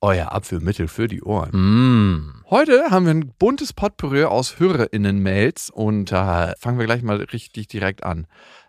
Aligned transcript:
Euer 0.00 0.32
Apfelmittel 0.32 0.88
für 0.88 1.08
die 1.08 1.22
Ohren. 1.22 1.50
Mm. 1.52 2.44
Heute 2.50 2.90
haben 2.90 3.06
wir 3.06 3.14
ein 3.14 3.32
buntes 3.38 3.72
Potpourri 3.72 4.24
aus 4.24 4.58
HörerInnen-Mails 4.58 5.70
und 5.70 6.12
da 6.12 6.54
fangen 6.58 6.78
wir 6.78 6.86
gleich 6.86 7.02
mal 7.02 7.16
richtig 7.16 7.68
direkt 7.68 8.04
an. 8.04 8.26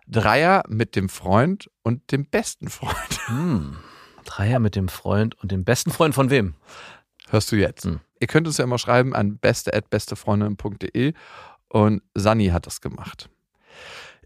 Dreier 0.08 0.64
mit 0.68 0.96
dem 0.96 1.08
Freund 1.08 1.70
und 1.84 2.12
dem 2.12 2.26
besten 2.26 2.70
Freund. 2.70 2.96
Mm. 3.30 3.78
Dreier 4.26 4.60
mit 4.60 4.76
dem 4.76 4.90
Freund 4.90 5.36
und 5.36 5.52
dem 5.52 5.64
besten 5.64 5.92
Freund 5.92 6.16
von 6.16 6.32
wem? 6.32 6.56
Hörst 7.30 7.52
du 7.52 7.56
jetzt? 7.56 7.86
Hm. 7.86 8.00
Ihr 8.20 8.28
könnt 8.28 8.48
uns 8.48 8.58
ja 8.58 8.64
immer 8.64 8.80
schreiben 8.80 9.14
an 9.14 9.38
beste.bestefreundin.de 9.38 11.14
und 11.68 12.02
Sani 12.16 12.48
hat 12.48 12.66
das 12.66 12.82
gemacht. 12.82 13.30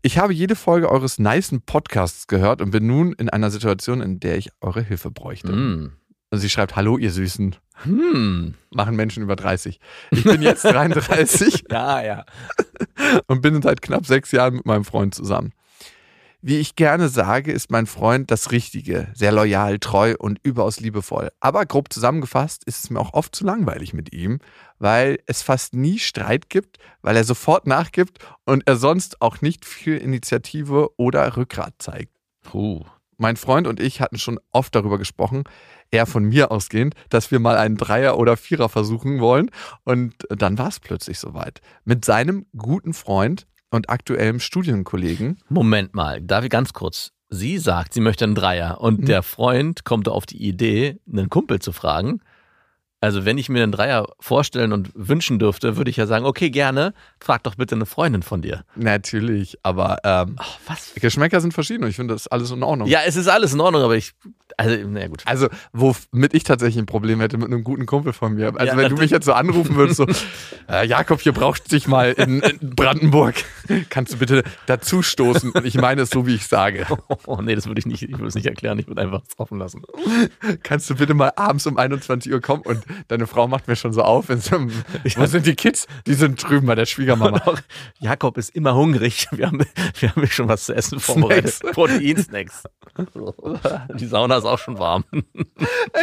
Ich 0.01 0.17
habe 0.17 0.33
jede 0.33 0.55
Folge 0.55 0.89
eures 0.89 1.19
nicen 1.19 1.61
Podcasts 1.61 2.27
gehört 2.27 2.61
und 2.61 2.71
bin 2.71 2.87
nun 2.87 3.13
in 3.13 3.29
einer 3.29 3.51
Situation, 3.51 4.01
in 4.01 4.19
der 4.19 4.37
ich 4.37 4.49
eure 4.61 4.81
Hilfe 4.81 5.11
bräuchte. 5.11 5.51
Mm. 5.51 5.93
Und 6.33 6.39
sie 6.39 6.49
schreibt, 6.49 6.75
hallo 6.75 6.97
ihr 6.97 7.11
Süßen, 7.11 7.55
Hm. 7.83 8.55
machen 8.71 8.95
Menschen 8.95 9.21
über 9.21 9.35
30. 9.35 9.79
Ich 10.09 10.23
bin 10.23 10.41
jetzt 10.41 10.63
33 10.65 11.65
Ja, 11.69 12.01
ja. 12.01 12.25
und 13.27 13.43
bin 13.43 13.61
seit 13.61 13.83
knapp 13.83 14.07
sechs 14.07 14.31
Jahren 14.31 14.55
mit 14.55 14.65
meinem 14.65 14.83
Freund 14.83 15.13
zusammen. 15.13 15.51
Wie 16.41 16.57
ich 16.57 16.75
gerne 16.75 17.07
sage, 17.09 17.51
ist 17.51 17.69
mein 17.69 17.85
Freund 17.85 18.31
das 18.31 18.51
Richtige, 18.51 19.09
sehr 19.13 19.31
loyal, 19.31 19.77
treu 19.77 20.15
und 20.17 20.39
überaus 20.41 20.79
liebevoll. 20.79 21.29
Aber 21.39 21.67
grob 21.67 21.93
zusammengefasst 21.93 22.63
ist 22.63 22.83
es 22.83 22.89
mir 22.89 22.99
auch 22.99 23.13
oft 23.13 23.35
zu 23.35 23.43
langweilig 23.45 23.93
mit 23.93 24.11
ihm, 24.11 24.39
weil 24.79 25.19
es 25.27 25.43
fast 25.43 25.75
nie 25.75 25.99
Streit 25.99 26.49
gibt, 26.49 26.79
weil 27.03 27.15
er 27.15 27.25
sofort 27.25 27.67
nachgibt 27.67 28.17
und 28.45 28.63
er 28.65 28.77
sonst 28.77 29.21
auch 29.21 29.41
nicht 29.41 29.65
viel 29.65 29.97
Initiative 29.97 30.89
oder 30.97 31.37
Rückgrat 31.37 31.75
zeigt. 31.77 32.11
Puh. 32.41 32.83
Mein 33.17 33.37
Freund 33.37 33.67
und 33.67 33.79
ich 33.79 34.01
hatten 34.01 34.17
schon 34.17 34.39
oft 34.51 34.73
darüber 34.73 34.97
gesprochen, 34.97 35.43
eher 35.93 36.05
von 36.05 36.23
mir 36.25 36.51
ausgehend, 36.51 36.95
dass 37.09 37.31
wir 37.31 37.39
mal 37.39 37.57
einen 37.57 37.77
Dreier 37.77 38.17
oder 38.17 38.35
Vierer 38.35 38.67
versuchen 38.69 39.19
wollen. 39.19 39.51
Und 39.83 40.15
dann 40.29 40.57
war 40.57 40.67
es 40.69 40.79
plötzlich 40.79 41.19
soweit. 41.19 41.61
Mit 41.85 42.03
seinem 42.03 42.45
guten 42.57 42.93
Freund 42.93 43.45
und 43.69 43.89
aktuellem 43.89 44.39
Studienkollegen. 44.39 45.39
Moment 45.49 45.93
mal, 45.93 46.21
darf 46.21 46.43
ich 46.43 46.49
ganz 46.49 46.73
kurz? 46.73 47.11
Sie 47.29 47.57
sagt, 47.57 47.93
sie 47.93 48.01
möchte 48.01 48.25
einen 48.25 48.35
Dreier 48.35 48.79
und 48.81 49.01
Mhm. 49.01 49.05
der 49.05 49.23
Freund 49.23 49.85
kommt 49.85 50.07
auf 50.07 50.25
die 50.25 50.47
Idee, 50.47 50.99
einen 51.11 51.29
Kumpel 51.29 51.59
zu 51.59 51.71
fragen. 51.71 52.21
Also 53.03 53.25
wenn 53.25 53.37
ich 53.37 53.49
mir 53.49 53.63
einen 53.63 53.73
Dreier 53.73 54.07
vorstellen 54.21 54.71
und 54.71 54.91
wünschen 54.95 55.37
dürfte, 55.37 55.75
würde 55.75 55.91
ich 55.91 55.97
ja 55.97 56.07
sagen, 56.07 56.23
okay, 56.23 56.49
gerne, 56.49 56.93
frag 57.19 57.43
doch 57.43 57.55
bitte 57.55 57.75
eine 57.75 57.85
Freundin 57.85 58.23
von 58.23 58.41
dir. 58.41 58.63
Natürlich, 58.77 59.57
aber 59.61 59.97
ähm, 60.05 60.37
Ach, 60.39 60.57
was? 60.67 60.93
Geschmäcker 60.95 61.41
sind 61.41 61.53
verschieden 61.53 61.83
und 61.83 61.89
ich 61.89 61.97
finde 61.97 62.13
das 62.13 62.29
alles 62.29 62.51
in 62.51 62.63
Ordnung. 62.63 62.87
Ja, 62.87 63.01
es 63.05 63.17
ist 63.17 63.27
alles 63.27 63.51
in 63.51 63.59
Ordnung, 63.59 63.81
aber 63.81 63.97
ich, 63.97 64.13
also, 64.55 64.77
na 64.87 65.07
gut. 65.07 65.21
Also, 65.25 65.49
womit 65.73 66.33
ich 66.33 66.45
tatsächlich 66.45 66.81
ein 66.81 66.85
Problem 66.85 67.19
hätte 67.19 67.37
mit 67.37 67.47
einem 67.47 67.65
guten 67.65 67.85
Kumpel 67.85 68.13
von 68.13 68.35
mir. 68.35 68.53
Also, 68.55 68.71
Ja, 68.71 68.77
wenn 68.77 68.89
du 68.89 68.95
mich 68.95 69.11
jetzt 69.11 69.25
so 69.25 69.33
anrufen 69.33 69.75
würdest, 69.75 69.97
so, 69.97 70.07
äh, 70.69 70.85
Jakob, 70.87 71.19
hier 71.19 71.33
braucht 71.33 71.71
dich 71.73 71.87
mal 71.87 72.13
in, 72.13 72.41
in 72.41 72.69
Brandenburg. 72.75 73.35
Kannst 73.89 74.13
du 74.13 74.17
bitte 74.17 74.43
dazu 74.65 75.01
stoßen? 75.01 75.51
Und 75.51 75.65
ich 75.65 75.75
meine 75.75 76.03
es 76.03 76.09
so, 76.09 76.25
wie 76.25 76.35
ich 76.35 76.47
sage. 76.47 76.85
Oh, 77.25 77.41
nee, 77.41 77.55
das 77.55 77.67
würde 77.67 77.79
ich 77.79 77.85
nicht, 77.85 78.03
ich 78.03 78.11
würde 78.11 78.27
es 78.27 78.35
nicht 78.35 78.47
erklären, 78.47 78.77
ich 78.79 78.87
würde 78.87 79.01
einfach 79.01 79.21
es 79.27 79.39
offen 79.39 79.57
lassen. 79.57 79.83
Kannst 80.61 80.89
du 80.89 80.95
bitte 80.95 81.13
mal 81.13 81.31
abends 81.35 81.65
um 81.67 81.77
21 81.77 82.31
Uhr 82.31 82.41
kommen? 82.41 82.63
Und 82.63 82.83
deine 83.07 83.27
Frau 83.27 83.47
macht 83.47 83.67
mir 83.67 83.75
schon 83.75 83.93
so 83.93 84.01
auf. 84.01 84.29
wenn 84.29 84.39
sie- 84.39 84.51
Wo 85.15 85.25
sind 85.25 85.45
die 85.45 85.55
Kids? 85.55 85.87
Die 86.07 86.13
sind 86.13 86.41
drüben 86.41 86.67
bei 86.67 86.75
der 86.75 86.85
Schwiegermama. 86.85 87.41
Auch, 87.45 87.59
Jakob 87.99 88.37
ist 88.37 88.55
immer 88.55 88.75
hungrig. 88.75 89.27
Wir 89.31 89.47
haben, 89.47 89.61
wir 89.99 90.09
haben 90.15 90.27
schon 90.27 90.47
was 90.47 90.65
zu 90.65 90.73
essen 90.73 90.99
vorbereitet. 90.99 91.53
Snacks. 91.55 91.73
Proteinsnacks. 91.75 92.63
Die 93.95 94.05
Sauna 94.05 94.37
ist 94.37 94.45
auch 94.45 94.59
schon 94.59 94.77
warm. 94.79 95.03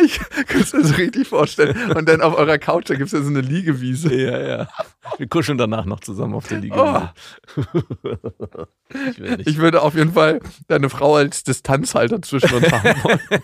Ich 0.04 0.18
kann 0.46 0.60
es 0.62 0.72
mir 0.72 0.84
so 0.84 0.94
richtig 0.94 1.28
vorstellen. 1.28 1.92
Und 1.92 2.08
dann 2.08 2.20
auf 2.20 2.36
eurer 2.36 2.58
Couch, 2.58 2.88
da 2.90 2.94
gibt 2.94 3.06
es 3.06 3.12
ja 3.12 3.22
so 3.22 3.28
eine 3.28 3.40
Liegewiese. 3.40 4.14
Ja, 4.14 4.38
ja. 4.40 4.68
Wir 5.18 5.28
kuscheln 5.28 5.58
danach 5.58 5.84
noch 5.84 6.00
zusammen 6.00 6.34
auf 6.34 6.46
der. 6.48 6.60
Oh. 6.70 7.02
Ich 9.10 9.18
will 9.18 9.36
nicht. 9.36 9.48
Ich 9.48 9.58
würde 9.58 9.82
auf 9.82 9.94
jeden 9.94 10.12
Fall 10.12 10.40
deine 10.68 10.90
Frau 10.90 11.14
als 11.16 11.42
Distanzhalter 11.44 12.20
zwischen 12.22 12.52
uns 12.54 12.70
haben 12.72 13.02
wollen. 13.04 13.20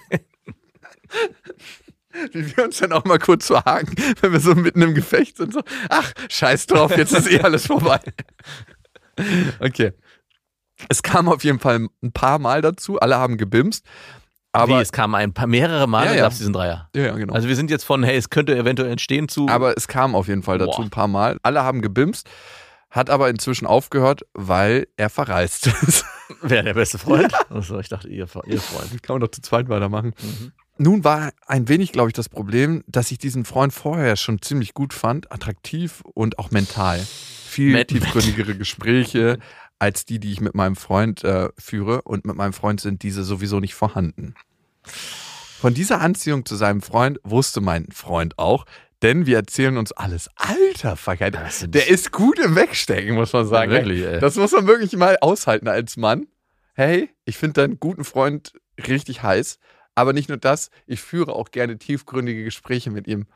Wie 2.32 2.56
wir 2.56 2.64
uns 2.64 2.78
dann 2.78 2.92
auch 2.92 3.04
mal 3.04 3.18
kurz 3.18 3.46
so 3.46 3.56
haken, 3.62 3.94
wenn 4.20 4.32
wir 4.32 4.40
so 4.40 4.54
mitten 4.54 4.82
im 4.82 4.94
Gefecht 4.94 5.36
sind. 5.36 5.52
So, 5.52 5.62
ach, 5.88 6.12
scheiß 6.28 6.66
drauf, 6.66 6.96
jetzt 6.96 7.12
ist 7.12 7.30
eh 7.30 7.40
alles 7.40 7.66
vorbei. 7.66 8.00
Okay. 9.60 9.92
Es 10.88 11.02
kam 11.02 11.28
auf 11.28 11.42
jeden 11.44 11.58
Fall 11.58 11.88
ein 12.02 12.12
paar 12.12 12.38
Mal 12.38 12.60
dazu, 12.60 12.98
alle 13.00 13.16
haben 13.16 13.38
gebimst. 13.38 13.86
aber 14.52 14.74
Aber, 14.74 14.82
es 14.82 14.92
kamen 14.92 15.14
ein 15.14 15.32
paar 15.32 15.46
mehrere 15.46 15.86
Male, 15.86 16.06
Ja, 16.10 16.14
ja. 16.14 16.22
gab 16.22 16.32
es 16.32 16.38
diesen 16.38 16.52
Dreier. 16.52 16.90
ja, 16.94 17.06
ja, 17.06 17.14
genau. 17.16 17.32
Also 17.32 17.48
wir 17.48 17.56
sind 17.56 17.70
jetzt 17.70 17.84
von, 17.84 18.02
hey, 18.02 18.16
es 18.16 18.28
könnte 18.30 18.54
eventuell 18.56 18.90
entstehen 18.90 19.28
zu. 19.28 19.48
aber 19.48 19.76
es 19.76 19.88
kam 19.88 20.14
auf 20.14 20.28
jeden 20.28 20.42
Fall 20.42 20.58
dazu 20.58 20.76
Boah. 20.78 20.84
ein 20.84 20.90
paar 20.90 21.08
Mal. 21.08 21.38
Alle 21.42 21.62
haben 21.62 21.80
gebimst, 21.80 22.28
hat 22.90 23.08
aber 23.08 23.30
inzwischen 23.30 23.66
aufgehört, 23.66 24.26
weil 24.34 24.86
er 24.98 25.08
verreist 25.08 25.66
ist. 25.82 26.04
wer 26.42 26.62
der 26.62 26.74
beste 26.74 26.98
Freund? 26.98 27.32
Achso, 27.50 27.78
ich 27.78 27.88
dachte, 27.88 28.08
ihr, 28.08 28.26
ihr 28.46 28.60
Freund. 28.60 29.02
Kann 29.02 29.14
man 29.14 29.20
doch 29.20 29.30
zu 29.30 29.40
zweit 29.40 29.68
weitermachen. 29.70 30.12
Mhm. 30.22 30.52
Nun 30.78 31.04
war 31.04 31.32
ein 31.46 31.68
wenig, 31.68 31.92
glaube 31.92 32.10
ich, 32.10 32.14
das 32.14 32.28
Problem, 32.28 32.84
dass 32.86 33.10
ich 33.10 33.18
diesen 33.18 33.44
Freund 33.44 33.72
vorher 33.72 34.16
schon 34.16 34.42
ziemlich 34.42 34.74
gut 34.74 34.92
fand, 34.92 35.32
attraktiv 35.32 36.02
und 36.14 36.38
auch 36.38 36.50
mental. 36.50 36.98
Viel 37.00 37.72
Met- 37.72 37.88
tiefgründigere 37.88 38.54
Gespräche 38.56 39.38
als 39.78 40.04
die, 40.04 40.18
die 40.18 40.32
ich 40.32 40.40
mit 40.40 40.54
meinem 40.54 40.76
Freund 40.76 41.24
äh, 41.24 41.48
führe. 41.58 42.02
Und 42.02 42.24
mit 42.26 42.36
meinem 42.36 42.52
Freund 42.52 42.80
sind 42.80 43.02
diese 43.02 43.24
sowieso 43.24 43.60
nicht 43.60 43.74
vorhanden. 43.74 44.34
Von 44.82 45.72
dieser 45.74 46.00
Anziehung 46.00 46.44
zu 46.44 46.56
seinem 46.56 46.82
Freund 46.82 47.18
wusste 47.24 47.60
mein 47.60 47.88
Freund 47.90 48.38
auch, 48.38 48.66
denn 49.02 49.26
wir 49.26 49.36
erzählen 49.36 49.76
uns 49.78 49.92
alles. 49.92 50.30
Alter, 50.36 50.96
sind- 51.50 51.74
der 51.74 51.88
ist 51.88 52.12
gut 52.12 52.38
im 52.38 52.54
Wegstecken, 52.54 53.14
muss 53.14 53.32
man 53.32 53.46
sagen. 53.46 53.72
Ja, 53.72 53.78
wirklich, 53.78 54.02
ey. 54.04 54.20
Das 54.20 54.36
muss 54.36 54.52
man 54.52 54.66
wirklich 54.66 54.94
mal 54.96 55.16
aushalten 55.20 55.68
als 55.68 55.96
Mann. 55.96 56.26
Hey, 56.74 57.10
ich 57.24 57.38
finde 57.38 57.62
deinen 57.62 57.80
guten 57.80 58.04
Freund 58.04 58.52
richtig 58.86 59.22
heiß. 59.22 59.58
Aber 59.96 60.12
nicht 60.12 60.28
nur 60.28 60.38
das, 60.38 60.70
ich 60.86 61.00
führe 61.00 61.32
auch 61.32 61.50
gerne 61.50 61.78
tiefgründige 61.78 62.44
Gespräche 62.44 62.90
mit 62.90 63.08
ihm. 63.08 63.26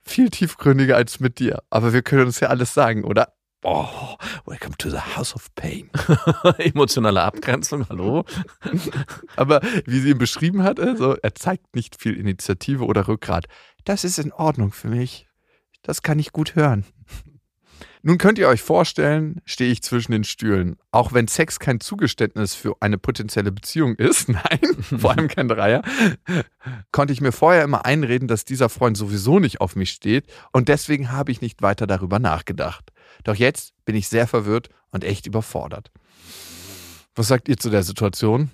Viel 0.00 0.30
tiefgründiger 0.30 0.96
als 0.96 1.20
mit 1.20 1.40
dir. 1.40 1.62
Aber 1.68 1.92
wir 1.92 2.02
können 2.02 2.26
uns 2.26 2.40
ja 2.40 2.48
alles 2.48 2.72
sagen, 2.72 3.04
oder? 3.04 3.34
Oh, 3.64 4.16
welcome 4.46 4.76
to 4.78 4.88
the 4.88 5.00
House 5.16 5.34
of 5.34 5.52
Pain. 5.56 5.90
Emotionale 6.58 7.20
Abgrenzung, 7.20 7.88
hallo? 7.88 8.24
Aber 9.36 9.60
wie 9.84 9.98
sie 9.98 10.10
ihn 10.10 10.18
beschrieben 10.18 10.62
hat, 10.62 10.78
also, 10.78 11.16
er 11.16 11.34
zeigt 11.34 11.74
nicht 11.74 12.00
viel 12.00 12.16
Initiative 12.16 12.84
oder 12.84 13.08
Rückgrat. 13.08 13.46
Das 13.84 14.04
ist 14.04 14.20
in 14.20 14.32
Ordnung 14.32 14.70
für 14.70 14.88
mich. 14.88 15.26
Das 15.82 16.02
kann 16.02 16.20
ich 16.20 16.30
gut 16.32 16.54
hören. 16.54 16.84
Nun 18.08 18.16
könnt 18.16 18.38
ihr 18.38 18.48
euch 18.48 18.62
vorstellen, 18.62 19.42
stehe 19.44 19.70
ich 19.70 19.82
zwischen 19.82 20.12
den 20.12 20.24
Stühlen. 20.24 20.78
Auch 20.92 21.12
wenn 21.12 21.28
Sex 21.28 21.58
kein 21.58 21.78
Zugeständnis 21.78 22.54
für 22.54 22.74
eine 22.80 22.96
potenzielle 22.96 23.52
Beziehung 23.52 23.96
ist, 23.96 24.28
nein, 24.30 24.60
vor 24.98 25.10
allem 25.10 25.28
kein 25.28 25.46
Dreier, 25.46 25.82
konnte 26.90 27.12
ich 27.12 27.20
mir 27.20 27.32
vorher 27.32 27.64
immer 27.64 27.84
einreden, 27.84 28.26
dass 28.26 28.46
dieser 28.46 28.70
Freund 28.70 28.96
sowieso 28.96 29.40
nicht 29.40 29.60
auf 29.60 29.76
mich 29.76 29.90
steht 29.90 30.24
und 30.52 30.68
deswegen 30.68 31.12
habe 31.12 31.32
ich 31.32 31.42
nicht 31.42 31.60
weiter 31.60 31.86
darüber 31.86 32.18
nachgedacht. 32.18 32.92
Doch 33.24 33.34
jetzt 33.34 33.74
bin 33.84 33.94
ich 33.94 34.08
sehr 34.08 34.26
verwirrt 34.26 34.70
und 34.90 35.04
echt 35.04 35.26
überfordert. 35.26 35.90
Was 37.14 37.28
sagt 37.28 37.46
ihr 37.46 37.58
zu 37.58 37.68
der 37.68 37.82
Situation? 37.82 38.50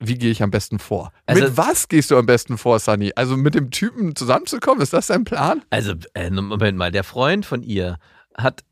Wie 0.00 0.18
gehe 0.18 0.30
ich 0.30 0.42
am 0.42 0.50
besten 0.50 0.78
vor? 0.78 1.12
Also- 1.24 1.44
mit 1.44 1.56
was 1.56 1.88
gehst 1.88 2.10
du 2.10 2.18
am 2.18 2.26
besten 2.26 2.58
vor, 2.58 2.78
Sunny? 2.78 3.12
Also 3.16 3.38
mit 3.38 3.54
dem 3.54 3.70
Typen 3.70 4.14
zusammenzukommen, 4.14 4.82
ist 4.82 4.92
das 4.92 5.06
dein 5.06 5.24
Plan? 5.24 5.62
Also, 5.70 5.94
äh, 6.12 6.28
Moment 6.28 6.76
mal, 6.76 6.92
der 6.92 7.04
Freund 7.04 7.46
von 7.46 7.62
ihr 7.62 7.98
hat 8.36 8.64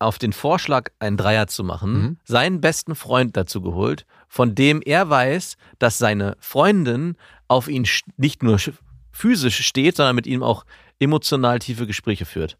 auf 0.00 0.18
den 0.18 0.32
Vorschlag, 0.32 0.90
einen 0.98 1.16
Dreier 1.16 1.46
zu 1.46 1.62
machen, 1.62 1.92
Mhm. 1.92 2.18
seinen 2.24 2.60
besten 2.60 2.94
Freund 2.94 3.36
dazu 3.36 3.60
geholt, 3.60 4.06
von 4.28 4.54
dem 4.54 4.80
er 4.82 5.08
weiß, 5.10 5.56
dass 5.78 5.98
seine 5.98 6.36
Freundin 6.40 7.16
auf 7.48 7.68
ihn 7.68 7.86
nicht 8.16 8.42
nur 8.42 8.56
sch- 8.56 8.72
physisch 9.12 9.64
steht, 9.66 9.96
sondern 9.96 10.16
mit 10.16 10.26
ihm 10.26 10.42
auch 10.42 10.64
emotional 10.98 11.58
tiefe 11.58 11.86
Gespräche 11.86 12.24
führt. 12.24 12.56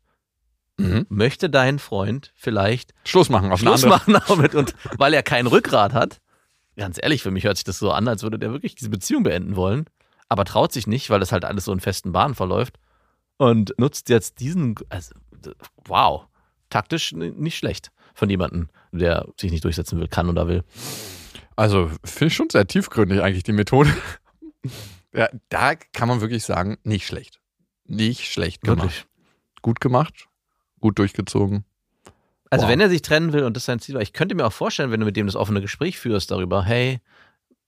Mhm. 0.78 1.06
Möchte 1.08 1.50
dein 1.50 1.78
Freund 1.78 2.32
vielleicht 2.37 2.92
Schluss 3.04 3.28
machen 3.28 3.52
auf 3.52 3.60
Schluss 3.60 3.84
machen 3.87 4.19
damit 4.28 4.54
und 4.54 4.75
weil 4.98 5.12
er 5.14 5.22
kein 5.22 5.46
Rückgrat 5.46 5.92
hat? 5.92 6.20
Ganz 6.76 6.98
ehrlich, 7.00 7.22
für 7.22 7.31
mich 7.31 7.44
hört 7.44 7.56
sich 7.56 7.64
das 7.64 7.78
so 7.78 7.90
an, 7.90 8.08
als 8.08 8.22
würde 8.22 8.38
der 8.38 8.50
wirklich 8.52 8.75
diese 8.75 8.88
Beziehung 8.90 9.22
beenden 9.22 9.56
wollen, 9.56 9.84
aber 10.28 10.44
traut 10.44 10.72
sich 10.72 10.87
nicht, 10.87 11.10
weil 11.10 11.20
das 11.20 11.32
halt 11.32 11.44
alles 11.44 11.64
so 11.66 11.72
in 11.72 11.81
festen 11.81 12.12
Bahnen 12.12 12.34
verläuft. 12.34 12.78
und 13.37 13.72
nutzt 13.78 14.08
jetzt 14.10 14.40
diesen, 14.40 14.75
also, 14.90 15.14
wow, 15.87 16.26
taktisch 16.70 17.12
nicht 17.12 17.56
schlecht 17.58 17.90
von 18.14 18.31
jemandem, 18.31 18.69
der 18.93 19.26
sich 19.38 19.50
nicht 19.50 19.64
durchsetzen 19.64 19.99
will, 20.00 20.08
kann 20.08 20.28
oder 20.28 20.46
will. 20.49 20.64
Also 21.56 21.90
finde 22.05 22.26
ich 22.28 22.34
schon 22.37 22.50
sehr 22.50 22.67
tiefgründig 22.67 23.20
eigentlich 23.22 23.43
die 23.43 23.52
Methode. 23.52 23.90
ja, 25.14 25.28
da 25.49 25.75
kann 25.75 26.08
man 26.08 26.20
wirklich 26.20 26.44
sagen, 26.44 26.78
nicht 26.84 27.06
schlecht. 27.06 27.40
Nicht 27.84 28.32
schlecht 28.32 28.62
gemacht. 28.62 28.82
Wirklich. 28.82 29.05
Gut 29.62 29.81
gemacht, 29.81 30.26
gut 30.81 30.99
durchgezogen. 30.99 31.64
Also 32.49 32.64
Wow. 32.64 32.73
wenn 32.73 32.81
er 32.81 32.88
sich 32.88 33.02
trennen 33.02 33.32
will 33.32 33.44
und 33.44 33.56
das 33.56 33.64
sein 33.64 33.78
Ziel 33.78 33.94
war, 33.94 34.02
ich 34.02 34.12
könnte 34.12 34.34
mir 34.34 34.46
auch 34.46 34.52
vorstellen, 34.52 34.90
wenn 34.90 35.00
du 35.00 35.06
mit 35.06 35.16
dem 35.16 35.26
das 35.26 35.37
offene 35.37 35.61
Gespräch 35.61 35.99
führst 35.99 36.31
darüber, 36.31 36.64
hey, 36.64 37.00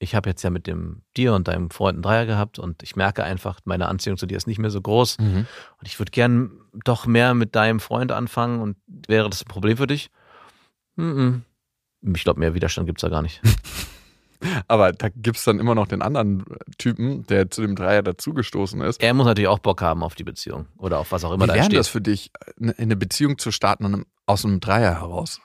ich 0.03 0.17
habe 0.17 0.29
jetzt 0.29 0.43
ja 0.43 0.51
mit 0.51 0.67
dem 0.67 1.03
dir 1.17 1.33
und 1.33 1.47
deinem 1.47 1.71
Freund 1.71 1.97
einen 1.97 2.03
Dreier 2.03 2.27
gehabt 2.27 2.59
und 2.59 2.83
ich 2.83 2.97
merke 2.97 3.23
einfach, 3.23 3.61
meine 3.65 3.87
Anziehung 3.87 4.17
zu 4.17 4.27
dir 4.27 4.37
ist 4.37 4.49
nicht 4.49 4.59
mehr 4.59 4.71
so 4.71 4.81
groß 4.81 5.17
und 5.19 5.47
ich 5.85 5.99
würde 5.99 6.11
gern 6.11 6.51
doch 6.85 7.07
mehr 7.07 7.35
mit 7.35 7.55
deinem 7.55 7.79
Freund 7.79 8.11
anfangen 8.11 8.61
und 8.61 8.77
wäre 9.07 9.31
das 9.31 9.43
ein 9.43 9.49
Problem 9.49 9.77
für 9.77 9.87
dich? 9.87 10.11
Mhm. 10.97 11.43
Ich 12.15 12.25
glaube, 12.25 12.41
mehr 12.41 12.55
Widerstand 12.55 12.87
gibt's 12.87 13.03
da 13.03 13.09
gar 13.09 13.23
nicht. 13.23 13.41
Aber 14.67 14.93
da 14.93 15.09
gibt 15.09 15.37
es 15.37 15.45
dann 15.45 15.61
immer 15.61 15.77
noch 15.77 15.87
den 15.87 16.03
anderen 16.03 16.45
Typen, 16.77 17.25
der 17.29 17.49
zu 17.49 17.63
dem 17.63 17.77
Dreier 17.77 18.03
dazugestoßen 18.03 18.81
ist. 18.81 19.01
Er 19.01 19.15
muss 19.15 19.27
natürlich 19.27 19.47
auch 19.47 19.61
Bock 19.61 19.83
haben 19.83 20.03
auf 20.03 20.17
die 20.17 20.25
Beziehung 20.25 20.67
oder 20.79 20.99
auf 20.99 21.13
was 21.13 21.23
auch 21.23 21.33
immer 21.33 21.45
Wie 21.45 21.49
da 21.49 21.55
wäre 21.55 21.67
steht. 21.67 21.79
das 21.79 21.87
für 21.87 22.01
dich, 22.01 22.33
eine 22.61 22.77
eine 22.77 22.97
Beziehung 22.97 23.39
zu 23.39 23.53
starten 23.53 23.85
und 23.85 24.07
aus 24.27 24.45
einem 24.45 24.59
Dreier 24.59 25.01
heraus? 25.01 25.41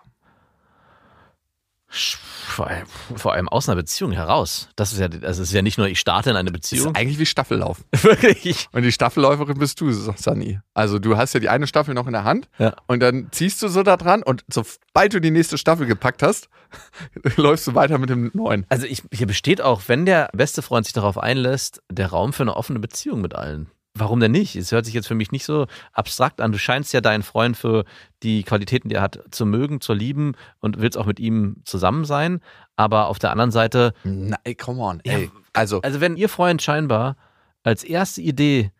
Vor 1.98 3.34
allem, 3.34 3.50
aus 3.50 3.68
einer 3.68 3.76
Beziehung 3.76 4.12
heraus. 4.12 4.70
Das 4.76 4.94
ist 4.94 5.00
ja, 5.00 5.06
also 5.08 5.42
es 5.44 5.50
ist 5.50 5.54
ja 5.54 5.62
nicht 5.62 5.78
nur, 5.78 5.88
ich 5.88 6.00
starte 6.00 6.30
in 6.30 6.36
eine 6.36 6.52
Das 6.52 6.62
ist 6.64 6.72
Beziehung. 6.72 6.96
eigentlich 6.96 7.20
wie 7.20 7.26
Staffellauf. 7.26 7.78
Wirklich. 8.02 8.68
Und 8.72 8.84
die 8.84 8.92
Staffelläuferin 8.92 9.58
bist 9.58 9.80
du, 9.82 9.92
Sani. 9.92 10.60
Also 10.74 11.00
du 11.00 11.18
hast 11.18 11.34
ja 11.34 11.40
die 11.40 11.50
eine 11.50 11.68
Staffel 11.68 11.94
noch 11.94 12.08
in 12.08 12.14
der 12.14 12.24
Hand 12.24 12.50
Ja. 12.58 12.76
und 12.88 13.00
dann 13.02 13.28
ziehst 13.32 13.62
du 13.62 13.68
so 13.68 13.84
da 13.84 13.98
dran 13.98 14.24
und 14.24 14.44
sobald 14.52 15.14
du 15.14 15.22
die 15.22 15.32
nächste 15.32 15.58
Staffel 15.58 15.86
gepackt 15.86 16.24
hast, 16.24 16.50
läufst 17.38 17.68
du 17.68 17.76
weiter 17.76 17.98
mit 17.98 18.10
dem 18.10 18.32
neuen. 18.34 18.66
Also 18.70 18.86
ich, 18.88 19.04
hier 19.14 19.28
besteht 19.28 19.62
auch, 19.62 19.84
wenn 19.88 20.06
der 20.06 20.30
beste 20.34 20.62
Freund 20.62 20.86
sich 20.86 20.94
darauf 20.94 21.18
einlässt, 21.18 21.82
der 21.92 22.08
Raum 22.08 22.34
für 22.34 22.44
eine 22.44 22.56
offene 22.56 22.80
Beziehung 22.80 23.22
mit 23.22 23.36
allen. 23.36 23.70
Warum 24.00 24.20
denn 24.20 24.32
nicht? 24.32 24.56
Es 24.56 24.72
hört 24.72 24.86
sich 24.86 24.94
jetzt 24.94 25.08
für 25.08 25.16
mich 25.16 25.32
nicht 25.32 25.46
so 25.46 25.68
abstrakt 25.94 26.42
an. 26.42 26.52
Du 26.52 26.58
scheinst 26.58 26.94
ja 26.94 27.02
deinen 27.02 27.24
Freund 27.24 27.58
für 27.58 27.86
die 28.24 28.44
Qualitäten, 28.44 28.90
die 28.90 28.96
er 28.96 29.02
hat, 29.02 29.20
zu 29.32 29.46
mögen, 29.46 29.82
zu 29.82 29.94
lieben 29.94 30.34
und 30.60 30.80
willst 30.80 30.98
auch 30.98 31.06
mit 31.06 31.20
ihm 31.20 31.58
zusammen 31.66 32.06
sein. 32.06 32.42
Aber 32.76 33.08
auf 33.08 33.20
der 33.20 33.32
anderen 33.32 33.52
Seite, 33.52 33.94
Nein, 34.04 34.38
come 34.58 34.82
on. 34.82 35.02
Ja, 35.06 35.14
Ey, 35.14 35.32
also, 35.54 35.82
also 35.82 36.02
wenn 36.02 36.18
ihr 36.18 36.30
Freund 36.30 36.62
scheinbar 36.62 37.18
als 37.64 37.84
erste 37.84 38.22
Idee 38.22 38.72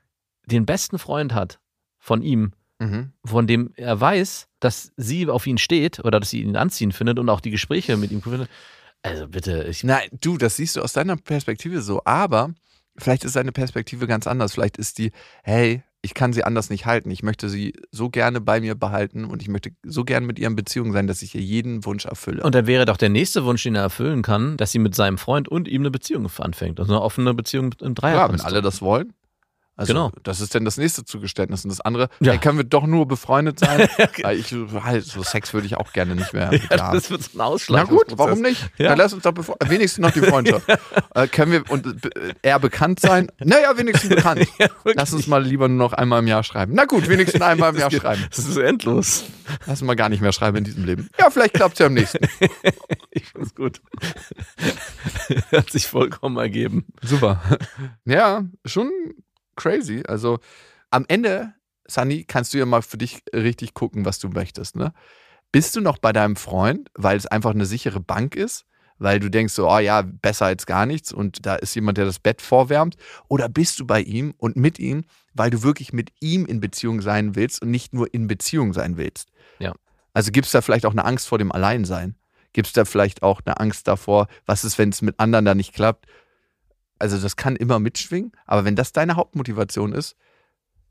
den 0.46 0.66
besten 0.66 1.00
Freund 1.00 1.34
hat 1.34 1.60
von 1.98 2.22
ihm, 2.22 2.54
mhm. 2.80 3.12
von 3.26 3.48
dem 3.48 3.74
er 3.76 4.00
weiß, 4.00 4.48
dass 4.60 4.92
sie 4.98 5.28
auf 5.28 5.46
ihn 5.48 5.58
steht 5.58 6.00
oder 6.00 6.20
dass 6.20 6.30
sie 6.30 6.42
ihn 6.42 6.56
anziehen 6.56 6.92
findet 6.92 7.20
und 7.20 7.30
auch 7.30 7.42
die 7.42 7.52
Gespräche 7.52 7.98
mit 7.98 8.12
ihm 8.12 8.22
findet. 8.22 8.50
Also 9.04 9.28
bitte, 9.28 9.64
ich, 9.64 9.84
Nein, 9.84 10.08
du, 10.20 10.38
das 10.38 10.56
siehst 10.56 10.76
du 10.76 10.82
aus 10.82 10.94
deiner 10.94 11.18
Perspektive 11.18 11.82
so, 11.82 12.02
aber 12.06 12.54
vielleicht 12.98 13.24
ist 13.24 13.34
seine 13.34 13.52
Perspektive 13.52 14.08
ganz 14.08 14.28
anders. 14.28 14.54
Vielleicht 14.54 14.78
ist 14.78 14.98
die, 14.98 15.12
hey, 15.44 15.84
ich 16.02 16.14
kann 16.14 16.32
sie 16.32 16.44
anders 16.44 16.70
nicht 16.70 16.86
halten. 16.86 17.12
Ich 17.12 17.24
möchte 17.24 17.50
sie 17.50 17.74
so 17.92 18.10
gerne 18.10 18.40
bei 18.40 18.62
mir 18.62 18.76
behalten 18.76 19.26
und 19.26 19.42
ich 19.42 19.50
möchte 19.50 19.72
so 19.84 20.04
gerne 20.04 20.26
mit 20.26 20.40
ihr 20.40 20.48
in 20.48 20.56
Beziehung 20.56 20.94
sein, 20.94 21.08
dass 21.08 21.22
ich 21.22 21.36
ihr 21.36 21.42
jeden 21.42 21.86
Wunsch 21.86 22.06
erfülle. 22.06 22.44
Und 22.44 22.56
dann 22.56 22.68
wäre 22.68 22.86
doch 22.86 22.98
der 22.98 23.10
nächste 23.10 23.46
Wunsch, 23.46 23.64
den 23.64 23.76
er 23.76 23.82
erfüllen 23.82 24.22
kann, 24.22 24.58
dass 24.58 24.72
sie 24.72 24.80
mit 24.80 24.96
seinem 24.96 25.18
Freund 25.18 25.48
und 25.48 25.68
ihm 25.68 25.82
eine 25.82 25.92
Beziehung 25.92 26.30
anfängt. 26.38 26.80
Also 26.80 26.94
eine 26.94 27.02
offene 27.02 27.34
Beziehung 27.34 27.74
im 27.82 27.96
Dreier. 27.96 28.16
ja, 28.16 28.32
wenn 28.32 28.42
alle 28.42 28.62
das 28.62 28.82
wollen. 28.82 29.14
Also, 29.78 29.94
Genau. 29.94 30.12
das 30.24 30.42
ist 30.42 30.56
dann 30.56 30.66
das 30.66 30.78
nächste 30.78 31.06
Zugeständnis. 31.06 31.64
Und 31.64 31.70
das 31.70 31.82
andere, 31.82 32.10
Ja. 32.20 32.32
hey, 32.32 32.40
können 32.40 32.58
wir 32.58 32.64
doch 32.66 32.88
nur 32.88 33.08
befreundet 33.08 33.60
sein? 33.60 33.88
Weil 34.24 34.38
ich, 34.40 34.52
halt, 34.84 35.06
so 35.06 35.22
Sex 35.22 35.54
würde 35.54 35.68
ich 35.68 35.78
auch 35.78 35.94
gerne 35.94 36.16
nicht 36.16 36.34
mehr 36.34 36.50
haben. 36.72 36.94
das 36.94 37.12
wird 37.12 37.22
so 37.22 37.30
ein 37.30 37.38
Na 37.38 37.44
Ausschlag. 37.46 37.88
gut, 37.88 38.06
warum 38.16 38.42
nicht? 38.42 38.70
Ja. 38.80 38.90
Dann 38.90 38.98
lass 38.98 39.14
uns 39.14 39.22
doch 39.24 39.34
bevor, 39.34 39.56
wenigstens 39.68 40.02
noch 40.02 40.12
die 40.12 40.22
Freundschaft. 40.22 40.68
äh, 41.16 41.28
können 41.28 41.52
wir 41.52 41.70
und 41.70 41.86
äh, 42.06 42.34
er 42.42 42.60
bekannt 42.60 43.00
sein? 43.00 43.32
Naja, 43.40 43.78
wenigstens 43.78 44.10
bekannt. 44.10 44.48
lass 44.84 45.14
uns 45.14 45.28
mal 45.28 45.44
lieber 45.44 45.68
nur 45.68 45.78
noch 45.78 45.94
einmal 45.94 46.20
im 46.20 46.28
Jahr 46.28 46.44
schreiben. 46.44 46.74
Na 46.76 46.86
gut, 46.86 47.08
wenigstens 47.08 47.42
einmal 47.42 47.74
im 47.74 47.80
Jahr 47.80 47.92
schreiben. 47.92 48.26
Das 48.30 48.40
ist 48.40 48.58
endlos. 48.58 49.26
Lass 49.68 49.82
uns 49.82 49.88
mal 49.88 49.96
gar 49.96 50.10
nicht 50.10 50.22
mehr 50.22 50.34
schreiben 50.34 50.58
in 50.58 50.64
diesem 50.64 50.86
Leben. 50.86 51.08
Ja, 51.20 51.30
vielleicht 51.30 51.54
klappt 51.54 51.74
es 51.74 51.80
ja 51.80 51.86
am 51.86 51.94
nächsten. 51.94 52.26
Ich 53.12 53.26
finde 53.28 53.46
es 53.48 53.54
gut. 53.56 53.80
Hat 55.52 55.70
sich 55.70 55.88
vollkommen 55.88 56.38
ergeben. 56.38 56.86
Super. 57.04 57.42
Ja, 58.06 58.44
schon 58.66 58.90
crazy. 59.58 60.04
Also 60.08 60.40
am 60.90 61.06
Ende, 61.08 61.54
Sunny, 61.88 62.24
kannst 62.24 62.54
du 62.54 62.58
ja 62.58 62.66
mal 62.66 62.82
für 62.82 62.98
dich 62.98 63.22
richtig 63.34 63.74
gucken, 63.74 64.06
was 64.06 64.20
du 64.20 64.30
möchtest. 64.30 64.76
Ne? 64.76 64.94
Bist 65.52 65.76
du 65.76 65.82
noch 65.82 65.98
bei 65.98 66.14
deinem 66.14 66.36
Freund, 66.36 66.90
weil 66.94 67.18
es 67.18 67.26
einfach 67.26 67.52
eine 67.52 67.66
sichere 67.66 68.00
Bank 68.00 68.36
ist? 68.36 68.66
Weil 69.00 69.20
du 69.20 69.30
denkst 69.30 69.54
so, 69.54 69.70
oh 69.70 69.78
ja, 69.78 70.02
besser 70.02 70.48
als 70.48 70.66
gar 70.66 70.88
nichts 70.88 71.12
und 71.12 71.46
da 71.46 71.56
ist 71.56 71.76
jemand, 71.76 72.00
der 72.00 72.06
das 72.06 72.18
Bett 72.18 72.42
vorwärmt? 72.42 72.96
Oder 73.28 73.48
bist 73.48 73.80
du 73.80 73.86
bei 73.86 74.02
ihm 74.02 74.34
und 74.38 74.56
mit 74.56 74.80
ihm, 74.80 75.04
weil 75.34 75.52
du 75.52 75.62
wirklich 75.62 75.94
mit 75.94 76.12
ihm 76.20 76.48
in 76.48 76.60
Beziehung 76.60 77.02
sein 77.02 77.36
willst 77.36 77.62
und 77.62 77.70
nicht 77.70 77.94
nur 77.94 78.12
in 78.12 78.26
Beziehung 78.28 78.74
sein 78.74 78.98
willst? 78.98 79.30
Ja. 79.60 79.76
Also 80.14 80.32
gibt 80.32 80.48
es 80.48 80.52
da 80.52 80.62
vielleicht 80.62 80.88
auch 80.88 80.94
eine 80.94 81.06
Angst 81.06 81.28
vor 81.28 81.38
dem 81.38 81.52
Alleinsein? 81.52 82.16
Gibt 82.54 82.68
es 82.68 82.74
da 82.74 82.86
vielleicht 82.86 83.22
auch 83.22 83.42
eine 83.46 83.60
Angst 83.60 83.88
davor, 83.88 84.28
was 84.48 84.64
ist, 84.64 84.80
wenn 84.80 84.90
es 84.90 85.04
mit 85.04 85.20
anderen 85.20 85.46
da 85.46 85.54
nicht 85.54 85.76
klappt? 85.76 86.08
Also 87.00 87.18
das 87.18 87.36
kann 87.36 87.56
immer 87.56 87.80
mitschwingen, 87.80 88.32
aber 88.46 88.66
wenn 88.66 88.76
das 88.76 88.92
deine 88.92 89.16
Hauptmotivation 89.16 89.94
ist, 89.94 90.16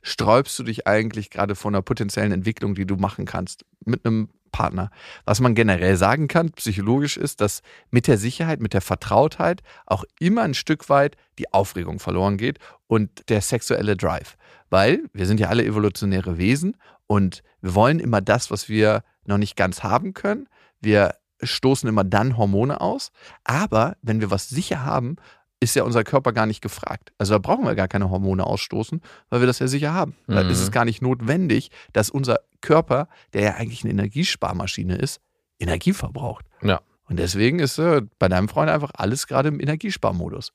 sträubst 0.02 0.58
du 0.58 0.62
dich 0.62 0.86
eigentlich 0.86 1.30
gerade 1.30 1.56
vor 1.56 1.70
einer 1.70 1.82
potenziellen 1.82 2.32
Entwicklung, 2.32 2.74
die 2.74 2.86
du 2.86 2.96
machen 2.96 3.24
kannst 3.24 3.64
mit 3.84 4.06
einem 4.06 4.28
Partner. 4.52 4.90
Was 5.24 5.40
man 5.40 5.54
generell 5.54 5.96
sagen 5.96 6.28
kann, 6.28 6.52
psychologisch 6.52 7.16
ist, 7.16 7.40
dass 7.40 7.60
mit 7.90 8.06
der 8.06 8.16
Sicherheit, 8.16 8.60
mit 8.60 8.72
der 8.72 8.80
Vertrautheit 8.80 9.62
auch 9.84 10.04
immer 10.20 10.42
ein 10.42 10.54
Stück 10.54 10.88
weit 10.88 11.16
die 11.38 11.52
Aufregung 11.52 11.98
verloren 11.98 12.36
geht 12.38 12.58
und 12.86 13.28
der 13.28 13.42
sexuelle 13.42 13.96
Drive. 13.96 14.36
Weil 14.70 15.04
wir 15.12 15.26
sind 15.26 15.40
ja 15.40 15.48
alle 15.48 15.64
evolutionäre 15.64 16.38
Wesen 16.38 16.76
und 17.06 17.42
wir 17.60 17.74
wollen 17.74 17.98
immer 17.98 18.20
das, 18.20 18.50
was 18.50 18.68
wir 18.68 19.02
noch 19.24 19.38
nicht 19.38 19.56
ganz 19.56 19.82
haben 19.82 20.14
können. 20.14 20.48
Wir 20.80 21.14
stoßen 21.42 21.88
immer 21.88 22.04
dann 22.04 22.36
Hormone 22.36 22.80
aus. 22.80 23.10
Aber 23.44 23.96
wenn 24.02 24.20
wir 24.20 24.30
was 24.30 24.48
sicher 24.48 24.84
haben, 24.84 25.16
ist 25.60 25.74
ja 25.74 25.84
unser 25.84 26.04
Körper 26.04 26.32
gar 26.32 26.46
nicht 26.46 26.60
gefragt. 26.60 27.12
Also 27.18 27.34
da 27.34 27.38
brauchen 27.38 27.64
wir 27.64 27.74
gar 27.74 27.88
keine 27.88 28.10
Hormone 28.10 28.44
ausstoßen, 28.44 29.00
weil 29.30 29.40
wir 29.40 29.46
das 29.46 29.58
ja 29.58 29.66
sicher 29.68 29.92
haben. 29.94 30.14
Da 30.26 30.42
Mhm. 30.44 30.50
ist 30.50 30.60
es 30.60 30.70
gar 30.70 30.84
nicht 30.84 31.00
notwendig, 31.02 31.70
dass 31.92 32.10
unser 32.10 32.40
Körper, 32.60 33.08
der 33.32 33.42
ja 33.42 33.54
eigentlich 33.54 33.82
eine 33.82 33.92
Energiesparmaschine 33.92 34.96
ist, 34.96 35.20
Energie 35.58 35.92
verbraucht. 35.92 36.44
Ja. 36.62 36.80
Und 37.08 37.18
deswegen 37.18 37.60
ist 37.60 37.78
äh, 37.78 38.02
bei 38.18 38.28
deinem 38.28 38.48
Freund 38.48 38.68
einfach 38.68 38.90
alles 38.94 39.26
gerade 39.26 39.48
im 39.48 39.60
Energiesparmodus. 39.60 40.52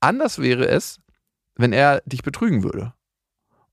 Anders 0.00 0.38
wäre 0.38 0.66
es, 0.66 0.98
wenn 1.56 1.72
er 1.72 2.00
dich 2.06 2.22
betrügen 2.22 2.62
würde 2.64 2.94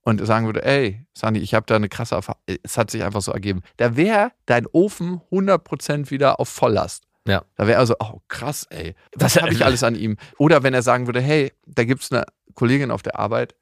und 0.02 0.24
sagen 0.26 0.46
würde, 0.46 0.64
ey, 0.64 1.06
Sandy, 1.14 1.40
ich 1.40 1.54
habe 1.54 1.66
da 1.66 1.76
eine 1.78 1.90
krasse 1.90 2.16
Erfahrung. 2.16 2.42
Es 2.64 2.78
hat 2.78 2.92
sich 2.92 3.04
einfach 3.04 3.22
so 3.22 3.32
ergeben. 3.32 3.62
Da 3.78 3.96
wäre 3.96 4.32
dein 4.46 4.68
Ofen 4.68 5.22
100% 5.32 6.12
wieder 6.12 6.40
auf 6.40 6.50
Volllast. 6.50 7.07
Ja. 7.28 7.44
Da 7.56 7.68
wäre 7.68 7.78
also, 7.80 7.94
oh 8.00 8.22
krass, 8.28 8.66
ey, 8.72 8.96
was 9.16 9.34
Das- 9.34 9.44
habe 9.44 9.54
ich 9.54 9.64
alles 9.66 9.84
an 9.84 9.96
ihm? 9.96 10.18
Oder 10.38 10.64
wenn 10.64 10.74
er 10.74 10.82
sagen 10.82 11.06
würde, 11.08 11.22
hey, 11.22 11.52
da 11.68 11.84
gibt 11.84 12.02
es 12.04 12.12
eine 12.12 12.26
Kollegin 12.56 12.90
auf 12.90 13.04
der 13.04 13.20
Arbeit 13.20 13.54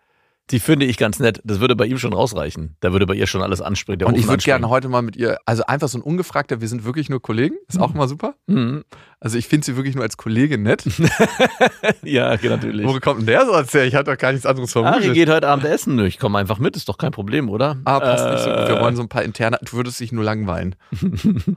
Die 0.52 0.60
finde 0.60 0.86
ich 0.86 0.98
ganz 0.98 1.18
nett. 1.20 1.42
Das 1.44 1.60
würde 1.60 1.76
bei 1.76 1.88
ihm 1.88 1.98
schon 1.98 2.14
ausreichen. 2.14 2.78
Da 2.80 2.92
würde 2.94 3.08
bei 3.08 3.16
ihr 3.16 3.26
schon 3.26 3.42
alles 3.42 3.62
anspringen. 3.62 4.06
und 4.06 4.16
ich 4.16 4.28
würde 4.28 4.44
gerne 4.44 4.70
heute 4.70 4.88
mal 4.90 5.02
mit 5.02 5.16
ihr, 5.16 5.40
also 5.48 5.66
einfach 5.66 5.88
so 5.90 5.98
ein 5.98 6.02
ungefragter, 6.04 6.62
wir 6.62 6.68
sind 6.68 6.86
wirklich 6.86 7.10
nur 7.10 7.20
Kollegen, 7.20 7.56
ist 7.68 7.80
auch 7.82 7.96
mal 7.96 8.08
super. 8.08 8.36
Mhm. 8.46 8.84
Also 9.20 9.40
ich 9.40 9.48
finde 9.48 9.66
sie 9.66 9.76
wirklich 9.76 9.96
nur 9.96 10.04
als 10.04 10.16
Kollegin 10.18 10.62
nett. 10.64 10.84
Ja, 12.04 12.36
natürlich. 12.42 12.86
Wo 12.86 13.00
kommt 13.00 13.22
denn 13.22 13.26
der 13.28 13.46
so 13.46 13.52
erzählt? 13.54 13.88
Ich 13.88 13.96
hatte 13.96 14.12
doch 14.12 14.18
gar 14.20 14.32
nichts 14.32 14.46
anderes 14.46 14.76
Ah, 14.76 14.80
ihr 14.82 14.86
vermutet. 14.92 15.14
geht 15.16 15.30
heute 15.30 15.48
Abend 15.48 15.66
essen. 15.66 15.98
Ich 16.06 16.20
komme 16.20 16.38
einfach 16.38 16.60
mit, 16.60 16.76
ist 16.76 16.88
doch 16.90 16.98
kein 17.00 17.12
Problem, 17.12 17.50
oder? 17.50 17.78
Ah, 17.86 18.00
passt 18.00 18.26
nicht 18.30 18.44
so 18.44 18.50
gut. 18.50 18.68
Wir 18.70 18.78
Äh, 18.78 18.82
wollen 18.82 18.96
so 18.96 19.02
ein 19.02 19.10
paar 19.10 19.24
interne. 19.24 19.58
Du 19.64 19.74
würdest 19.74 20.00
dich 20.00 20.12
nur 20.12 20.24
langweilen. 20.24 20.76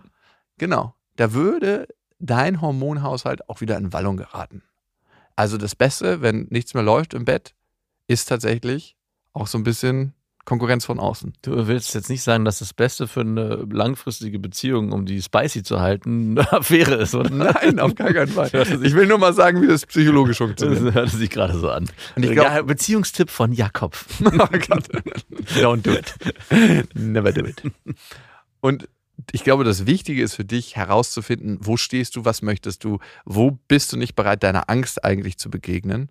genau. 0.58 0.94
Da 1.16 1.32
würde 1.32 1.88
dein 2.18 2.60
Hormonhaushalt 2.60 3.48
auch 3.48 3.60
wieder 3.60 3.76
in 3.76 3.92
Wallung 3.92 4.16
geraten. 4.16 4.62
Also 5.36 5.56
das 5.56 5.76
Beste, 5.76 6.20
wenn 6.20 6.46
nichts 6.50 6.74
mehr 6.74 6.82
läuft 6.82 7.14
im 7.14 7.24
Bett, 7.24 7.54
ist 8.08 8.28
tatsächlich 8.28 8.96
auch 9.32 9.46
so 9.46 9.58
ein 9.58 9.62
bisschen 9.64 10.14
Konkurrenz 10.44 10.86
von 10.86 10.98
außen. 10.98 11.34
Du 11.42 11.66
willst 11.68 11.94
jetzt 11.94 12.08
nicht 12.08 12.22
sagen, 12.22 12.46
dass 12.46 12.60
das 12.60 12.72
Beste 12.72 13.06
für 13.06 13.20
eine 13.20 13.66
langfristige 13.70 14.38
Beziehung, 14.38 14.92
um 14.92 15.04
die 15.04 15.20
spicy 15.20 15.62
zu 15.62 15.80
halten, 15.80 16.38
eine 16.38 16.50
Affäre 16.52 16.94
ist, 16.94 17.14
oder? 17.14 17.28
Nein, 17.28 17.78
auf 17.78 17.94
gar 17.94 18.14
keinen 18.14 18.28
Fall. 18.32 18.50
Ich 18.82 18.94
will 18.94 19.06
nur 19.06 19.18
mal 19.18 19.34
sagen, 19.34 19.60
wie 19.60 19.66
das 19.66 19.84
psychologisch 19.84 20.38
funktioniert. 20.38 20.82
Das 20.86 20.94
hörte 20.94 21.16
sich 21.18 21.28
gerade 21.28 21.58
so 21.58 21.68
an. 21.70 21.90
Und 22.16 22.22
glaub- 22.32 22.66
Beziehungstipp 22.66 23.28
von 23.30 23.52
Jakob. 23.52 23.94
Oh. 24.24 25.60
Don't 25.60 25.82
do 25.82 25.92
it. 25.92 26.14
Never 26.94 27.30
do 27.32 27.44
it. 27.44 27.62
Und 28.60 28.88
ich 29.32 29.44
glaube, 29.44 29.64
das 29.64 29.86
Wichtige 29.86 30.22
ist 30.22 30.34
für 30.34 30.44
dich 30.44 30.76
herauszufinden, 30.76 31.58
wo 31.60 31.76
stehst 31.76 32.16
du, 32.16 32.24
was 32.24 32.42
möchtest 32.42 32.84
du, 32.84 32.98
wo 33.24 33.52
bist 33.68 33.92
du 33.92 33.96
nicht 33.96 34.14
bereit, 34.14 34.42
deiner 34.42 34.70
Angst 34.70 35.04
eigentlich 35.04 35.38
zu 35.38 35.50
begegnen 35.50 36.10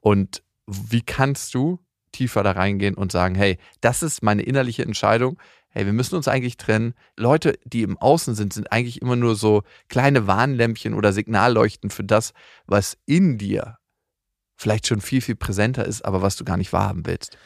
und 0.00 0.42
wie 0.66 1.02
kannst 1.02 1.54
du 1.54 1.78
tiefer 2.12 2.42
da 2.42 2.52
reingehen 2.52 2.94
und 2.94 3.12
sagen, 3.12 3.34
hey, 3.34 3.58
das 3.80 4.02
ist 4.02 4.22
meine 4.22 4.42
innerliche 4.42 4.82
Entscheidung. 4.82 5.38
Hey, 5.68 5.84
wir 5.84 5.92
müssen 5.92 6.16
uns 6.16 6.26
eigentlich 6.26 6.56
trennen. 6.56 6.94
Leute, 7.16 7.58
die 7.64 7.82
im 7.82 7.98
Außen 7.98 8.34
sind, 8.34 8.52
sind 8.52 8.72
eigentlich 8.72 9.02
immer 9.02 9.16
nur 9.16 9.36
so 9.36 9.62
kleine 9.88 10.26
Warnlämpchen 10.26 10.94
oder 10.94 11.12
Signalleuchten 11.12 11.90
für 11.90 12.04
das, 12.04 12.32
was 12.66 12.96
in 13.06 13.38
dir 13.38 13.78
vielleicht 14.56 14.86
schon 14.86 15.00
viel, 15.00 15.20
viel 15.20 15.36
präsenter 15.36 15.84
ist, 15.84 16.04
aber 16.04 16.22
was 16.22 16.36
du 16.36 16.44
gar 16.44 16.56
nicht 16.56 16.72
wahrhaben 16.72 17.06
willst. 17.06 17.36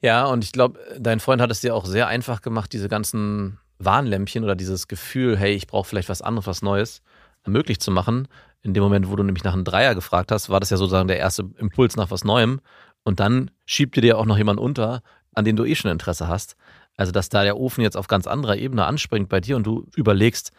Ja, 0.00 0.26
und 0.26 0.44
ich 0.44 0.52
glaube, 0.52 0.78
dein 0.98 1.18
Freund 1.18 1.40
hat 1.40 1.50
es 1.50 1.60
dir 1.62 1.74
auch 1.74 1.86
sehr 1.86 2.06
einfach 2.06 2.42
gemacht, 2.42 2.72
diese 2.72 2.88
ganzen 2.88 3.58
Warnlämpchen 3.78 4.44
oder 4.44 4.54
dieses 4.56 4.88
Gefühl, 4.88 5.36
hey, 5.36 5.54
ich 5.54 5.66
brauche 5.66 5.88
vielleicht 5.88 6.08
was 6.08 6.22
anderes, 6.22 6.46
was 6.46 6.62
Neues, 6.62 7.02
möglich 7.46 7.80
zu 7.80 7.90
machen. 7.90 8.28
In 8.62 8.74
dem 8.74 8.82
Moment, 8.82 9.08
wo 9.08 9.16
du 9.16 9.22
nämlich 9.22 9.44
nach 9.44 9.52
einem 9.52 9.64
Dreier 9.64 9.94
gefragt 9.94 10.32
hast, 10.32 10.48
war 10.48 10.60
das 10.60 10.70
ja 10.70 10.76
sozusagen 10.76 11.08
der 11.08 11.18
erste 11.18 11.48
Impuls 11.58 11.96
nach 11.96 12.10
was 12.10 12.24
Neuem. 12.24 12.60
Und 13.04 13.20
dann 13.20 13.50
schiebt 13.64 13.96
dir 13.96 14.00
dir 14.00 14.18
auch 14.18 14.26
noch 14.26 14.38
jemand 14.38 14.58
unter, 14.58 15.02
an 15.34 15.44
den 15.44 15.54
du 15.56 15.64
eh 15.64 15.76
schon 15.76 15.90
Interesse 15.90 16.26
hast. 16.26 16.56
Also, 16.96 17.12
dass 17.12 17.28
da 17.28 17.44
der 17.44 17.58
Ofen 17.58 17.82
jetzt 17.82 17.96
auf 17.96 18.08
ganz 18.08 18.26
anderer 18.26 18.56
Ebene 18.56 18.86
anspringt 18.86 19.28
bei 19.28 19.40
dir 19.40 19.56
und 19.56 19.64
du 19.64 19.86
überlegst, 19.94 20.50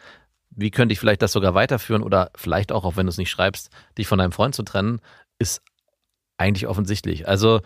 wie 0.52 0.72
könnte 0.72 0.94
ich 0.94 1.00
vielleicht 1.00 1.22
das 1.22 1.32
sogar 1.32 1.54
weiterführen 1.56 2.04
oder 2.04 2.32
vielleicht 2.36 2.72
auch, 2.72 2.86
auch 2.86 2.96
wenn 2.96 3.06
du 3.06 3.10
es 3.10 3.18
nicht 3.18 3.30
schreibst, 3.30 3.70
dich 3.98 4.08
von 4.08 4.20
deinem 4.20 4.32
Freund 4.32 4.56
zu 4.56 4.64
trennen, 4.64 5.02
ist 5.40 5.62
eigentlich 6.38 6.68
offensichtlich. 6.68 7.28
Also, 7.28 7.62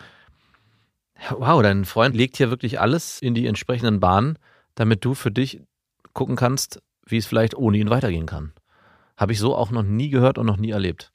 wow, 1.29 1.62
dein 1.62 1.86
Freund 1.86 2.15
legt 2.15 2.38
hier 2.38 2.50
wirklich 2.50 2.79
alles 2.79 3.22
in 3.22 3.36
die 3.36 3.48
entsprechenden 3.48 4.00
Bahnen, 4.00 4.38
damit 4.75 5.04
du 5.06 5.13
für 5.13 5.32
dich 5.32 5.62
gucken 6.13 6.36
kannst, 6.36 6.82
wie 7.06 7.18
es 7.18 7.25
vielleicht 7.25 7.56
ohne 7.56 7.78
ihn 7.78 7.90
weitergehen 7.90 8.25
kann. 8.25 8.54
Habe 9.18 9.34
ich 9.34 9.40
so 9.40 9.56
auch 9.56 9.72
noch 9.72 9.84
nie 9.84 10.10
gehört 10.10 10.38
und 10.38 10.46
noch 10.46 10.58
nie 10.58 10.72
erlebt. 10.72 11.12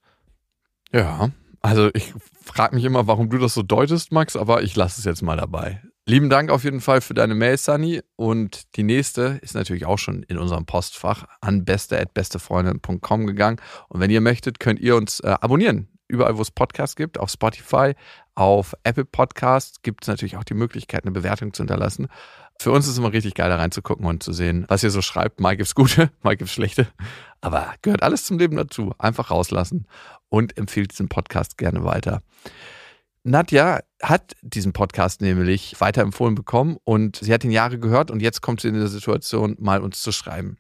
Ja, 0.93 1.31
also 1.61 1.91
ich 1.95 2.15
frage 2.43 2.77
mich 2.77 2.85
immer, 2.85 3.07
warum 3.07 3.29
du 3.29 3.39
das 3.39 3.55
so 3.55 3.63
deutest, 3.63 4.13
Max, 4.13 4.37
aber 4.37 4.63
ich 4.63 4.77
lasse 4.77 5.01
es 5.01 5.05
jetzt 5.05 5.23
mal 5.23 5.37
dabei. 5.37 5.83
Lieben 6.09 6.31
Dank 6.31 6.51
auf 6.51 6.63
jeden 6.63 6.81
Fall 6.81 7.01
für 7.01 7.15
deine 7.15 7.35
Mail, 7.35 7.59
Sunny. 7.59 8.01
Und 8.15 8.77
die 8.77 8.85
nächste 8.85 9.41
ist 9.43 9.57
natürlich 9.57 9.87
auch 9.87 9.99
schon 9.99 10.23
in 10.23 10.39
unserem 10.39 10.65
Postfach 10.65 11.25
an 11.41 11.65
beste.bestefreundin.com 11.65 13.27
gegangen. 13.27 13.61
Und 13.89 14.01
wenn 14.01 14.13
ihr 14.13 14.21
möchtet, 14.21 14.61
könnt 14.61 14.79
ihr 14.79 14.95
uns 14.95 15.19
äh, 15.21 15.35
abonnieren 15.41 15.89
überall, 16.09 16.37
wo 16.37 16.43
es 16.43 16.51
Podcasts 16.51 16.97
gibt, 16.97 17.19
auf 17.19 17.31
Spotify, 17.31 17.95
auf 18.35 18.75
Apple 18.85 19.05
Podcasts 19.05 19.83
gibt 19.83 20.05
es 20.05 20.09
natürlich 20.09 20.37
auch 20.37 20.45
die 20.45 20.55
Möglichkeit, 20.55 21.05
eine 21.05 21.13
Bewertung 21.13 21.53
zu 21.53 21.63
hinterlassen. 21.63 22.09
Für 22.61 22.73
uns 22.73 22.87
ist 22.87 22.93
es 22.93 22.99
immer 22.99 23.13
richtig 23.13 23.35
geil, 23.35 23.49
da 23.49 23.57
reinzugucken 23.57 24.07
und 24.07 24.23
zu 24.23 24.33
sehen, 24.33 24.65
was 24.69 24.83
ihr 24.83 24.91
so 24.91 25.03
schreibt. 25.03 25.41
Mal 25.41 25.57
gibt's 25.57 25.75
gute, 25.75 26.11
mal 26.23 26.37
gibt's 26.37 26.55
schlechte. 26.55 26.87
Aber 27.41 27.75
gehört 27.83 28.03
alles 28.03 28.25
zum 28.25 28.39
Leben 28.39 28.57
dazu. 28.57 28.95
Einfach 28.99 29.31
rauslassen 29.31 29.87
und 30.29 30.57
empfiehlt 30.57 30.93
diesen 30.93 31.09
Podcast 31.09 31.59
gerne 31.59 31.85
weiter. 31.85 32.23
Nadja 33.23 33.81
hat 34.03 34.35
diesen 34.43 34.73
Podcast 34.73 35.21
nämlich 35.21 35.81
weiterempfohlen 35.81 36.35
bekommen 36.35 36.77
und 36.85 37.17
sie 37.17 37.33
hat 37.33 37.43
ihn 37.45 37.51
Jahre 37.51 37.79
gehört 37.79 38.11
und 38.11 38.23
jetzt 38.23 38.41
kommt 38.41 38.61
sie 38.61 38.69
in 38.69 38.75
der 38.75 38.87
Situation, 38.87 39.57
mal 39.59 39.81
uns 39.81 40.01
zu 40.01 40.13
schreiben 40.13 40.59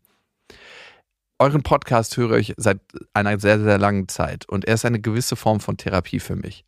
euren 1.38 1.62
Podcast 1.62 2.16
höre 2.16 2.38
ich 2.38 2.54
seit 2.56 2.80
einer 3.12 3.38
sehr, 3.38 3.60
sehr 3.60 3.78
langen 3.78 4.08
Zeit 4.08 4.48
und 4.48 4.64
er 4.64 4.74
ist 4.74 4.84
eine 4.84 5.00
gewisse 5.00 5.36
Form 5.36 5.60
von 5.60 5.76
Therapie 5.76 6.20
für 6.20 6.36
mich. 6.36 6.64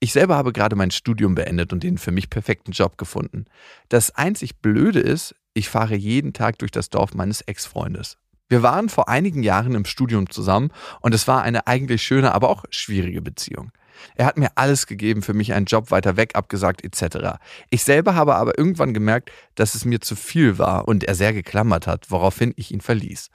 Ich 0.00 0.12
selber 0.12 0.36
habe 0.36 0.52
gerade 0.52 0.76
mein 0.76 0.90
Studium 0.90 1.34
beendet 1.34 1.72
und 1.72 1.82
den 1.82 1.96
für 1.96 2.12
mich 2.12 2.28
perfekten 2.28 2.72
Job 2.72 2.98
gefunden. 2.98 3.46
Das 3.88 4.14
einzig 4.14 4.60
Blöde 4.60 5.00
ist, 5.00 5.34
ich 5.54 5.68
fahre 5.68 5.94
jeden 5.94 6.32
Tag 6.32 6.58
durch 6.58 6.70
das 6.70 6.90
Dorf 6.90 7.14
meines 7.14 7.40
Ex-Freundes. 7.42 8.18
Wir 8.48 8.62
waren 8.62 8.90
vor 8.90 9.08
einigen 9.08 9.42
Jahren 9.42 9.74
im 9.74 9.86
Studium 9.86 10.28
zusammen 10.28 10.72
und 11.00 11.14
es 11.14 11.26
war 11.26 11.42
eine 11.42 11.66
eigentlich 11.66 12.02
schöne, 12.02 12.34
aber 12.34 12.50
auch 12.50 12.64
schwierige 12.70 13.22
Beziehung. 13.22 13.72
Er 14.14 14.26
hat 14.26 14.38
mir 14.38 14.50
alles 14.54 14.86
gegeben, 14.86 15.22
für 15.22 15.34
mich 15.34 15.52
einen 15.52 15.66
Job 15.66 15.90
weiter 15.90 16.16
weg 16.16 16.34
abgesagt 16.34 16.84
etc. 16.84 17.38
Ich 17.70 17.84
selber 17.84 18.14
habe 18.14 18.36
aber 18.36 18.58
irgendwann 18.58 18.94
gemerkt, 18.94 19.30
dass 19.54 19.74
es 19.74 19.84
mir 19.84 20.00
zu 20.00 20.16
viel 20.16 20.58
war 20.58 20.88
und 20.88 21.04
er 21.04 21.14
sehr 21.14 21.32
geklammert 21.32 21.86
hat, 21.86 22.10
woraufhin 22.10 22.52
ich 22.56 22.72
ihn 22.72 22.80
verließ. 22.80 23.30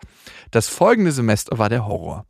Das 0.51 0.67
folgende 0.67 1.11
Semester 1.11 1.57
war 1.57 1.69
der 1.69 1.85
Horror. 1.85 2.25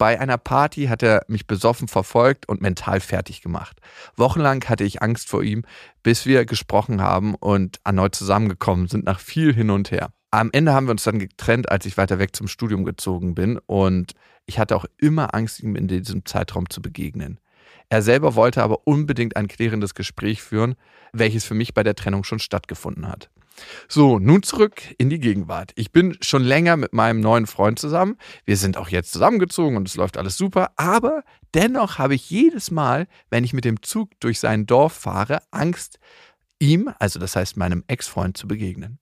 Bei 0.00 0.18
einer 0.18 0.38
Party 0.38 0.86
hat 0.86 1.02
er 1.02 1.26
mich 1.28 1.46
besoffen 1.46 1.86
verfolgt 1.86 2.48
und 2.48 2.62
mental 2.62 3.00
fertig 3.00 3.42
gemacht. 3.42 3.82
Wochenlang 4.16 4.64
hatte 4.64 4.82
ich 4.82 5.02
Angst 5.02 5.28
vor 5.28 5.42
ihm, 5.42 5.62
bis 6.02 6.24
wir 6.24 6.46
gesprochen 6.46 7.02
haben 7.02 7.34
und 7.34 7.80
erneut 7.84 8.14
zusammengekommen 8.14 8.88
sind 8.88 9.04
nach 9.04 9.20
viel 9.20 9.52
hin 9.52 9.68
und 9.68 9.90
her. 9.90 10.10
Am 10.30 10.48
Ende 10.52 10.72
haben 10.72 10.86
wir 10.86 10.92
uns 10.92 11.04
dann 11.04 11.18
getrennt, 11.18 11.70
als 11.70 11.84
ich 11.84 11.98
weiter 11.98 12.18
weg 12.18 12.34
zum 12.34 12.48
Studium 12.48 12.86
gezogen 12.86 13.34
bin 13.34 13.58
und 13.66 14.14
ich 14.46 14.58
hatte 14.58 14.74
auch 14.74 14.86
immer 14.96 15.34
Angst, 15.34 15.60
ihm 15.60 15.76
in 15.76 15.86
diesem 15.86 16.24
Zeitraum 16.24 16.70
zu 16.70 16.80
begegnen. 16.80 17.38
Er 17.90 18.02
selber 18.02 18.36
wollte 18.36 18.62
aber 18.62 18.86
unbedingt 18.86 19.36
ein 19.36 19.48
klärendes 19.48 19.94
Gespräch 19.94 20.42
führen, 20.42 20.76
welches 21.12 21.44
für 21.44 21.54
mich 21.54 21.74
bei 21.74 21.82
der 21.82 21.96
Trennung 21.96 22.22
schon 22.22 22.38
stattgefunden 22.38 23.08
hat. 23.08 23.30
So, 23.88 24.18
nun 24.18 24.42
zurück 24.42 24.80
in 24.96 25.10
die 25.10 25.18
Gegenwart. 25.18 25.72
Ich 25.74 25.92
bin 25.92 26.16
schon 26.20 26.42
länger 26.42 26.76
mit 26.76 26.92
meinem 26.92 27.20
neuen 27.20 27.46
Freund 27.46 27.78
zusammen. 27.78 28.16
Wir 28.44 28.56
sind 28.56 28.76
auch 28.76 28.88
jetzt 28.88 29.12
zusammengezogen 29.12 29.76
und 29.76 29.88
es 29.88 29.96
läuft 29.96 30.16
alles 30.16 30.36
super. 30.36 30.70
Aber 30.76 31.24
dennoch 31.52 31.98
habe 31.98 32.14
ich 32.14 32.30
jedes 32.30 32.70
Mal, 32.70 33.06
wenn 33.28 33.44
ich 33.44 33.52
mit 33.52 33.64
dem 33.64 33.82
Zug 33.82 34.10
durch 34.20 34.40
sein 34.40 34.66
Dorf 34.66 34.92
fahre, 34.92 35.42
Angst, 35.50 35.98
ihm, 36.60 36.90
also 37.00 37.18
das 37.18 37.36
heißt 37.36 37.56
meinem 37.56 37.84
Ex-Freund, 37.88 38.36
zu 38.36 38.46
begegnen. 38.46 38.98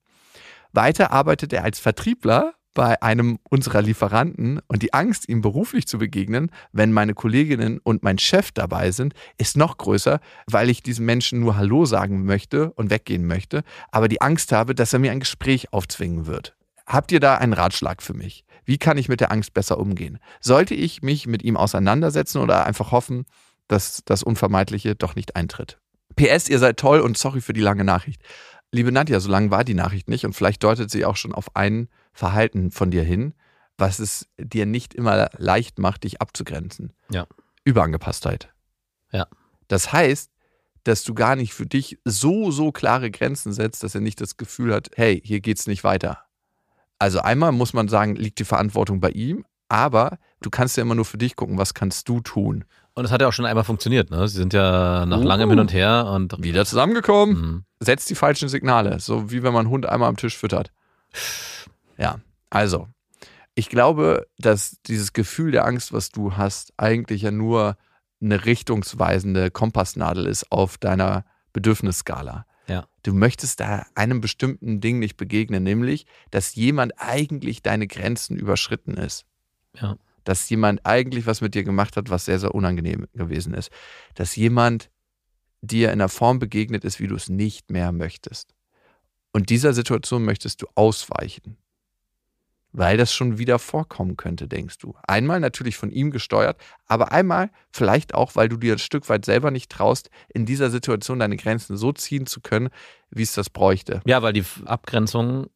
Weiter 0.73 1.11
arbeitet 1.11 1.53
er 1.53 1.63
als 1.63 1.79
Vertriebler 1.79 2.55
bei 2.73 3.01
einem 3.01 3.39
unserer 3.49 3.81
Lieferanten 3.81 4.59
und 4.67 4.83
die 4.83 4.93
Angst, 4.93 5.27
ihm 5.27 5.41
beruflich 5.41 5.87
zu 5.87 5.97
begegnen, 5.97 6.51
wenn 6.71 6.91
meine 6.93 7.13
Kolleginnen 7.13 7.79
und 7.79 8.03
mein 8.03 8.17
Chef 8.17 8.51
dabei 8.51 8.91
sind, 8.91 9.13
ist 9.37 9.57
noch 9.57 9.77
größer, 9.77 10.19
weil 10.47 10.69
ich 10.69 10.83
diesem 10.83 11.05
Menschen 11.05 11.39
nur 11.39 11.57
Hallo 11.57 11.85
sagen 11.85 12.25
möchte 12.25 12.71
und 12.71 12.89
weggehen 12.89 13.25
möchte, 13.25 13.63
aber 13.91 14.07
die 14.07 14.21
Angst 14.21 14.51
habe, 14.51 14.75
dass 14.75 14.93
er 14.93 14.99
mir 14.99 15.11
ein 15.11 15.19
Gespräch 15.19 15.73
aufzwingen 15.73 16.25
wird. 16.25 16.55
Habt 16.85 17.11
ihr 17.11 17.19
da 17.19 17.35
einen 17.35 17.53
Ratschlag 17.53 18.01
für 18.01 18.13
mich? 18.13 18.45
Wie 18.65 18.77
kann 18.77 18.97
ich 18.97 19.09
mit 19.09 19.19
der 19.19 19.31
Angst 19.31 19.53
besser 19.53 19.79
umgehen? 19.79 20.19
Sollte 20.41 20.75
ich 20.75 21.01
mich 21.01 21.27
mit 21.27 21.43
ihm 21.43 21.57
auseinandersetzen 21.57 22.39
oder 22.39 22.65
einfach 22.65 22.91
hoffen, 22.91 23.25
dass 23.67 24.03
das 24.05 24.23
Unvermeidliche 24.23 24.95
doch 24.95 25.15
nicht 25.15 25.35
eintritt? 25.35 25.79
PS, 26.15 26.49
ihr 26.49 26.59
seid 26.59 26.77
toll 26.77 26.99
und 26.99 27.17
sorry 27.17 27.41
für 27.41 27.53
die 27.53 27.61
lange 27.61 27.83
Nachricht. 27.83 28.21
Liebe 28.71 28.91
Nadja, 28.91 29.19
so 29.19 29.29
lang 29.29 29.49
war 29.49 29.63
die 29.63 29.73
Nachricht 29.73 30.09
nicht 30.09 30.25
und 30.25 30.33
vielleicht 30.33 30.63
deutet 30.63 30.91
sie 30.91 31.05
auch 31.05 31.15
schon 31.15 31.33
auf 31.33 31.55
ein 31.55 31.89
Verhalten 32.19 32.69
von 32.69 32.91
dir 32.91 33.03
hin, 33.03 33.33
was 33.77 33.99
es 33.99 34.27
dir 34.37 34.65
nicht 34.65 34.93
immer 34.93 35.29
leicht 35.37 35.79
macht, 35.79 36.03
dich 36.03 36.21
abzugrenzen. 36.21 36.91
Ja. 37.09 37.27
Überangepasstheit. 37.63 38.49
Ja. 39.13 39.27
Das 39.69 39.93
heißt, 39.93 40.29
dass 40.83 41.03
du 41.03 41.13
gar 41.13 41.37
nicht 41.37 41.53
für 41.53 41.65
dich 41.65 41.97
so, 42.03 42.51
so 42.51 42.73
klare 42.73 43.09
Grenzen 43.09 43.53
setzt, 43.53 43.83
dass 43.83 43.95
er 43.95 44.01
nicht 44.01 44.19
das 44.19 44.35
Gefühl 44.35 44.73
hat, 44.73 44.89
hey, 44.95 45.21
hier 45.23 45.39
geht's 45.39 45.65
nicht 45.65 45.85
weiter. 45.85 46.19
Also 46.97 47.19
einmal 47.19 47.53
muss 47.53 47.73
man 47.73 47.87
sagen, 47.87 48.15
liegt 48.17 48.39
die 48.39 48.45
Verantwortung 48.45 48.99
bei 48.99 49.11
ihm, 49.11 49.45
aber 49.69 50.17
du 50.41 50.49
kannst 50.49 50.75
ja 50.75 50.83
immer 50.83 50.95
nur 50.95 51.05
für 51.05 51.17
dich 51.17 51.37
gucken, 51.37 51.57
was 51.57 51.73
kannst 51.73 52.09
du 52.09 52.19
tun. 52.19 52.65
Und 52.95 53.05
es 53.05 53.11
hat 53.11 53.21
ja 53.21 53.29
auch 53.29 53.33
schon 53.33 53.45
einmal 53.45 53.63
funktioniert, 53.63 54.11
ne? 54.11 54.27
Sie 54.27 54.35
sind 54.35 54.51
ja 54.51 55.05
nach 55.05 55.19
uh, 55.19 55.23
langem 55.23 55.51
Hin 55.51 55.59
und 55.59 55.71
Her 55.71 56.07
und. 56.07 56.43
Wieder 56.43 56.65
zusammengekommen. 56.65 57.35
Mhm. 57.35 57.65
Setzt 57.79 58.09
die 58.09 58.15
falschen 58.15 58.49
Signale. 58.49 58.99
So 58.99 59.31
wie 59.31 59.41
wenn 59.41 59.53
man 59.53 59.67
einen 59.67 59.69
Hund 59.69 59.85
einmal 59.85 60.09
am 60.09 60.17
Tisch 60.17 60.37
füttert. 60.37 60.73
Ja, 61.99 62.19
also. 62.49 62.87
Ich 63.55 63.69
glaube, 63.69 64.27
dass 64.37 64.77
dieses 64.85 65.11
Gefühl 65.11 65.51
der 65.51 65.65
Angst, 65.65 65.91
was 65.91 66.11
du 66.11 66.37
hast, 66.37 66.73
eigentlich 66.77 67.23
ja 67.23 67.31
nur 67.31 67.77
eine 68.21 68.45
richtungsweisende 68.45 69.51
Kompassnadel 69.51 70.25
ist 70.27 70.51
auf 70.51 70.77
deiner 70.77 71.25
Bedürfnisskala. 71.51 72.45
Ja. 72.67 72.87
Du 73.03 73.13
möchtest 73.13 73.59
da 73.59 73.85
einem 73.95 74.21
bestimmten 74.21 74.79
Ding 74.79 74.99
nicht 74.99 75.17
begegnen, 75.17 75.63
nämlich, 75.63 76.05
dass 76.31 76.55
jemand 76.55 76.93
eigentlich 76.97 77.61
deine 77.61 77.87
Grenzen 77.87 78.37
überschritten 78.37 78.95
ist. 78.95 79.25
Ja 79.75 79.97
dass 80.29 80.47
jemand 80.49 80.85
eigentlich 80.85 81.25
was 81.25 81.41
mit 81.41 81.55
dir 81.55 81.63
gemacht 81.63 81.97
hat, 81.97 82.11
was 82.11 82.25
sehr, 82.25 82.37
sehr 82.37 82.53
unangenehm 82.53 83.07
gewesen 83.13 83.55
ist. 83.55 83.71
Dass 84.13 84.35
jemand 84.35 84.91
dir 85.61 85.87
in 85.87 85.93
einer 85.93 86.09
Form 86.09 86.37
begegnet 86.37 86.85
ist, 86.85 86.99
wie 86.99 87.07
du 87.07 87.15
es 87.15 87.29
nicht 87.29 87.71
mehr 87.71 87.91
möchtest. 87.91 88.53
Und 89.33 89.49
dieser 89.49 89.73
Situation 89.73 90.23
möchtest 90.23 90.61
du 90.61 90.67
ausweichen. 90.75 91.57
Weil 92.71 92.97
das 92.97 93.13
schon 93.13 93.39
wieder 93.39 93.57
vorkommen 93.57 94.15
könnte, 94.15 94.47
denkst 94.47 94.77
du. 94.77 94.93
Einmal 95.07 95.39
natürlich 95.39 95.75
von 95.75 95.91
ihm 95.91 96.11
gesteuert, 96.11 96.61
aber 96.85 97.11
einmal 97.11 97.49
vielleicht 97.71 98.13
auch, 98.13 98.35
weil 98.35 98.47
du 98.47 98.57
dir 98.57 98.73
ein 98.73 98.79
Stück 98.79 99.09
weit 99.09 99.25
selber 99.25 99.49
nicht 99.49 99.71
traust, 99.71 100.09
in 100.33 100.45
dieser 100.45 100.69
Situation 100.69 101.19
deine 101.19 101.37
Grenzen 101.37 101.77
so 101.77 101.91
ziehen 101.91 102.27
zu 102.27 102.41
können, 102.41 102.69
wie 103.09 103.23
es 103.23 103.33
das 103.33 103.49
bräuchte. 103.49 104.01
Ja, 104.05 104.21
weil 104.21 104.33
die 104.33 104.43
Abgrenzung 104.65 105.47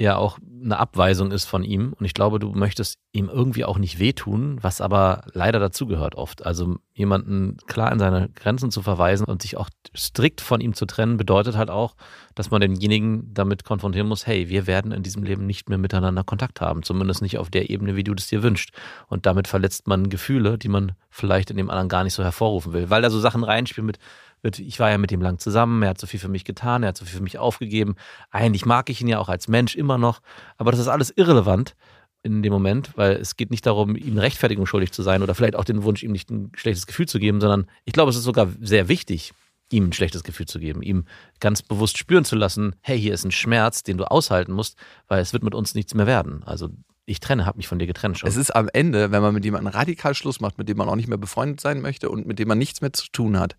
ja 0.00 0.16
auch 0.16 0.38
eine 0.64 0.78
Abweisung 0.78 1.30
ist 1.30 1.44
von 1.44 1.62
ihm. 1.62 1.92
Und 1.92 2.04
ich 2.04 2.14
glaube, 2.14 2.38
du 2.38 2.50
möchtest 2.50 2.98
ihm 3.12 3.28
irgendwie 3.28 3.64
auch 3.64 3.78
nicht 3.78 3.98
wehtun, 4.00 4.58
was 4.60 4.80
aber 4.80 5.24
leider 5.32 5.60
dazugehört 5.60 6.16
oft. 6.16 6.44
Also 6.44 6.78
jemanden 6.94 7.58
klar 7.66 7.92
in 7.92 7.98
seine 7.98 8.28
Grenzen 8.30 8.70
zu 8.70 8.82
verweisen 8.82 9.24
und 9.24 9.42
sich 9.42 9.56
auch 9.56 9.68
strikt 9.96 10.40
von 10.40 10.60
ihm 10.60 10.74
zu 10.74 10.86
trennen, 10.86 11.16
bedeutet 11.16 11.56
halt 11.56 11.70
auch, 11.70 11.94
dass 12.34 12.50
man 12.50 12.60
denjenigen 12.60 13.32
damit 13.34 13.64
konfrontieren 13.64 14.08
muss, 14.08 14.26
hey, 14.26 14.48
wir 14.48 14.66
werden 14.66 14.90
in 14.90 15.02
diesem 15.02 15.22
Leben 15.22 15.46
nicht 15.46 15.68
mehr 15.68 15.78
miteinander 15.78 16.24
Kontakt 16.24 16.60
haben, 16.60 16.82
zumindest 16.82 17.22
nicht 17.22 17.38
auf 17.38 17.50
der 17.50 17.70
Ebene, 17.70 17.94
wie 17.94 18.04
du 18.04 18.14
das 18.14 18.26
dir 18.26 18.42
wünschst. 18.42 18.70
Und 19.06 19.26
damit 19.26 19.46
verletzt 19.46 19.86
man 19.86 20.08
Gefühle, 20.08 20.58
die 20.58 20.68
man 20.68 20.92
vielleicht 21.08 21.50
in 21.50 21.56
dem 21.56 21.70
anderen 21.70 21.88
gar 21.88 22.02
nicht 22.02 22.14
so 22.14 22.24
hervorrufen 22.24 22.72
will, 22.72 22.90
weil 22.90 23.02
da 23.02 23.10
so 23.10 23.20
Sachen 23.20 23.44
reinspielen 23.44 23.86
mit, 23.86 23.98
ich 24.44 24.78
war 24.78 24.90
ja 24.90 24.98
mit 24.98 25.12
ihm 25.12 25.22
lang 25.22 25.38
zusammen, 25.38 25.82
er 25.82 25.90
hat 25.90 26.00
so 26.00 26.06
viel 26.06 26.20
für 26.20 26.28
mich 26.28 26.44
getan, 26.44 26.82
er 26.82 26.90
hat 26.90 26.98
so 26.98 27.04
viel 27.04 27.16
für 27.16 27.22
mich 27.22 27.38
aufgegeben. 27.38 27.96
Eigentlich 28.30 28.66
mag 28.66 28.90
ich 28.90 29.00
ihn 29.00 29.08
ja 29.08 29.18
auch 29.18 29.28
als 29.28 29.48
Mensch 29.48 29.74
immer 29.74 29.98
noch, 29.98 30.20
aber 30.58 30.70
das 30.70 30.80
ist 30.80 30.88
alles 30.88 31.10
irrelevant 31.16 31.74
in 32.22 32.42
dem 32.42 32.52
Moment, 32.52 32.90
weil 32.96 33.16
es 33.16 33.36
geht 33.36 33.50
nicht 33.50 33.66
darum, 33.66 33.96
ihm 33.96 34.18
Rechtfertigung 34.18 34.66
schuldig 34.66 34.92
zu 34.92 35.02
sein 35.02 35.22
oder 35.22 35.34
vielleicht 35.34 35.56
auch 35.56 35.64
den 35.64 35.82
Wunsch, 35.82 36.02
ihm 36.02 36.12
nicht 36.12 36.30
ein 36.30 36.52
schlechtes 36.54 36.86
Gefühl 36.86 37.06
zu 37.06 37.18
geben, 37.18 37.40
sondern 37.40 37.66
ich 37.84 37.92
glaube, 37.92 38.10
es 38.10 38.16
ist 38.16 38.24
sogar 38.24 38.48
sehr 38.60 38.88
wichtig, 38.88 39.32
ihm 39.70 39.88
ein 39.88 39.92
schlechtes 39.92 40.24
Gefühl 40.24 40.46
zu 40.46 40.58
geben, 40.58 40.82
ihm 40.82 41.04
ganz 41.40 41.62
bewusst 41.62 41.98
spüren 41.98 42.24
zu 42.24 42.36
lassen, 42.36 42.76
hey, 42.80 42.98
hier 42.98 43.12
ist 43.12 43.24
ein 43.24 43.30
Schmerz, 43.30 43.82
den 43.82 43.98
du 43.98 44.10
aushalten 44.10 44.52
musst, 44.52 44.76
weil 45.08 45.20
es 45.20 45.32
wird 45.32 45.42
mit 45.42 45.54
uns 45.54 45.74
nichts 45.74 45.94
mehr 45.94 46.06
werden. 46.06 46.42
Also 46.44 46.70
ich 47.06 47.20
trenne, 47.20 47.44
habe 47.44 47.58
mich 47.58 47.68
von 47.68 47.78
dir 47.78 47.86
getrennt 47.86 48.18
schon. 48.18 48.28
Es 48.28 48.36
ist 48.36 48.54
am 48.54 48.68
Ende, 48.72 49.10
wenn 49.10 49.20
man 49.20 49.34
mit 49.34 49.44
jemandem 49.44 49.72
radikal 49.72 50.14
Schluss 50.14 50.40
macht, 50.40 50.56
mit 50.56 50.68
dem 50.68 50.78
man 50.78 50.88
auch 50.88 50.96
nicht 50.96 51.08
mehr 51.08 51.18
befreundet 51.18 51.60
sein 51.60 51.82
möchte 51.82 52.08
und 52.08 52.26
mit 52.26 52.38
dem 52.38 52.48
man 52.48 52.58
nichts 52.58 52.80
mehr 52.80 52.92
zu 52.92 53.06
tun 53.12 53.38
hat, 53.38 53.56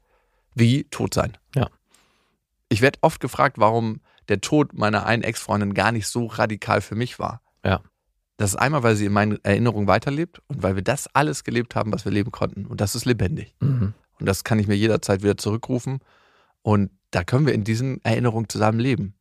wie 0.55 0.85
tot 0.85 1.13
sein. 1.13 1.37
Ja. 1.53 1.69
Ich 2.69 2.81
werde 2.81 2.99
oft 3.01 3.19
gefragt, 3.19 3.59
warum 3.59 4.01
der 4.27 4.41
Tod 4.41 4.73
meiner 4.73 5.05
einen 5.05 5.23
Ex-Freundin 5.23 5.73
gar 5.73 5.91
nicht 5.91 6.07
so 6.07 6.25
radikal 6.25 6.81
für 6.81 6.95
mich 6.95 7.19
war. 7.19 7.41
Ja. 7.63 7.81
Das 8.37 8.51
ist 8.51 8.55
einmal, 8.55 8.83
weil 8.83 8.95
sie 8.95 9.05
in 9.05 9.13
meinen 9.13 9.43
Erinnerungen 9.43 9.87
weiterlebt 9.87 10.41
und 10.47 10.63
weil 10.63 10.75
wir 10.75 10.81
das 10.81 11.07
alles 11.13 11.43
gelebt 11.43 11.75
haben, 11.75 11.93
was 11.93 12.03
wir 12.03 12.11
leben 12.11 12.31
konnten. 12.31 12.65
Und 12.65 12.81
das 12.81 12.95
ist 12.95 13.05
lebendig. 13.05 13.55
Mhm. 13.59 13.93
Und 14.19 14.25
das 14.25 14.43
kann 14.43 14.59
ich 14.59 14.67
mir 14.67 14.75
jederzeit 14.75 15.23
wieder 15.23 15.37
zurückrufen. 15.37 15.99
Und 16.61 16.89
da 17.11 17.23
können 17.23 17.45
wir 17.45 17.53
in 17.53 17.63
diesen 17.63 18.03
Erinnerungen 18.03 18.49
zusammen 18.49 18.79
leben. 18.79 19.13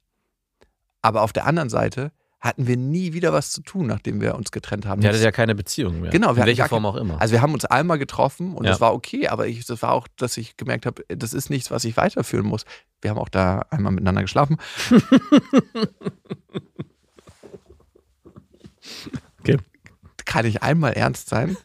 Aber 1.02 1.22
auf 1.22 1.32
der 1.32 1.46
anderen 1.46 1.68
Seite 1.68 2.12
hatten 2.44 2.66
wir 2.66 2.76
nie 2.76 3.14
wieder 3.14 3.32
was 3.32 3.50
zu 3.50 3.62
tun, 3.62 3.86
nachdem 3.86 4.20
wir 4.20 4.34
uns 4.34 4.52
getrennt 4.52 4.84
haben. 4.84 5.00
Ihr 5.00 5.08
hattet 5.08 5.22
ja 5.22 5.32
keine 5.32 5.54
Beziehung 5.54 6.00
mehr. 6.02 6.10
Genau, 6.10 6.26
wir 6.28 6.30
in 6.32 6.36
hatten 6.40 6.46
welcher 6.48 6.68
Form 6.68 6.84
auch 6.84 6.96
immer. 6.96 7.18
Also 7.20 7.32
wir 7.32 7.40
haben 7.40 7.54
uns 7.54 7.64
einmal 7.64 7.98
getroffen 7.98 8.54
und 8.54 8.64
Ja. 8.64 8.70
das 8.72 8.80
war 8.82 8.92
okay, 8.92 9.28
aber 9.28 9.46
ich, 9.46 9.64
das 9.64 9.80
war 9.80 9.92
auch, 9.92 10.06
dass 10.18 10.36
ich 10.36 10.58
gemerkt 10.58 10.84
habe, 10.84 11.02
das 11.08 11.32
ist 11.32 11.48
nichts, 11.48 11.70
was 11.70 11.84
ich 11.84 11.96
weiterführen 11.96 12.44
muss. 12.46 12.66
Wir 13.00 13.10
haben 13.10 13.18
auch 13.18 13.30
da 13.30 13.64
einmal 13.70 13.92
miteinander 13.92 14.20
geschlafen. 14.22 14.58
Okay. 19.40 19.58
Kann 20.24 20.46
ich 20.46 20.62
einmal 20.62 20.92
ernst 20.92 21.28
sein? 21.28 21.56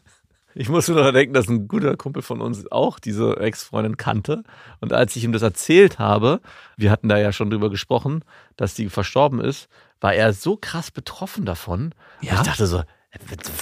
Ich 0.54 0.68
muss 0.68 0.88
nur 0.88 0.96
daran 0.98 1.14
denken, 1.14 1.32
dass 1.32 1.48
ein 1.48 1.68
guter 1.68 1.96
Kumpel 1.96 2.22
von 2.22 2.40
uns 2.40 2.70
auch 2.72 2.98
diese 2.98 3.36
Ex-Freundin 3.38 3.96
kannte. 3.96 4.42
Und 4.80 4.92
als 4.92 5.14
ich 5.16 5.24
ihm 5.24 5.32
das 5.32 5.42
erzählt 5.42 5.98
habe, 5.98 6.40
wir 6.76 6.90
hatten 6.90 7.08
da 7.08 7.18
ja 7.18 7.32
schon 7.32 7.50
drüber 7.50 7.70
gesprochen, 7.70 8.24
dass 8.56 8.74
die 8.74 8.88
verstorben 8.88 9.40
ist, 9.40 9.68
war 10.00 10.14
er 10.14 10.32
so 10.32 10.56
krass 10.56 10.90
betroffen 10.90 11.44
davon. 11.44 11.94
Ja? 12.20 12.34
Ich 12.34 12.40
dachte 12.40 12.66
so, 12.66 12.82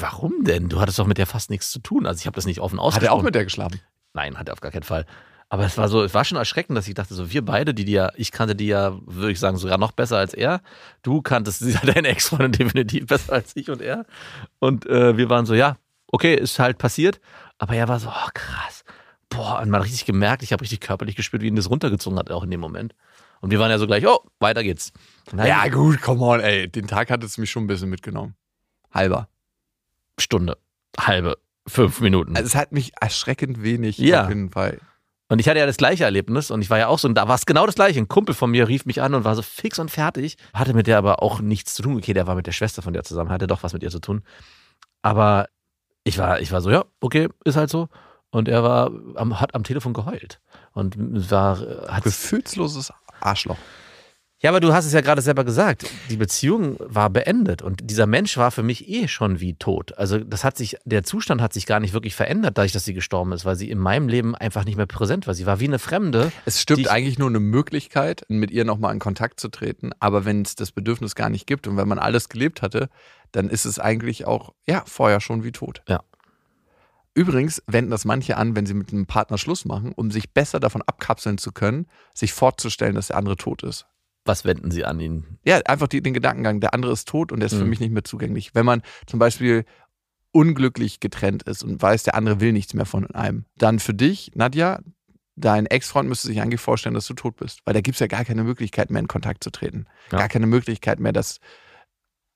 warum 0.00 0.45
denn? 0.45 0.68
Du 0.68 0.80
hattest 0.80 0.99
doch 0.99 1.07
mit 1.07 1.18
der 1.18 1.26
fast 1.26 1.50
nichts 1.50 1.71
zu 1.71 1.78
tun. 1.80 2.07
Also 2.07 2.21
ich 2.21 2.26
habe 2.26 2.35
das 2.37 2.47
nicht 2.47 2.61
offen 2.61 2.78
Hat 2.78 2.85
ausgesprochen. 2.87 3.09
er 3.16 3.18
auch 3.18 3.23
mit 3.23 3.35
der 3.35 3.45
geschlafen? 3.45 3.80
Nein, 4.14 4.38
hat 4.38 4.49
er 4.49 4.52
auf 4.52 4.61
gar 4.61 4.71
keinen 4.73 4.83
Fall. 4.83 5.07
Aber 5.50 5.64
es 5.64 5.78
war 5.78 5.88
so, 5.88 6.02
es 6.02 6.12
war 6.12 6.25
schon 6.26 6.37
erschreckend, 6.37 6.76
dass 6.76 6.87
ich 6.88 6.95
dachte, 6.95 7.14
so 7.14 7.30
wir 7.30 7.42
beide, 7.42 7.73
die 7.73 7.87
die 7.87 7.92
ja, 7.92 8.11
ich 8.16 8.33
kannte 8.33 8.54
die 8.54 8.66
ja, 8.66 8.99
würde 9.07 9.33
ich 9.33 9.40
sagen, 9.40 9.57
sogar 9.57 9.78
noch 9.78 9.92
besser 9.92 10.18
als 10.18 10.35
er. 10.35 10.61
Du 11.02 11.23
kanntest 11.23 11.61
sie- 11.61 11.73
deine 11.87 12.09
Ex-Freundin 12.09 12.52
definitiv 12.52 13.07
besser 13.07 13.33
als 13.33 13.57
ich 13.57 13.71
und 13.71 13.80
er. 13.80 14.04
Und 14.59 14.85
äh, 14.87 15.16
wir 15.16 15.30
waren 15.30 15.47
so, 15.47 15.54
ja, 15.54 15.76
okay, 16.12 16.35
ist 16.35 16.59
halt 16.59 16.76
passiert. 16.76 17.21
Aber 17.57 17.75
er 17.75 17.88
war 17.88 17.99
so, 17.99 18.09
oh, 18.09 18.28
krass. 18.35 18.85
Boah, 19.30 19.61
und 19.61 19.71
man 19.71 19.80
hat 19.80 19.87
richtig 19.87 20.04
gemerkt, 20.04 20.42
ich 20.42 20.52
habe 20.52 20.61
richtig 20.62 20.80
körperlich 20.80 21.16
gespürt, 21.16 21.42
wie 21.42 21.49
ihn 21.49 21.57
das 21.57 21.71
runtergezogen 21.71 22.18
hat, 22.18 22.30
auch 22.30 22.42
in 22.45 22.50
dem 22.50 22.61
Moment. 22.61 22.95
Und 23.40 23.50
wir 23.50 23.59
waren 23.59 23.71
ja 23.71 23.78
so 23.78 23.87
gleich, 23.87 24.07
oh, 24.07 24.18
weiter 24.40 24.62
geht's. 24.62 24.92
Ja, 25.37 25.68
gut, 25.68 26.00
come 26.02 26.25
on, 26.25 26.40
ey. 26.40 26.68
Den 26.68 26.87
Tag 26.87 27.11
hat 27.11 27.23
es 27.23 27.38
mich 27.38 27.50
schon 27.50 27.64
ein 27.64 27.66
bisschen 27.68 27.88
mitgenommen. 27.90 28.35
Halber. 28.92 29.28
Stunde, 30.18 30.59
halbe, 30.99 31.38
fünf 31.66 32.00
Minuten. 32.00 32.35
Also 32.37 32.47
es 32.47 32.54
hat 32.54 32.73
mich 32.73 32.92
erschreckend 33.00 33.62
wenig 33.62 33.99
Ja. 33.99 34.23
auf 34.25 34.28
jeden 34.28 34.50
Fall. 34.50 34.78
Und 35.30 35.40
ich 35.40 35.49
hatte 35.49 35.59
ja 35.59 35.66
das 35.66 35.76
gleiche 35.76 36.04
Erlebnis 36.04 36.50
und 36.50 36.62
ich 36.62 36.71
war 36.71 36.78
ja 36.78 36.88
auch 36.88 36.99
so, 36.99 37.07
und 37.07 37.14
da 37.14 37.28
war 37.28 37.35
es 37.35 37.45
genau 37.45 37.66
das 37.66 37.75
gleiche. 37.75 38.00
Ein 38.00 38.09
Kumpel 38.09 38.35
von 38.35 38.50
mir 38.50 38.66
rief 38.66 38.87
mich 38.87 39.02
an 39.02 39.14
und 39.14 39.25
war 39.25 39.37
so 39.37 39.42
fix 39.42 39.78
und 39.78 39.90
fertig, 39.90 40.38
hatte 40.54 40.73
mit 40.73 40.87
der 40.87 40.97
aber 40.97 41.23
auch 41.23 41.40
nichts 41.40 41.75
zu 41.75 41.83
tun. 41.83 41.97
Okay, 41.99 42.14
der 42.14 42.26
war 42.26 42.35
mit 42.35 42.47
der 42.47 42.52
Schwester 42.52 42.80
von 42.80 42.95
der 42.95 43.04
zusammen, 43.04 43.30
hatte 43.30 43.47
doch 43.47 43.62
was 43.62 43.75
mit 43.75 43.83
ihr 43.83 43.90
zu 43.90 44.00
tun. 44.00 44.23
Aber 45.02 45.49
ich 46.04 46.17
war, 46.19 46.41
ich 46.41 46.50
war 46.50 46.63
so, 46.63 46.71
ja, 46.71 46.84
okay, 47.00 47.28
ist 47.45 47.56
halt 47.56 47.69
so. 47.69 47.89
Und 48.30 48.49
er 48.49 48.63
war, 48.63 48.91
am, 49.17 49.39
hat 49.41 49.54
am 49.54 49.65
Telefon 49.65 49.93
geheult. 49.93 50.41
Und 50.73 51.30
war, 51.30 51.58
hat 51.89 52.04
Gefühlsloses 52.04 52.91
Arschloch. 53.21 53.59
ja, 54.41 54.50
aber 54.50 54.61
du 54.61 54.73
hast 54.73 54.87
es 54.87 54.93
ja 54.93 55.00
gerade 55.00 55.23
selber 55.23 55.45
gesagt. 55.45 55.87
Die 56.11 56.17
Beziehung 56.17 56.76
war 56.81 57.11
beendet 57.11 57.63
und 57.63 57.91
dieser 57.91 58.07
Mensch 58.07 58.37
war 58.37 58.50
für 58.50 58.63
mich 58.63 58.89
eh 58.89 59.09
schon 59.09 59.41
wie 59.41 59.54
tot. 59.54 59.97
Also 59.99 60.19
das 60.19 60.45
hat 60.45 60.57
sich, 60.57 60.76
der 60.85 61.02
Zustand 61.02 61.41
hat 61.41 61.52
sich 61.52 61.67
gar 61.67 61.81
nicht 61.81 61.93
wirklich 61.93 62.15
verändert, 62.15 62.57
dadurch, 62.57 62.73
dass 62.73 62.85
sie 62.85 62.95
gestorben 62.95 63.33
ist, 63.33 63.45
weil 63.45 63.57
sie 63.57 63.71
in 63.71 63.78
meinem 63.78 64.09
Leben 64.09 64.35
einfach 64.35 64.65
nicht 64.65 64.76
mehr 64.76 64.87
präsent 64.87 65.26
war. 65.26 65.35
Sie 65.35 65.47
war 65.47 65.61
wie 65.61 65.67
eine 65.67 65.78
Fremde. 65.78 66.31
Es 66.45 66.61
stimmt 66.61 66.89
eigentlich 66.89 67.19
nur 67.19 67.28
eine 67.28 67.41
Möglichkeit, 67.41 68.25
mit 68.28 68.50
ihr 68.50 68.65
nochmal 68.65 68.93
in 68.93 69.00
Kontakt 69.00 69.41
zu 69.41 69.49
treten. 69.49 69.91
Aber 69.99 70.25
wenn 70.25 70.43
es 70.43 70.54
das 70.54 70.73
Bedürfnis 70.73 71.15
gar 71.15 71.31
nicht 71.31 71.47
gibt 71.47 71.67
und 71.67 71.76
wenn 71.76 71.89
man 71.89 71.99
alles 71.99 72.28
gelebt 72.28 72.63
hatte, 72.63 72.89
dann 73.33 73.49
ist 73.50 73.65
es 73.65 73.78
eigentlich 73.78 74.26
auch, 74.26 74.54
ja, 74.67 74.83
vorher 74.87 75.21
schon 75.21 75.45
wie 75.45 75.52
tot. 75.52 75.83
Ja. 75.89 76.00
Übrigens 77.19 77.61
wenden 77.67 77.91
das 77.91 78.04
manche 78.04 78.37
an, 78.37 78.54
wenn 78.54 78.65
sie 78.65 78.75
mit 78.75 78.93
einem 78.93 79.07
Partner 79.07 79.39
Schluss 79.39 79.65
machen, 79.65 79.93
um 79.97 80.13
sich 80.13 80.33
besser 80.33 80.61
davon 80.61 80.83
abkapseln 80.83 81.37
zu 81.37 81.50
können, 81.50 81.87
sich 82.15 82.33
vorzustellen, 82.33 82.95
dass 82.95 83.09
der 83.09 83.17
andere 83.17 83.37
tot 83.37 83.65
ist. 83.65 83.87
Was 84.25 84.45
wenden 84.45 84.71
sie 84.71 84.85
an 84.85 85.00
ihn? 85.00 85.39
Ja, 85.45 85.57
einfach 85.65 85.89
die, 85.89 86.00
den 86.00 86.15
Gedankengang, 86.15 86.61
der 86.61 86.75
andere 86.75 86.93
ist 86.93 87.09
tot 87.09 87.33
und 87.33 87.41
der 87.41 87.49
ist 87.49 87.54
für 87.57 87.65
Mhm. 87.65 87.71
mich 87.71 87.81
nicht 87.81 87.91
mehr 87.91 88.04
zugänglich. 88.04 88.54
Wenn 88.54 88.65
man 88.65 88.83
zum 89.07 89.19
Beispiel 89.19 89.65
unglücklich 90.31 91.00
getrennt 91.00 91.43
ist 91.43 91.65
und 91.65 91.83
weiß, 91.83 92.04
der 92.04 92.15
andere 92.15 92.39
will 92.41 92.52
nichts 92.52 92.73
mehr 92.75 92.87
von 92.87 93.11
einem, 93.11 93.47
dann 93.57 93.81
für 93.81 93.95
dich, 93.95 94.31
Nadja, 94.37 94.78
dein 95.35 95.67
Ex-Freund 95.67 96.09
müsste 96.09 96.28
sich 96.28 96.41
eigentlich 96.41 96.61
vorstellen, 96.61 96.95
dass 96.95 97.07
du 97.09 97.15
tot 97.15 97.35
bist. 97.35 97.63
Weil 97.65 97.75
da 97.75 97.81
gibt 97.81 97.97
es 97.97 98.00
ja 98.00 98.07
gar 98.07 98.25
keine 98.25 98.45
Möglichkeit 98.45 98.91
mehr, 98.91 99.00
in 99.00 99.09
Kontakt 99.09 99.43
zu 99.43 99.50
treten. 99.50 99.87
Ja. 100.13 100.19
Gar 100.19 100.28
keine 100.28 100.47
Möglichkeit 100.47 101.00
mehr, 101.00 101.13
dass 101.13 101.41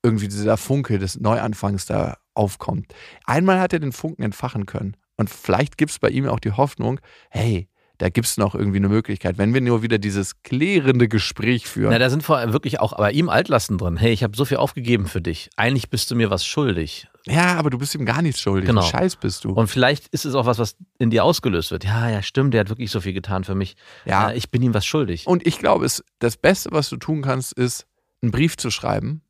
irgendwie 0.03 0.27
dieser 0.27 0.57
Funke 0.57 0.99
des 0.99 1.17
Neuanfangs 1.19 1.85
da 1.85 2.17
aufkommt. 2.35 2.93
Einmal 3.25 3.59
hat 3.59 3.73
er 3.73 3.79
den 3.79 3.91
Funken 3.91 4.23
entfachen 4.23 4.65
können. 4.65 4.95
Und 5.17 5.29
vielleicht 5.29 5.77
gibt 5.77 5.91
es 5.91 5.99
bei 5.99 6.09
ihm 6.09 6.27
auch 6.27 6.39
die 6.39 6.51
Hoffnung, 6.51 6.99
hey, 7.29 7.67
da 7.99 8.09
gibt 8.09 8.27
es 8.27 8.37
noch 8.37 8.55
irgendwie 8.55 8.77
eine 8.77 8.89
Möglichkeit, 8.89 9.37
wenn 9.37 9.53
wir 9.53 9.61
nur 9.61 9.83
wieder 9.83 9.99
dieses 9.99 10.41
klärende 10.41 11.07
Gespräch 11.07 11.67
führen. 11.67 11.91
Na, 11.91 11.99
da 11.99 12.09
sind 12.09 12.23
vor 12.23 12.37
allem 12.37 12.51
wirklich 12.51 12.79
auch 12.79 12.97
bei 12.97 13.11
ihm 13.11 13.29
Altlasten 13.29 13.77
drin. 13.77 13.97
Hey, 13.97 14.11
ich 14.11 14.23
habe 14.23 14.35
so 14.35 14.45
viel 14.45 14.57
aufgegeben 14.57 15.05
für 15.05 15.21
dich. 15.21 15.49
Eigentlich 15.57 15.89
bist 15.89 16.09
du 16.09 16.15
mir 16.15 16.29
was 16.29 16.45
schuldig. 16.45 17.07
Ja, 17.27 17.55
aber 17.55 17.69
du 17.69 17.77
bist 17.77 17.93
ihm 17.95 18.05
gar 18.05 18.21
nichts 18.21 18.41
schuldig. 18.41 18.67
Genau. 18.67 18.81
Scheiß 18.81 19.15
bist 19.17 19.45
du. 19.45 19.51
Und 19.51 19.67
vielleicht 19.67 20.07
ist 20.07 20.25
es 20.25 20.33
auch 20.33 20.45
was, 20.45 20.57
was 20.57 20.75
in 20.97 21.11
dir 21.11 21.23
ausgelöst 21.23 21.71
wird. 21.71 21.85
Ja, 21.85 22.09
ja, 22.09 22.21
stimmt, 22.21 22.53
der 22.53 22.61
hat 22.61 22.69
wirklich 22.69 22.91
so 22.91 22.99
viel 22.99 23.13
getan 23.13 23.43
für 23.43 23.55
mich. 23.55 23.75
Ja. 24.05 24.31
Äh, 24.31 24.37
ich 24.37 24.49
bin 24.49 24.61
ihm 24.63 24.73
was 24.73 24.85
schuldig. 24.85 25.27
Und 25.27 25.45
ich 25.45 25.59
glaube, 25.59 25.85
es, 25.85 26.03
das 26.19 26.35
Beste, 26.35 26.71
was 26.71 26.89
du 26.89 26.97
tun 26.97 27.21
kannst, 27.21 27.53
ist, 27.53 27.85
einen 28.21 28.31
Brief 28.31 28.57
zu 28.57 28.71
schreiben. 28.71 29.21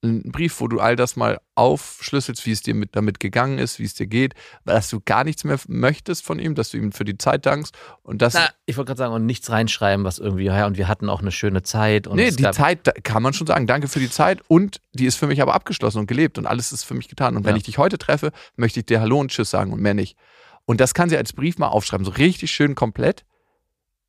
Einen 0.00 0.30
Brief, 0.30 0.60
wo 0.60 0.68
du 0.68 0.78
all 0.78 0.94
das 0.94 1.16
mal 1.16 1.40
aufschlüsselst, 1.56 2.46
wie 2.46 2.52
es 2.52 2.62
dir 2.62 2.74
mit, 2.74 2.94
damit 2.94 3.18
gegangen 3.18 3.58
ist, 3.58 3.80
wie 3.80 3.84
es 3.84 3.94
dir 3.94 4.06
geht, 4.06 4.34
dass 4.64 4.88
du 4.90 5.00
gar 5.04 5.24
nichts 5.24 5.42
mehr 5.42 5.58
möchtest 5.66 6.24
von 6.24 6.38
ihm, 6.38 6.54
dass 6.54 6.70
du 6.70 6.76
ihm 6.76 6.92
für 6.92 7.04
die 7.04 7.18
Zeit 7.18 7.46
dankst 7.46 7.76
und 8.02 8.22
das. 8.22 8.34
Na, 8.34 8.48
ich 8.66 8.76
wollte 8.76 8.90
gerade 8.90 8.98
sagen, 8.98 9.14
und 9.14 9.26
nichts 9.26 9.50
reinschreiben, 9.50 10.04
was 10.04 10.20
irgendwie, 10.20 10.44
ja, 10.44 10.66
und 10.66 10.76
wir 10.78 10.86
hatten 10.86 11.08
auch 11.08 11.20
eine 11.20 11.32
schöne 11.32 11.64
Zeit. 11.64 12.06
Und 12.06 12.16
nee, 12.16 12.30
die 12.30 12.48
Zeit 12.52 12.88
kann 13.02 13.24
man 13.24 13.32
schon 13.32 13.48
sagen. 13.48 13.66
Danke 13.66 13.88
für 13.88 13.98
die 13.98 14.10
Zeit 14.10 14.40
und 14.46 14.80
die 14.92 15.06
ist 15.06 15.16
für 15.16 15.26
mich 15.26 15.42
aber 15.42 15.54
abgeschlossen 15.54 15.98
und 15.98 16.06
gelebt 16.06 16.38
und 16.38 16.46
alles 16.46 16.70
ist 16.70 16.84
für 16.84 16.94
mich 16.94 17.08
getan. 17.08 17.36
Und 17.36 17.44
wenn 17.44 17.54
Ja. 17.54 17.56
ich 17.56 17.64
dich 17.64 17.78
heute 17.78 17.98
treffe, 17.98 18.30
möchte 18.54 18.78
ich 18.78 18.86
dir 18.86 19.00
Hallo 19.00 19.18
und 19.18 19.32
Tschüss 19.32 19.50
sagen 19.50 19.72
und 19.72 19.80
mehr 19.80 19.94
nicht. 19.94 20.16
Und 20.64 20.80
das 20.80 20.94
kann 20.94 21.08
sie 21.08 21.16
als 21.16 21.32
Brief 21.32 21.58
mal 21.58 21.68
aufschreiben, 21.68 22.04
so 22.04 22.12
richtig 22.12 22.52
schön 22.52 22.76
komplett. 22.76 23.24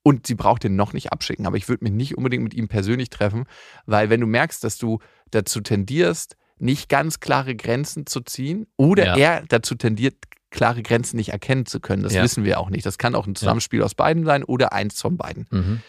Und 0.04 0.28
sie 0.28 0.36
braucht 0.36 0.64
den 0.64 0.76
noch 0.76 0.94
nicht 0.94 1.12
abschicken. 1.12 1.46
Aber 1.46 1.58
ich 1.58 1.68
würde 1.68 1.84
mich 1.84 1.94
nicht 1.94 2.18
unbedingt 2.18 2.44
mit 2.44 2.54
ihm 2.54 2.68
persönlich 2.68 3.10
treffen, 3.10 3.46
weil 3.86 4.10
wenn 4.10 4.22
du 4.22 4.28
merkst, 4.28 4.64
dass 4.64 4.78
du 4.78 5.00
dazu 5.32 5.62
tendierst, 5.62 6.36
nicht 6.58 6.90
ganz 6.90 7.20
klare 7.20 7.56
Grenzen 7.56 8.06
zu 8.06 8.22
ziehen 8.22 8.68
oder 8.78 9.06
Ja. 9.06 9.16
er 9.18 9.44
dazu 9.48 9.76
tendiert, 9.76 10.16
klare 10.52 10.82
Grenzen 10.84 11.18
nicht 11.18 11.30
erkennen 11.30 11.66
zu 11.66 11.80
können, 11.80 12.04
das 12.04 12.14
Ja. 12.14 12.24
wissen 12.24 12.44
wir 12.44 12.60
auch 12.60 12.70
nicht. 12.70 12.86
Das 12.86 12.98
kann 12.98 13.14
auch 13.16 13.28
ein 13.28 13.36
Zusammenspiel 13.36 13.84
aus 13.84 13.94
beiden 13.96 14.26
sein 14.26 14.44
oder 14.44 14.74
eins 14.74 15.00
von 15.02 15.16
beiden 15.18 15.48
Mhm. 15.52 15.82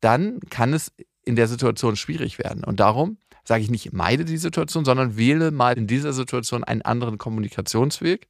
dann 0.00 0.40
kann 0.50 0.72
es 0.74 0.92
in 1.24 1.36
der 1.36 1.48
Situation 1.48 1.96
schwierig 1.96 2.38
werden. 2.38 2.64
Und 2.64 2.80
darum 2.80 3.16
sage 3.44 3.62
ich 3.62 3.70
nicht, 3.70 3.92
meide 3.94 4.24
die 4.26 4.36
Situation, 4.36 4.84
sondern 4.84 5.16
wähle 5.16 5.50
mal 5.50 5.76
in 5.78 5.86
dieser 5.86 6.12
Situation 6.12 6.62
einen 6.64 6.82
anderen 6.82 7.16
Kommunikationsweg 7.18 8.28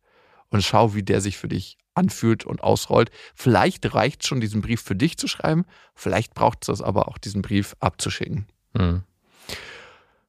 und 0.51 0.62
schau, 0.62 0.94
wie 0.94 1.03
der 1.03 1.20
sich 1.20 1.37
für 1.37 1.49
dich 1.49 1.77
anfühlt 1.95 2.45
und 2.45 2.63
ausrollt. 2.63 3.11
Vielleicht 3.35 3.95
reicht 3.95 4.27
schon, 4.27 4.41
diesen 4.41 4.61
Brief 4.61 4.83
für 4.83 4.97
dich 4.97 5.17
zu 5.17 5.29
schreiben, 5.29 5.65
vielleicht 5.95 6.35
braucht 6.35 6.59
es 6.63 6.67
das 6.67 6.83
aber 6.83 7.09
auch, 7.09 7.19
diesen 7.19 7.43
Brief 7.43 7.77
abzuschicken. 7.81 8.47
Mhm. 8.75 9.03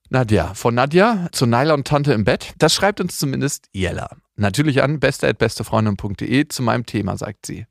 Nadja, 0.10 0.54
von 0.54 0.76
Nadja 0.76 1.30
zu 1.32 1.46
Naila 1.46 1.74
und 1.74 1.88
Tante 1.88 2.14
im 2.14 2.24
Bett. 2.24 2.54
Das 2.60 2.74
schreibt 2.74 3.02
uns 3.02 3.18
zumindest 3.18 3.70
Jella. 3.72 4.10
Natürlich 4.36 4.84
an 4.84 5.00
beste.bestefreundin.de 5.00 6.48
zu 6.48 6.62
meinem 6.62 6.86
Thema, 6.86 7.18
sagt 7.18 7.46
sie. 7.46 7.66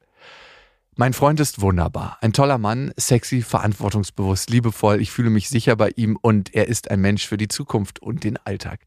Mein 0.97 1.13
Freund 1.13 1.41
ist 1.41 1.61
wunderbar. 1.61 2.19
Ein 2.21 2.33
toller 2.33 2.59
Mann, 2.59 2.93
sexy, 2.97 3.43
verantwortungsbewusst, 3.43 4.51
liebevoll. 4.51 5.01
Ich 5.01 5.11
fühle 5.11 5.31
mich 5.31 5.49
sicher 5.49 5.75
bei 5.75 5.91
ihm 5.97 6.17
und 6.21 6.55
er 6.55 6.69
ist 6.69 6.91
ein 6.91 7.01
Mensch 7.01 7.27
für 7.27 7.37
die 7.37 7.49
Zukunft 7.49 8.01
und 8.01 8.25
den 8.25 8.37
Alltag. 8.37 8.81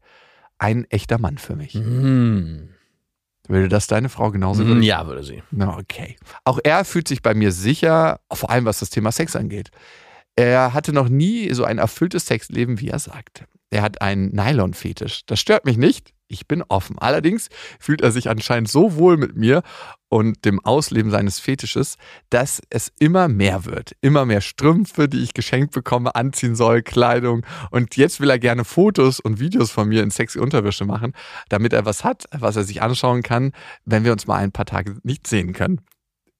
Ein 0.58 0.84
echter 0.84 1.18
Mann 1.18 1.38
für 1.38 1.54
mich. 1.54 1.74
Hm. 1.74 2.70
Würde 3.48 3.68
das 3.68 3.86
deine 3.86 4.08
Frau 4.08 4.30
genauso 4.30 4.60
Hm, 4.62 4.68
würden? 4.68 4.82
Ja, 4.82 5.06
würde 5.06 5.24
sie. 5.24 5.42
Na, 5.50 5.76
okay. 5.78 6.16
Auch 6.44 6.58
er 6.62 6.84
fühlt 6.84 7.08
sich 7.08 7.22
bei 7.22 7.34
mir 7.34 7.50
sicher, 7.50 8.20
vor 8.32 8.50
allem 8.50 8.66
was 8.66 8.78
das 8.80 8.90
Thema 8.90 9.10
Sex 9.10 9.34
angeht. 9.34 9.70
Er 10.36 10.72
hatte 10.74 10.92
noch 10.92 11.08
nie 11.08 11.52
so 11.54 11.64
ein 11.64 11.78
erfülltes 11.78 12.26
Sexleben, 12.26 12.78
wie 12.80 12.88
er 12.90 12.98
sagt. 12.98 13.44
Er 13.70 13.82
hat 13.82 14.00
einen 14.02 14.34
Nylon-Fetisch. 14.34 15.22
Das 15.26 15.40
stört 15.40 15.64
mich 15.64 15.76
nicht. 15.76 16.12
Ich 16.30 16.46
bin 16.46 16.62
offen. 16.68 16.98
Allerdings 16.98 17.48
fühlt 17.80 18.02
er 18.02 18.12
sich 18.12 18.28
anscheinend 18.28 18.68
so 18.68 18.96
wohl 18.96 19.16
mit 19.16 19.34
mir 19.34 19.62
und 20.10 20.44
dem 20.44 20.62
Ausleben 20.64 21.10
seines 21.10 21.40
Fetisches, 21.40 21.96
dass 22.28 22.60
es 22.68 22.92
immer 22.98 23.28
mehr 23.28 23.64
wird. 23.64 23.92
Immer 24.02 24.26
mehr 24.26 24.42
Strümpfe, 24.42 25.08
die 25.08 25.22
ich 25.22 25.32
geschenkt 25.32 25.72
bekomme, 25.72 26.14
anziehen 26.14 26.54
soll, 26.54 26.82
Kleidung. 26.82 27.46
Und 27.70 27.96
jetzt 27.96 28.20
will 28.20 28.28
er 28.28 28.38
gerne 28.38 28.64
Fotos 28.64 29.20
und 29.20 29.40
Videos 29.40 29.70
von 29.70 29.88
mir 29.88 30.02
in 30.02 30.10
sexy 30.10 30.38
Unterwäsche 30.38 30.84
machen, 30.84 31.14
damit 31.48 31.72
er 31.72 31.86
was 31.86 32.04
hat, 32.04 32.24
was 32.32 32.56
er 32.56 32.64
sich 32.64 32.82
anschauen 32.82 33.22
kann, 33.22 33.52
wenn 33.86 34.04
wir 34.04 34.12
uns 34.12 34.26
mal 34.26 34.36
ein 34.36 34.52
paar 34.52 34.66
Tage 34.66 34.96
nicht 35.02 35.26
sehen 35.26 35.54
können 35.54 35.80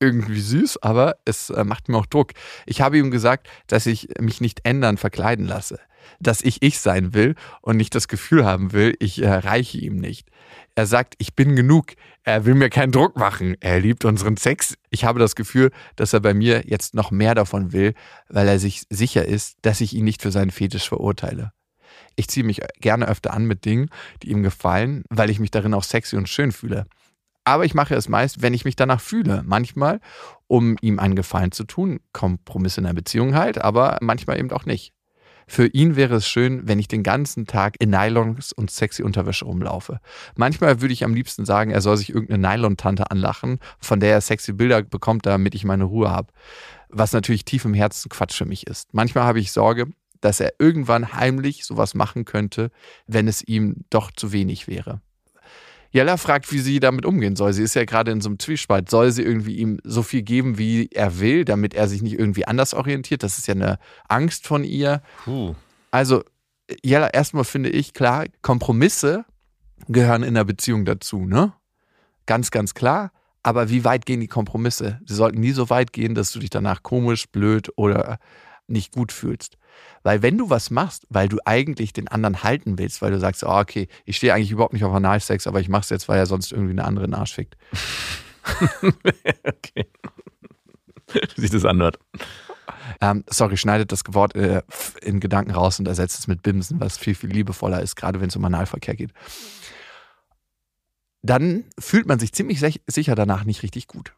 irgendwie 0.01 0.40
süß, 0.40 0.83
aber 0.83 1.16
es 1.24 1.51
äh, 1.51 1.64
macht 1.64 1.88
mir 1.88 1.96
auch 1.96 2.07
Druck. 2.07 2.33
Ich 2.66 2.81
habe 2.81 2.98
ihm 2.98 3.11
gesagt, 3.11 3.48
dass 3.66 3.87
ich 3.87 4.09
mich 4.20 4.40
nicht 4.40 4.61
ändern, 4.64 4.96
verkleiden 4.96 5.46
lasse. 5.46 5.81
Dass 6.21 6.41
ich 6.41 6.63
ich 6.63 6.79
sein 6.79 7.15
will 7.15 7.35
und 7.61 7.77
nicht 7.77 7.95
das 7.95 8.09
Gefühl 8.09 8.45
haben 8.45 8.73
will, 8.73 8.95
ich 8.99 9.23
äh, 9.23 9.29
reiche 9.29 9.79
ihm 9.79 9.97
nicht. 9.97 10.29
Er 10.75 10.87
sagt, 10.87 11.15
ich 11.19 11.35
bin 11.35 11.57
genug. 11.57 11.95
Er 12.23 12.45
will 12.45 12.55
mir 12.55 12.71
keinen 12.71 12.93
Druck 12.93 13.17
machen. 13.17 13.57
Er 13.61 13.81
liebt 13.81 14.05
unseren 14.05 14.37
Sex. 14.37 14.75
Ich 14.91 15.05
habe 15.05 15.19
das 15.19 15.35
Gefühl, 15.35 15.73
dass 15.97 16.13
er 16.13 16.21
bei 16.21 16.35
mir 16.35 16.63
jetzt 16.67 16.95
noch 16.95 17.11
mehr 17.11 17.35
davon 17.35 17.73
will, 17.73 17.95
weil 18.29 18.47
er 18.47 18.59
sich 18.59 18.85
sicher 18.89 19.25
ist, 19.25 19.57
dass 19.63 19.81
ich 19.81 19.95
ihn 19.95 20.05
nicht 20.05 20.23
für 20.23 20.31
seinen 20.31 20.51
Fetisch 20.51 20.89
verurteile. 20.89 21.53
Ich 22.15 22.29
ziehe 22.29 22.45
mich 22.45 22.61
gerne 22.81 23.09
öfter 23.09 23.33
an 23.33 23.47
mit 23.47 23.65
Dingen, 23.65 23.91
die 24.23 24.31
ihm 24.31 24.43
gefallen, 24.43 25.05
weil 25.09 25.31
ich 25.31 25.41
mich 25.41 25.51
darin 25.51 25.75
auch 25.75 25.85
sexy 25.85 26.17
und 26.17 26.29
schön 26.29 26.53
fühle. 26.53 26.87
Aber 27.45 27.65
ich 27.65 27.75
mache 27.75 27.95
es 27.95 28.09
meist, 28.09 28.43
wenn 28.43 28.53
ich 28.55 28.65
mich 28.65 28.77
danach 28.77 29.01
fühle. 29.01 29.43
Manchmal, 29.47 30.01
um 30.49 30.77
ihm 30.83 30.99
einen 30.99 31.17
Gefallen 31.17 31.51
zu 31.51 31.65
tun, 31.65 31.99
Kompromisse 32.13 32.81
in 32.81 32.87
der 32.87 32.93
Beziehung 32.93 33.35
halt, 33.35 33.59
aber 33.59 33.99
manchmal 34.01 34.39
eben 34.39 34.51
auch 34.51 34.67
nicht. 34.67 34.93
Für 35.51 35.67
ihn 35.67 35.97
wäre 35.97 36.17
es 36.17 36.29
schön, 36.29 36.69
wenn 36.69 36.79
ich 36.79 36.89
den 36.89 37.03
ganzen 37.03 37.47
Tag 37.47 37.77
in 37.81 37.89
Nylons 37.91 38.53
und 38.53 38.71
sexy 38.71 39.03
Unterwäsche 39.03 39.47
rumlaufe. 39.47 39.99
Manchmal 40.37 40.83
würde 40.83 40.93
ich 40.93 41.05
am 41.05 41.15
liebsten 41.15 41.47
sagen, 41.47 41.71
er 41.71 41.81
soll 41.81 41.97
sich 41.97 42.11
irgendeine 42.11 42.47
Nylon-Tante 42.47 43.11
anlachen, 43.11 43.59
von 43.81 43.99
der 43.99 44.13
er 44.13 44.21
sexy 44.21 44.53
Bilder 44.53 44.83
bekommt, 44.83 45.25
damit 45.25 45.55
ich 45.55 45.65
meine 45.65 45.85
Ruhe 45.85 46.11
habe. 46.11 46.33
Was 46.91 47.13
natürlich 47.13 47.47
tief 47.47 47.65
im 47.65 47.75
Herzen 47.75 48.11
Quatsch 48.11 48.37
für 48.37 48.45
mich 48.45 48.67
ist. 48.67 48.93
Manchmal 48.93 49.25
habe 49.25 49.41
ich 49.41 49.51
Sorge, 49.51 49.87
dass 50.21 50.39
er 50.39 50.53
irgendwann 50.59 51.15
heimlich 51.15 51.65
sowas 51.65 51.95
machen 51.95 52.27
könnte, 52.27 52.71
wenn 53.07 53.27
es 53.27 53.43
ihm 53.43 53.85
doch 53.89 54.13
zu 54.13 54.33
wenig 54.33 54.69
wäre. 54.69 55.01
Jella 55.90 56.16
fragt, 56.16 56.53
wie 56.53 56.59
sie 56.59 56.81
damit 56.81 57.07
umgehen 57.07 57.37
soll. 57.37 57.53
Sie 57.53 57.62
ist 57.62 57.74
ja 57.74 57.85
gerade 57.85 58.11
in 58.11 58.20
so 58.20 58.29
einem 58.29 58.38
Zwiespalt. 58.38 58.90
Soll 58.90 59.11
sie 59.11 59.22
irgendwie 59.22 59.57
ihm 59.57 59.79
so 59.85 60.03
viel 60.03 60.22
geben, 60.22 60.59
wie 60.59 60.88
er 60.92 61.18
will, 61.18 61.44
damit 61.44 61.74
er 61.74 61.88
sich 61.88 62.03
nicht 62.03 62.18
irgendwie 62.18 62.46
anders 62.46 62.74
orientiert? 62.74 63.22
Das 63.22 63.38
ist 63.38 63.48
ja 63.48 63.55
eine 63.55 63.79
Angst 64.09 64.46
von 64.46 64.64
ihr. 64.64 65.03
Puh. 65.24 65.55
Also, 65.90 66.22
Jella, 66.83 67.09
erstmal 67.09 67.44
finde 67.44 67.70
ich 67.70 67.94
klar, 67.94 68.27
Kompromisse 68.42 69.24
gehören 69.88 70.22
in 70.22 70.35
der 70.35 70.44
Beziehung 70.44 70.85
dazu, 70.85 71.24
ne? 71.24 71.53
Ganz, 72.27 72.51
ganz 72.51 72.74
klar. 72.74 73.11
Aber 73.42 73.70
wie 73.70 73.85
weit 73.85 74.05
gehen 74.05 74.20
die 74.20 74.27
Kompromisse? 74.27 75.01
Sie 75.07 75.14
sollten 75.14 75.40
nie 75.40 75.53
so 75.53 75.70
weit 75.70 75.94
gehen, 75.94 76.14
dass 76.14 76.33
du 76.33 76.38
dich 76.38 76.51
danach 76.51 76.83
komisch, 76.83 77.29
blöd 77.29 77.70
oder 77.77 78.18
nicht 78.69 78.93
gut 78.93 79.13
fühlst. 79.13 79.59
Weil 80.03 80.23
wenn 80.23 80.39
du 80.39 80.51
was 80.51 80.71
machst, 80.71 81.07
weil 81.09 81.29
du 81.29 81.39
eigentlich 81.45 81.93
den 81.93 82.09
anderen 82.09 82.43
halten 82.43 82.79
willst, 82.79 83.03
weil 83.03 83.11
du 83.11 83.19
sagst, 83.19 83.45
oh, 83.45 83.59
okay, 83.59 83.89
ich 84.05 84.17
stehe 84.17 84.35
eigentlich 84.35 84.51
überhaupt 84.51 84.73
nicht 84.73 84.85
auf 84.85 84.95
Analsex, 84.95 85.47
aber 85.47 85.61
ich 85.61 85.69
mache 85.69 85.83
es 85.83 85.91
jetzt, 85.91 86.09
weil 86.09 86.19
er 86.19 86.27
sonst 86.27 86.53
irgendwie 86.53 86.73
eine 86.73 86.85
andere 86.85 87.13
Arsch 87.17 87.35
fickt. 87.35 87.57
okay. 88.83 89.87
Wie 91.35 91.41
sich 91.41 91.51
das 91.51 91.65
anhört. 91.65 91.99
Ähm, 93.01 93.25
sorry, 93.29 93.57
schneidet 93.57 93.93
das 93.93 94.03
Wort 94.09 94.35
äh, 94.35 94.63
in 95.03 95.21
Gedanken 95.21 95.53
raus 95.53 95.79
und 95.79 95.89
ersetzt 95.89 96.19
es 96.19 96.27
mit 96.27 96.43
Bimsen, 96.43 96.81
was 96.81 96.99
viel, 96.99 97.15
viel 97.15 97.31
liebevoller 97.31 97.81
ist, 97.83 97.97
gerade 97.97 98.21
wenn 98.21 98.29
es 98.29 98.37
um 98.37 98.45
Analverkehr 98.45 98.95
geht. 98.95 99.13
Dann 101.23 101.65
fühlt 101.79 102.07
man 102.07 102.19
sich 102.19 102.33
ziemlich 102.33 102.61
sicher 102.87 103.15
danach 103.15 103.45
nicht 103.45 103.63
richtig 103.63 103.87
gut. 103.87 104.15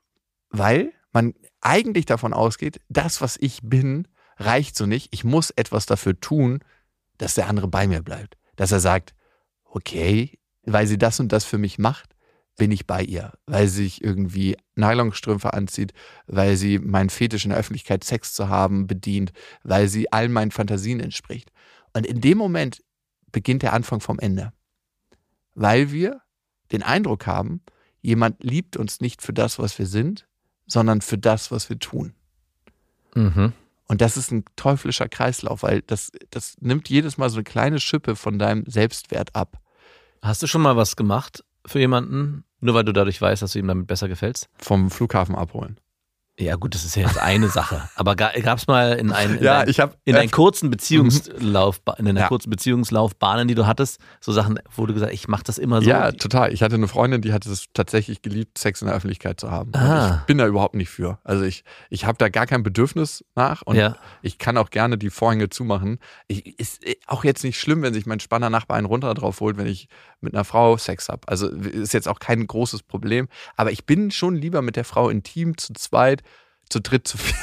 Weil 0.50 0.92
man 1.12 1.34
eigentlich 1.60 2.06
davon 2.06 2.32
ausgeht, 2.32 2.80
das, 2.88 3.20
was 3.20 3.36
ich 3.40 3.60
bin, 3.62 4.06
reicht 4.40 4.76
so 4.76 4.86
nicht. 4.86 5.08
Ich 5.12 5.22
muss 5.22 5.50
etwas 5.50 5.86
dafür 5.86 6.18
tun, 6.18 6.60
dass 7.18 7.34
der 7.34 7.48
andere 7.48 7.68
bei 7.68 7.86
mir 7.86 8.02
bleibt. 8.02 8.36
Dass 8.56 8.72
er 8.72 8.80
sagt, 8.80 9.14
okay, 9.64 10.38
weil 10.64 10.86
sie 10.86 10.98
das 10.98 11.20
und 11.20 11.30
das 11.30 11.44
für 11.44 11.58
mich 11.58 11.78
macht, 11.78 12.16
bin 12.56 12.72
ich 12.72 12.86
bei 12.86 13.02
ihr. 13.02 13.32
Weil 13.46 13.68
sie 13.68 13.84
sich 13.84 14.02
irgendwie 14.02 14.56
Nylonstrümpfe 14.74 15.52
anzieht, 15.52 15.92
weil 16.26 16.56
sie 16.56 16.78
meinen 16.78 17.10
Fetisch 17.10 17.44
in 17.44 17.50
der 17.50 17.58
Öffentlichkeit 17.58 18.04
Sex 18.04 18.34
zu 18.34 18.48
haben 18.48 18.86
bedient, 18.86 19.32
weil 19.62 19.88
sie 19.88 20.12
all 20.12 20.28
meinen 20.28 20.50
Fantasien 20.50 21.00
entspricht. 21.00 21.52
Und 21.92 22.06
in 22.06 22.20
dem 22.20 22.38
Moment 22.38 22.82
beginnt 23.32 23.62
der 23.62 23.72
Anfang 23.72 24.00
vom 24.00 24.18
Ende. 24.18 24.52
Weil 25.54 25.92
wir 25.92 26.22
den 26.72 26.82
Eindruck 26.82 27.26
haben, 27.26 27.62
jemand 28.00 28.42
liebt 28.42 28.76
uns 28.76 29.00
nicht 29.00 29.22
für 29.22 29.32
das, 29.32 29.58
was 29.58 29.78
wir 29.78 29.86
sind, 29.86 30.26
sondern 30.66 31.00
für 31.00 31.18
das, 31.18 31.50
was 31.50 31.68
wir 31.68 31.78
tun. 31.78 32.14
Mhm. 33.14 33.52
Und 33.90 34.00
das 34.00 34.16
ist 34.16 34.30
ein 34.30 34.44
teuflischer 34.54 35.08
Kreislauf, 35.08 35.64
weil 35.64 35.82
das, 35.82 36.12
das 36.30 36.54
nimmt 36.60 36.88
jedes 36.88 37.18
Mal 37.18 37.28
so 37.28 37.38
eine 37.38 37.42
kleine 37.42 37.80
Schippe 37.80 38.14
von 38.14 38.38
deinem 38.38 38.62
Selbstwert 38.68 39.34
ab. 39.34 39.58
Hast 40.22 40.44
du 40.44 40.46
schon 40.46 40.62
mal 40.62 40.76
was 40.76 40.94
gemacht 40.94 41.42
für 41.66 41.80
jemanden, 41.80 42.44
nur 42.60 42.76
weil 42.76 42.84
du 42.84 42.92
dadurch 42.92 43.20
weißt, 43.20 43.42
dass 43.42 43.54
du 43.54 43.58
ihm 43.58 43.66
damit 43.66 43.88
besser 43.88 44.06
gefällst? 44.06 44.48
Vom 44.58 44.92
Flughafen 44.92 45.34
abholen. 45.34 45.80
Ja, 46.40 46.56
gut, 46.56 46.74
das 46.74 46.84
ist 46.84 46.96
ja 46.96 47.02
jetzt 47.06 47.18
eine 47.18 47.48
Sache. 47.48 47.88
Aber 47.96 48.16
gab 48.16 48.56
es 48.58 48.66
mal 48.66 48.94
in, 48.94 49.12
ein, 49.12 49.36
in, 49.36 49.42
Ja, 49.42 49.60
ein, 49.60 49.68
habe 49.68 49.94
in 50.04 50.14
deinen 50.14 50.30
kurzen 50.30 50.70
Beziehungslaufbahn, 50.70 51.96
in 51.98 52.04
deiner 52.06 52.20
Ja. 52.20 52.28
kurzen 52.28 52.48
Beziehungslaufbahnen, 52.50 53.46
die 53.46 53.54
du 53.54 53.66
hattest, 53.66 54.00
so 54.20 54.32
Sachen, 54.32 54.58
wo 54.74 54.86
du 54.86 54.94
gesagt, 54.94 55.12
ich 55.12 55.28
mache 55.28 55.42
das 55.44 55.58
immer 55.58 55.82
so. 55.82 55.88
Ja, 55.90 56.12
total. 56.12 56.52
Ich 56.52 56.62
hatte 56.62 56.76
eine 56.76 56.88
Freundin, 56.88 57.20
die 57.20 57.32
hat 57.32 57.44
es 57.46 57.66
tatsächlich 57.74 58.22
geliebt, 58.22 58.58
Sex 58.58 58.80
in 58.80 58.86
der 58.88 58.96
Öffentlichkeit 58.96 59.38
zu 59.38 59.50
haben. 59.50 59.72
Ah. 59.74 60.18
ich 60.20 60.26
bin 60.26 60.38
da 60.38 60.46
überhaupt 60.46 60.74
nicht 60.74 60.88
für. 60.88 61.18
Also 61.24 61.44
ich, 61.44 61.64
ich 61.90 62.06
habe 62.06 62.16
da 62.18 62.28
gar 62.28 62.46
kein 62.46 62.62
Bedürfnis 62.62 63.24
nach 63.34 63.62
und 63.62 63.76
Ja. 63.76 63.96
ich 64.22 64.38
kann 64.38 64.56
auch 64.56 64.70
gerne 64.70 64.96
die 64.96 65.10
Vorhänge 65.10 65.50
zumachen. 65.50 65.98
Ich, 66.26 66.58
ist 66.58 66.82
auch 67.06 67.24
jetzt 67.24 67.44
nicht 67.44 67.58
schlimm, 67.60 67.82
wenn 67.82 67.92
sich 67.94 68.06
mein 68.06 68.20
Spanner 68.20 68.50
Nachbar 68.50 68.76
einen 68.78 68.86
runter 68.86 69.12
drauf 69.14 69.40
holt, 69.40 69.56
wenn 69.58 69.66
ich 69.66 69.88
mit 70.20 70.34
einer 70.34 70.44
Frau 70.44 70.76
Sex 70.76 71.08
habe. 71.08 71.26
Also 71.28 71.48
ist 71.48 71.94
jetzt 71.94 72.08
auch 72.08 72.18
kein 72.18 72.46
großes 72.46 72.82
Problem. 72.82 73.28
Aber 73.56 73.72
ich 73.72 73.86
bin 73.86 74.10
schon 74.10 74.36
lieber 74.36 74.62
mit 74.62 74.76
der 74.76 74.84
Frau 74.84 75.08
intim, 75.08 75.56
zu 75.56 75.72
zweit, 75.72 76.22
zu 76.70 76.80
dritt, 76.80 77.06
zu 77.06 77.18
viert, 77.18 77.36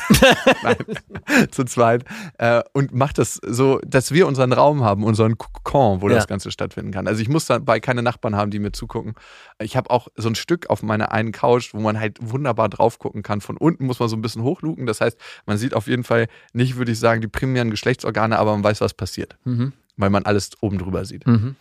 nein, 0.63 0.77
zu 1.51 1.65
zweit 1.65 2.03
äh, 2.37 2.63
und 2.73 2.93
macht 2.93 3.17
das 3.17 3.39
so, 3.45 3.79
dass 3.85 4.11
wir 4.11 4.25
unseren 4.27 4.53
Raum 4.53 4.83
haben, 4.83 5.03
unseren 5.03 5.37
Kokon, 5.37 6.01
wo 6.01 6.09
Ja. 6.09 6.15
das 6.15 6.27
Ganze 6.27 6.49
stattfinden 6.49 6.91
kann. 6.91 7.07
Also 7.07 7.21
ich 7.21 7.29
muss 7.29 7.45
dabei 7.45 7.79
keine 7.79 8.01
Nachbarn 8.01 8.35
haben, 8.35 8.49
die 8.51 8.59
mir 8.59 8.71
zugucken. 8.71 9.13
Ich 9.61 9.77
habe 9.77 9.89
auch 9.89 10.07
so 10.15 10.29
ein 10.29 10.35
Stück 10.35 10.69
auf 10.69 10.81
meiner 10.81 11.11
einen 11.11 11.31
Couch, 11.31 11.73
wo 11.73 11.79
man 11.79 11.99
halt 11.99 12.17
wunderbar 12.21 12.69
drauf 12.69 12.99
gucken 12.99 13.21
kann. 13.21 13.41
Von 13.41 13.57
unten 13.57 13.85
muss 13.85 13.99
man 13.99 14.09
so 14.09 14.15
ein 14.15 14.21
bisschen 14.21 14.43
hochluken. 14.43 14.85
Das 14.85 15.01
heißt, 15.01 15.17
man 15.45 15.57
sieht 15.57 15.73
auf 15.73 15.87
jeden 15.87 16.03
Fall 16.03 16.27
nicht, 16.53 16.77
würde 16.77 16.91
ich 16.93 16.99
sagen, 16.99 17.21
die 17.21 17.27
primären 17.27 17.69
Geschlechtsorgane, 17.69 18.39
aber 18.39 18.53
man 18.53 18.63
weiß, 18.63 18.81
was 18.81 18.93
passiert, 18.93 19.37
Mhm. 19.43 19.73
weil 19.97 20.09
man 20.09 20.23
alles 20.25 20.51
oben 20.61 20.77
drüber 20.77 21.05
sieht. 21.05 21.27
Mhm. 21.27 21.55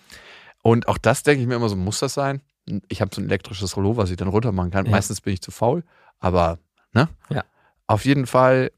Und 0.62 0.88
auch 0.88 0.98
das 0.98 1.22
denke 1.22 1.42
ich 1.42 1.48
mir 1.48 1.54
immer 1.56 1.68
so, 1.68 1.76
muss 1.76 1.98
das 1.98 2.14
sein? 2.14 2.40
Ich 2.88 3.00
habe 3.00 3.14
so 3.14 3.20
ein 3.20 3.26
elektrisches 3.26 3.76
Rollo, 3.76 3.96
was 3.96 4.10
ich 4.10 4.16
dann 4.16 4.28
runter 4.28 4.50
machen 4.52 4.70
kann. 4.72 4.86
Ja. 4.86 4.90
Meistens 4.92 5.20
bin 5.20 5.32
ich 5.34 5.40
zu 5.42 5.50
faul, 5.52 5.84
aber 6.18 6.58
ne? 6.92 7.08
Ja. 7.28 7.44
Auf 7.86 8.04
jeden 8.04 8.26
Fall 8.26 8.70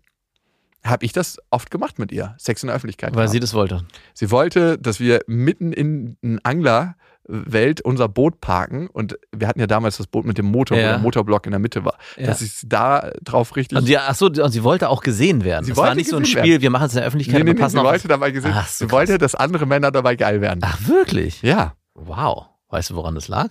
habe 0.85 1.05
ich 1.05 1.13
das 1.13 1.39
oft 1.51 1.71
gemacht 1.71 1.99
mit 1.99 2.13
ihr. 2.13 2.35
Sex 2.39 2.63
in 2.63 2.69
der 2.69 2.77
Öffentlichkeit. 2.77 3.15
Weil 3.15 3.25
haben. 3.25 3.33
sie 3.33 3.41
das 3.41 3.53
wollte. 3.55 3.85
Sie 4.15 4.31
wollte, 4.31 4.79
dass 4.79 5.01
wir 5.01 5.21
mitten 5.27 5.73
in 5.73 6.17
eine 6.23 6.39
Anglerwelt 6.45 7.81
unser 7.81 8.09
Boot 8.09 8.41
parken 8.41 8.87
und 8.89 9.19
wir 9.37 9.49
hatten 9.49 9.61
ja 9.61 9.67
damals 9.67 9.97
das 9.97 10.07
Boot 10.07 10.25
mit 10.25 10.39
dem 10.39 10.47
Motor, 10.47 10.77
wo 10.77 10.81
Ja. 10.81 10.89
der 10.91 10.99
Motorblock 10.99 11.47
in 11.47 11.51
der 11.53 11.59
Mitte 11.59 11.85
war. 11.85 11.99
Ja. 12.17 12.27
Dass 12.27 12.41
ich 12.43 12.61
da 12.65 13.11
drauf 13.23 13.57
richtig. 13.57 13.77
Und 13.79 13.89
die, 13.89 13.99
ach 13.99 14.15
so, 14.15 14.27
und 14.27 14.51
sie 14.53 14.63
wollte 14.63 14.89
auch 14.89 15.03
gesehen 15.03 15.43
werden. 15.45 15.65
Sie 15.65 15.73
das 15.73 15.79
war 15.79 15.95
nicht 15.95 16.09
so 16.11 16.17
ein 16.17 16.25
Spiel, 16.25 16.45
werden. 16.45 16.63
wir 16.63 16.71
machen 16.71 16.87
es 16.87 16.93
in 16.93 16.99
der 16.99 17.07
Öffentlichkeit, 17.07 17.45
nee, 17.45 17.53
nee, 17.53 17.61
nee, 17.61 17.69
sie 17.69 17.77
wollte 17.77 18.09
dabei 18.09 18.31
gesehen, 18.31 18.53
Ach, 18.55 18.69
so 18.69 18.87
sie 18.87 18.91
wollte, 18.93 19.19
dass 19.19 19.35
andere 19.35 19.67
Männer 19.67 19.91
dabei 19.91 20.17
geil 20.17 20.41
werden. 20.41 20.61
Ach, 20.63 20.87
wirklich? 20.87 21.43
Ja. 21.43 21.75
Wow. 21.95 22.47
Weißt 22.71 22.91
du, 22.91 22.95
woran 22.95 23.15
das 23.15 23.29
lag? 23.29 23.51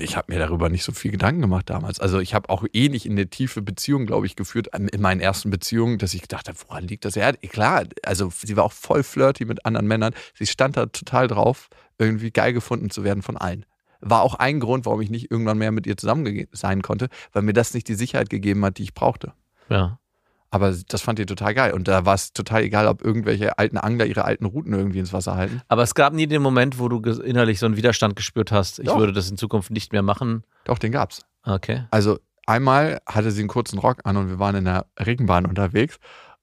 Ich 0.00 0.16
habe 0.16 0.32
mir 0.32 0.38
darüber 0.38 0.68
nicht 0.68 0.84
so 0.84 0.92
viel 0.92 1.10
Gedanken 1.10 1.40
gemacht 1.40 1.70
damals. 1.70 2.00
Also 2.00 2.18
ich 2.18 2.34
habe 2.34 2.50
auch 2.50 2.64
eh 2.72 2.88
nicht 2.88 3.06
in 3.06 3.12
eine 3.12 3.28
tiefe 3.28 3.62
Beziehung, 3.62 4.06
glaube 4.06 4.26
ich, 4.26 4.36
geführt 4.36 4.68
in 4.76 5.00
meinen 5.00 5.20
ersten 5.20 5.50
Beziehungen, 5.50 5.98
dass 5.98 6.14
ich 6.14 6.22
gedacht 6.22 6.48
habe, 6.48 6.58
woran 6.68 6.86
liegt 6.86 7.04
das? 7.04 7.14
Ja, 7.14 7.32
klar, 7.32 7.84
also 8.04 8.30
sie 8.30 8.56
war 8.56 8.64
auch 8.64 8.72
voll 8.72 9.02
flirty 9.02 9.44
mit 9.44 9.66
anderen 9.66 9.86
Männern. 9.86 10.14
Sie 10.34 10.46
stand 10.46 10.76
da 10.76 10.86
total 10.86 11.28
drauf, 11.28 11.68
irgendwie 11.98 12.30
geil 12.30 12.52
gefunden 12.52 12.90
zu 12.90 13.04
werden 13.04 13.22
von 13.22 13.36
allen. 13.36 13.64
war 14.00 14.22
auch 14.22 14.34
ein 14.34 14.60
Grund, 14.60 14.84
warum 14.84 15.00
ich 15.00 15.10
nicht 15.10 15.30
irgendwann 15.30 15.58
mehr 15.58 15.72
mit 15.72 15.86
ihr 15.86 15.96
zusammen 15.96 16.46
sein 16.52 16.82
konnte, 16.82 17.08
weil 17.32 17.42
mir 17.42 17.52
das 17.52 17.72
nicht 17.72 17.88
die 17.88 17.94
Sicherheit 17.94 18.30
gegeben 18.30 18.64
hat, 18.64 18.78
die 18.78 18.82
ich 18.82 18.94
brauchte. 18.94 19.32
Ja. 19.68 19.98
Aber 20.52 20.76
das 20.86 21.00
fand 21.00 21.18
ihr 21.18 21.26
total 21.26 21.54
geil. 21.54 21.72
Und 21.72 21.88
da 21.88 22.04
war 22.04 22.14
es 22.14 22.34
total 22.34 22.62
egal, 22.62 22.86
ob 22.86 23.02
irgendwelche 23.02 23.58
alten 23.58 23.78
Angler 23.78 24.04
ihre 24.04 24.26
alten 24.26 24.44
Routen 24.44 24.74
irgendwie 24.74 24.98
ins 24.98 25.14
Wasser 25.14 25.34
halten. 25.34 25.62
Aber 25.68 25.82
es 25.82 25.94
gab 25.94 26.12
nie 26.12 26.26
den 26.26 26.42
Moment, 26.42 26.78
wo 26.78 26.90
du 26.90 27.00
innerlich 27.22 27.58
so 27.58 27.64
einen 27.64 27.76
Widerstand 27.76 28.16
gespürt 28.16 28.52
hast, 28.52 28.78
ich 28.78 28.84
Doch. 28.84 28.98
würde 28.98 29.14
das 29.14 29.30
in 29.30 29.38
Zukunft 29.38 29.70
nicht 29.70 29.92
mehr 29.92 30.02
machen. 30.02 30.44
Doch, 30.64 30.78
den 30.78 30.92
gab's. 30.92 31.24
Okay. 31.42 31.84
Also 31.90 32.18
einmal 32.46 33.00
hatte 33.06 33.30
sie 33.30 33.40
einen 33.40 33.48
kurzen 33.48 33.78
Rock 33.78 34.00
an 34.04 34.18
und 34.18 34.28
wir 34.28 34.38
waren 34.38 34.54
in 34.54 34.66
der 34.66 34.84
Regenbahn 35.00 35.46
unterwegs. 35.46 35.96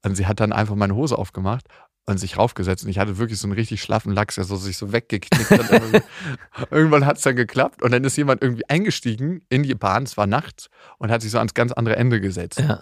Und 0.04 0.16
sie 0.16 0.26
hat 0.26 0.40
dann 0.40 0.54
einfach 0.54 0.74
meine 0.74 0.96
Hose 0.96 1.16
aufgemacht 1.16 1.66
und 2.08 2.18
sich 2.18 2.36
raufgesetzt. 2.36 2.86
Und 2.86 2.90
ich 2.90 2.98
hatte 2.98 3.20
wirklich 3.20 3.38
so 3.38 3.46
einen 3.46 3.54
richtig 3.54 3.80
schlaffen 3.80 4.12
Lachs, 4.12 4.36
der 4.36 4.44
so 4.44 4.56
sich 4.56 4.78
so 4.78 4.92
weggeknickt 4.92 5.52
hat. 5.52 6.04
Irgendwann 6.72 7.06
hat 7.06 7.18
es 7.18 7.24
dann 7.24 7.36
geklappt 7.36 7.84
und 7.84 7.92
dann 7.92 8.04
ist 8.04 8.18
jemand 8.18 8.42
irgendwie 8.42 8.68
eingestiegen 8.68 9.44
in 9.50 9.62
die 9.62 9.76
Bahn, 9.76 10.02
es 10.02 10.18
war 10.18 10.26
nachts, 10.26 10.72
und 10.98 11.12
hat 11.12 11.22
sich 11.22 11.30
so 11.30 11.38
ans 11.38 11.54
ganz 11.54 11.74
andere 11.74 11.96
Ende 11.96 12.20
gesetzt. 12.20 12.60
Ja. 12.60 12.82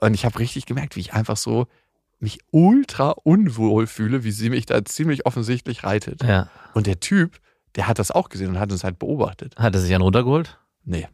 Und 0.00 0.14
ich 0.14 0.24
habe 0.24 0.38
richtig 0.38 0.66
gemerkt, 0.66 0.96
wie 0.96 1.00
ich 1.00 1.12
einfach 1.14 1.36
so 1.36 1.66
mich 2.20 2.40
ultra 2.50 3.10
unwohl 3.10 3.86
fühle, 3.86 4.24
wie 4.24 4.32
sie 4.32 4.50
mich 4.50 4.66
da 4.66 4.84
ziemlich 4.84 5.26
offensichtlich 5.26 5.84
reitet. 5.84 6.22
Ja. 6.22 6.48
Und 6.74 6.86
der 6.86 6.98
Typ, 7.00 7.38
der 7.76 7.86
hat 7.86 7.98
das 7.98 8.10
auch 8.10 8.28
gesehen 8.28 8.48
und 8.48 8.58
hat 8.58 8.72
uns 8.72 8.82
halt 8.84 8.98
beobachtet. 8.98 9.54
Hat 9.56 9.74
er 9.74 9.80
sich 9.80 9.92
einen 9.94 10.02
runtergeholt? 10.02 10.58
Nee. 10.84 11.06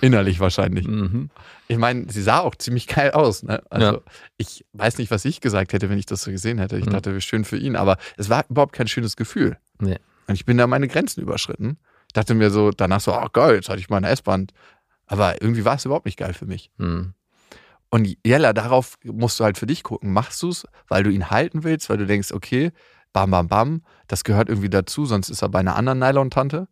Innerlich 0.00 0.40
wahrscheinlich. 0.40 0.86
Mhm. 0.86 1.30
Ich 1.68 1.76
meine, 1.78 2.10
sie 2.10 2.22
sah 2.22 2.40
auch 2.40 2.54
ziemlich 2.54 2.86
geil 2.86 3.10
aus. 3.12 3.42
Ne? 3.42 3.62
Also 3.70 3.86
Ja. 3.96 4.00
ich 4.38 4.64
weiß 4.72 4.98
nicht, 4.98 5.10
was 5.10 5.24
ich 5.24 5.40
gesagt 5.40 5.72
hätte, 5.72 5.90
wenn 5.90 5.98
ich 5.98 6.06
das 6.06 6.22
so 6.22 6.30
gesehen 6.30 6.58
hätte. 6.58 6.78
Ich 6.78 6.86
Mhm. 6.86 6.90
dachte, 6.90 7.14
wie 7.14 7.20
schön 7.20 7.44
für 7.44 7.58
ihn, 7.58 7.76
aber 7.76 7.98
es 8.16 8.28
war 8.30 8.44
überhaupt 8.48 8.72
kein 8.74 8.88
schönes 8.88 9.16
Gefühl. 9.16 9.58
Nee. 9.78 9.98
Und 10.26 10.34
ich 10.34 10.44
bin 10.46 10.56
da 10.56 10.66
meine 10.66 10.88
Grenzen 10.88 11.20
überschritten. 11.20 11.78
Dachte 12.14 12.34
mir 12.34 12.50
so 12.50 12.70
danach 12.70 13.00
so, 13.00 13.12
ach 13.12 13.32
geil, 13.32 13.56
jetzt 13.56 13.68
hatte 13.68 13.78
ich 13.80 13.88
mal 13.90 13.98
eine 13.98 14.08
S-Bahn. 14.08 14.48
Aber 15.06 15.40
irgendwie 15.42 15.64
war 15.64 15.76
es 15.76 15.84
überhaupt 15.84 16.06
nicht 16.06 16.16
geil 16.18 16.32
für 16.34 16.46
mich. 16.46 16.70
Mhm. 16.78 17.12
Und 17.90 18.16
Jella, 18.24 18.52
darauf 18.52 18.98
musst 19.04 19.40
du 19.40 19.44
halt 19.44 19.58
für 19.58 19.66
dich 19.66 19.82
gucken. 19.82 20.12
Machst 20.12 20.42
du 20.42 20.48
es, 20.48 20.66
weil 20.88 21.02
du 21.02 21.10
ihn 21.10 21.30
halten 21.30 21.64
willst, 21.64 21.90
weil 21.90 21.98
du 21.98 22.06
denkst, 22.06 22.32
okay, 22.32 22.72
bam, 23.12 23.30
bam, 23.30 23.48
bam, 23.48 23.82
das 24.06 24.22
gehört 24.24 24.48
irgendwie 24.48 24.70
dazu, 24.70 25.04
sonst 25.04 25.28
ist 25.28 25.42
er 25.42 25.48
bei 25.48 25.58
einer 25.58 25.76
anderen 25.76 25.98
Nylon-Tante? 25.98 26.68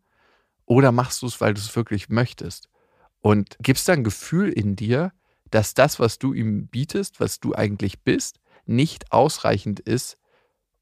Oder 0.65 0.93
machst 0.93 1.23
du 1.23 1.27
es, 1.27 1.41
weil 1.41 1.55
du 1.55 1.61
es 1.61 1.75
wirklich 1.75 2.09
möchtest? 2.09 2.69
Und 3.21 3.57
gibst 3.61 3.89
da 3.89 3.95
ein 3.95 4.05
Gefühl 4.05 4.51
in 4.51 4.77
dir, 4.77 5.13
dass 5.51 5.75
das, 5.75 5.99
was 5.99 6.19
du 6.19 6.35
ihm 6.35 6.69
bietest, 6.69 7.21
was 7.21 7.41
du 7.41 7.55
eigentlich 7.55 8.03
bist, 8.05 8.39
nicht 8.67 9.13
ausreichend 9.13 9.81
ist, 9.81 10.19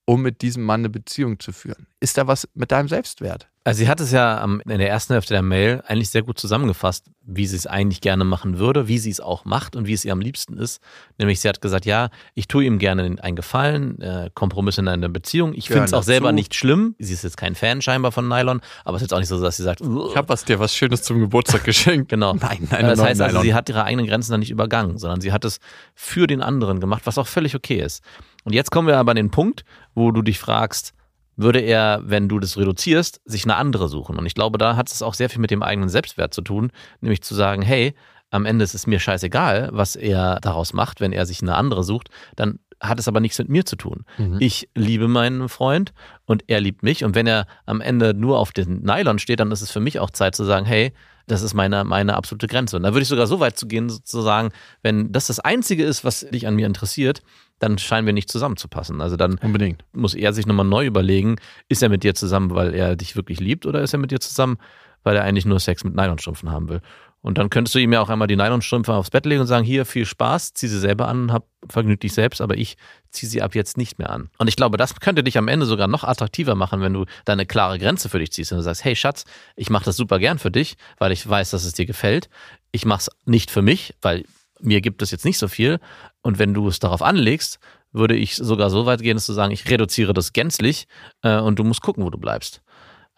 um 0.04 0.22
mit 0.22 0.42
diesem 0.42 0.64
Mann 0.64 0.80
eine 0.80 0.90
Beziehung 0.90 1.40
zu 1.40 1.52
führen? 1.52 1.86
Ist 2.00 2.18
da 2.18 2.26
was 2.26 2.48
mit 2.54 2.72
deinem 2.72 2.88
Selbstwert? 2.88 3.48
Also 3.66 3.78
sie 3.78 3.88
hat 3.88 4.00
es 4.00 4.12
ja 4.12 4.44
in 4.44 4.78
der 4.78 4.88
ersten 4.88 5.14
Hälfte 5.14 5.34
der 5.34 5.42
Mail 5.42 5.82
eigentlich 5.88 6.10
sehr 6.10 6.22
gut 6.22 6.38
zusammengefasst, 6.38 7.10
wie 7.22 7.48
sie 7.48 7.56
es 7.56 7.66
eigentlich 7.66 8.00
gerne 8.00 8.22
machen 8.22 8.60
würde, 8.60 8.86
wie 8.86 8.98
sie 8.98 9.10
es 9.10 9.18
auch 9.18 9.44
macht 9.44 9.74
und 9.74 9.88
wie 9.88 9.92
es 9.92 10.04
ihr 10.04 10.12
am 10.12 10.20
liebsten 10.20 10.56
ist. 10.56 10.80
Nämlich 11.18 11.40
sie 11.40 11.48
hat 11.48 11.60
gesagt, 11.60 11.84
ja, 11.84 12.10
ich 12.34 12.46
tue 12.46 12.64
ihm 12.64 12.78
gerne 12.78 13.16
einen 13.20 13.34
Gefallen, 13.34 14.00
äh, 14.00 14.30
Kompromisse 14.34 14.82
in 14.82 14.86
einer 14.86 15.08
Beziehung. 15.08 15.52
Ich 15.52 15.66
finde 15.66 15.82
es 15.82 15.94
auch 15.94 16.04
selber 16.04 16.28
dazu. 16.28 16.36
nicht 16.36 16.54
schlimm. 16.54 16.94
Sie 17.00 17.12
ist 17.12 17.24
jetzt 17.24 17.36
kein 17.36 17.56
Fan 17.56 17.82
scheinbar 17.82 18.12
von 18.12 18.28
Nylon, 18.28 18.60
aber 18.84 18.98
es 18.98 19.02
ist 19.02 19.06
jetzt 19.06 19.14
auch 19.14 19.18
nicht 19.18 19.26
so, 19.26 19.42
dass 19.42 19.56
sie 19.56 19.64
sagt, 19.64 19.80
Ich 19.80 20.16
habe 20.16 20.28
was 20.28 20.44
dir 20.44 20.60
was 20.60 20.72
Schönes 20.72 21.02
zum 21.02 21.18
Geburtstag 21.18 21.64
geschenkt. 21.64 22.06
Genau. 22.16 22.34
Nein, 22.34 22.68
nein, 22.70 22.86
das 22.86 23.02
heißt 23.02 23.20
also, 23.20 23.32
Nylon. 23.32 23.42
sie 23.42 23.54
hat 23.54 23.68
ihre 23.68 23.82
eigenen 23.82 24.06
Grenzen 24.06 24.30
dann 24.30 24.40
nicht 24.40 24.52
übergangen, 24.52 24.96
sondern 24.96 25.20
sie 25.20 25.32
hat 25.32 25.44
es 25.44 25.58
für 25.96 26.28
den 26.28 26.40
anderen 26.40 26.78
gemacht, 26.78 27.02
was 27.04 27.18
auch 27.18 27.26
völlig 27.26 27.56
okay 27.56 27.80
ist. 27.80 28.04
Und 28.44 28.52
jetzt 28.52 28.70
kommen 28.70 28.86
wir 28.86 28.96
aber 28.96 29.10
an 29.10 29.16
den 29.16 29.32
Punkt, 29.32 29.64
wo 29.96 30.12
du 30.12 30.22
dich 30.22 30.38
fragst, 30.38 30.94
würde 31.36 31.60
er, 31.60 32.00
wenn 32.04 32.28
du 32.28 32.38
das 32.38 32.56
reduzierst, 32.56 33.20
sich 33.24 33.44
eine 33.44 33.56
andere 33.56 33.88
suchen? 33.88 34.18
Und 34.18 34.26
ich 34.26 34.34
glaube, 34.34 34.58
da 34.58 34.76
hat 34.76 34.90
es 34.90 35.02
auch 35.02 35.14
sehr 35.14 35.30
viel 35.30 35.40
mit 35.40 35.50
dem 35.50 35.62
eigenen 35.62 35.88
Selbstwert 35.88 36.34
zu 36.34 36.42
tun, 36.42 36.72
nämlich 37.00 37.22
zu 37.22 37.34
sagen, 37.34 37.62
hey, 37.62 37.94
am 38.30 38.44
Ende 38.44 38.64
ist 38.64 38.74
es 38.74 38.86
mir 38.86 38.98
scheißegal, 38.98 39.70
was 39.72 39.96
er 39.96 40.40
daraus 40.40 40.72
macht, 40.72 41.00
wenn 41.00 41.12
er 41.12 41.26
sich 41.26 41.42
eine 41.42 41.54
andere 41.54 41.84
sucht, 41.84 42.08
dann 42.34 42.58
hat 42.80 42.98
es 42.98 43.08
aber 43.08 43.20
nichts 43.20 43.38
mit 43.38 43.48
mir 43.48 43.64
zu 43.64 43.76
tun. 43.76 44.04
Mhm. 44.18 44.36
Ich 44.40 44.68
liebe 44.74 45.08
meinen 45.08 45.48
Freund 45.48 45.92
und 46.26 46.44
er 46.46 46.60
liebt 46.60 46.82
mich. 46.82 47.04
Und 47.04 47.14
wenn 47.14 47.26
er 47.26 47.46
am 47.64 47.80
Ende 47.80 48.12
nur 48.12 48.38
auf 48.38 48.52
den 48.52 48.82
Nylon 48.82 49.18
steht, 49.18 49.40
dann 49.40 49.50
ist 49.50 49.62
es 49.62 49.70
für 49.70 49.80
mich 49.80 49.98
auch 49.98 50.10
Zeit 50.10 50.34
zu 50.34 50.44
sagen, 50.44 50.66
hey, 50.66 50.92
das 51.26 51.42
ist 51.42 51.54
meine, 51.54 51.84
meine 51.84 52.14
absolute 52.14 52.46
Grenze. 52.46 52.76
Und 52.76 52.82
da 52.84 52.92
würde 52.92 53.02
ich 53.02 53.08
sogar 53.08 53.26
so 53.26 53.40
weit 53.40 53.58
zu 53.58 53.66
gehen, 53.66 53.88
zu 53.88 54.20
sagen, 54.20 54.50
wenn 54.82 55.10
das 55.10 55.26
das 55.26 55.40
Einzige 55.40 55.84
ist, 55.84 56.04
was 56.04 56.20
dich 56.20 56.46
an 56.46 56.54
mir 56.54 56.66
interessiert, 56.66 57.22
dann 57.58 57.78
scheinen 57.78 58.06
wir 58.06 58.12
nicht 58.12 58.30
zusammenzupassen. 58.30 59.00
Also 59.00 59.16
dann 59.16 59.38
Unbedingt. 59.38 59.84
muss 59.92 60.14
er 60.14 60.32
sich 60.32 60.46
nochmal 60.46 60.66
neu 60.66 60.86
überlegen, 60.86 61.36
ist 61.68 61.82
er 61.82 61.88
mit 61.88 62.02
dir 62.02 62.14
zusammen, 62.14 62.54
weil 62.54 62.74
er 62.74 62.96
dich 62.96 63.16
wirklich 63.16 63.40
liebt 63.40 63.66
oder 63.66 63.80
ist 63.80 63.92
er 63.92 63.98
mit 63.98 64.10
dir 64.10 64.20
zusammen, 64.20 64.58
weil 65.02 65.16
er 65.16 65.24
eigentlich 65.24 65.46
nur 65.46 65.60
Sex 65.60 65.84
mit 65.84 65.94
Nylonstrümpfen 65.94 66.50
haben 66.50 66.68
will? 66.68 66.80
Und 67.26 67.38
dann 67.38 67.50
könntest 67.50 67.74
du 67.74 67.80
ihm 67.80 67.92
ja 67.92 68.00
auch 68.00 68.08
einmal 68.08 68.28
die 68.28 68.36
Nylonstrümpfe 68.36 68.92
aufs 68.94 69.10
Bett 69.10 69.26
legen 69.26 69.40
und 69.40 69.48
sagen, 69.48 69.64
hier, 69.64 69.84
viel 69.84 70.06
Spaß, 70.06 70.52
zieh 70.52 70.68
sie 70.68 70.78
selber 70.78 71.08
an, 71.08 71.32
hab, 71.32 71.48
vergnüg 71.68 71.98
dich 71.98 72.14
selbst, 72.14 72.40
aber 72.40 72.56
ich 72.56 72.76
zieh 73.10 73.26
sie 73.26 73.42
ab 73.42 73.56
jetzt 73.56 73.76
nicht 73.76 73.98
mehr 73.98 74.10
an. 74.10 74.30
Und 74.38 74.46
ich 74.46 74.54
glaube, 74.54 74.76
das 74.76 75.00
könnte 75.00 75.24
dich 75.24 75.36
am 75.36 75.48
Ende 75.48 75.66
sogar 75.66 75.88
noch 75.88 76.04
attraktiver 76.04 76.54
machen, 76.54 76.82
wenn 76.82 76.92
du 76.92 77.04
da 77.24 77.32
eine 77.32 77.44
klare 77.44 77.80
Grenze 77.80 78.08
für 78.08 78.20
dich 78.20 78.30
ziehst 78.30 78.52
und 78.52 78.58
du 78.58 78.62
sagst, 78.62 78.84
hey 78.84 78.94
Schatz, 78.94 79.24
ich 79.56 79.70
mache 79.70 79.86
das 79.86 79.96
super 79.96 80.20
gern 80.20 80.38
für 80.38 80.52
dich, 80.52 80.76
weil 80.98 81.10
ich 81.10 81.28
weiß, 81.28 81.50
dass 81.50 81.64
es 81.64 81.72
dir 81.72 81.86
gefällt. 81.86 82.28
Ich 82.70 82.84
mache 82.84 83.00
es 83.00 83.10
nicht 83.24 83.50
für 83.50 83.62
mich, 83.62 83.94
weil 84.02 84.24
mir 84.60 84.80
gibt 84.80 85.02
es 85.02 85.10
jetzt 85.10 85.24
nicht 85.24 85.38
so 85.38 85.48
viel. 85.48 85.78
Und 86.22 86.38
wenn 86.38 86.54
du 86.54 86.68
es 86.68 86.78
darauf 86.78 87.02
anlegst, 87.02 87.58
würde 87.92 88.16
ich 88.16 88.36
sogar 88.36 88.70
so 88.70 88.86
weit 88.86 89.02
gehen, 89.02 89.16
dass 89.16 89.26
zu 89.26 89.32
sagen, 89.32 89.52
ich 89.52 89.68
reduziere 89.70 90.12
das 90.12 90.32
gänzlich 90.32 90.86
äh, 91.22 91.38
und 91.38 91.58
du 91.58 91.64
musst 91.64 91.82
gucken, 91.82 92.04
wo 92.04 92.10
du 92.10 92.18
bleibst. 92.18 92.62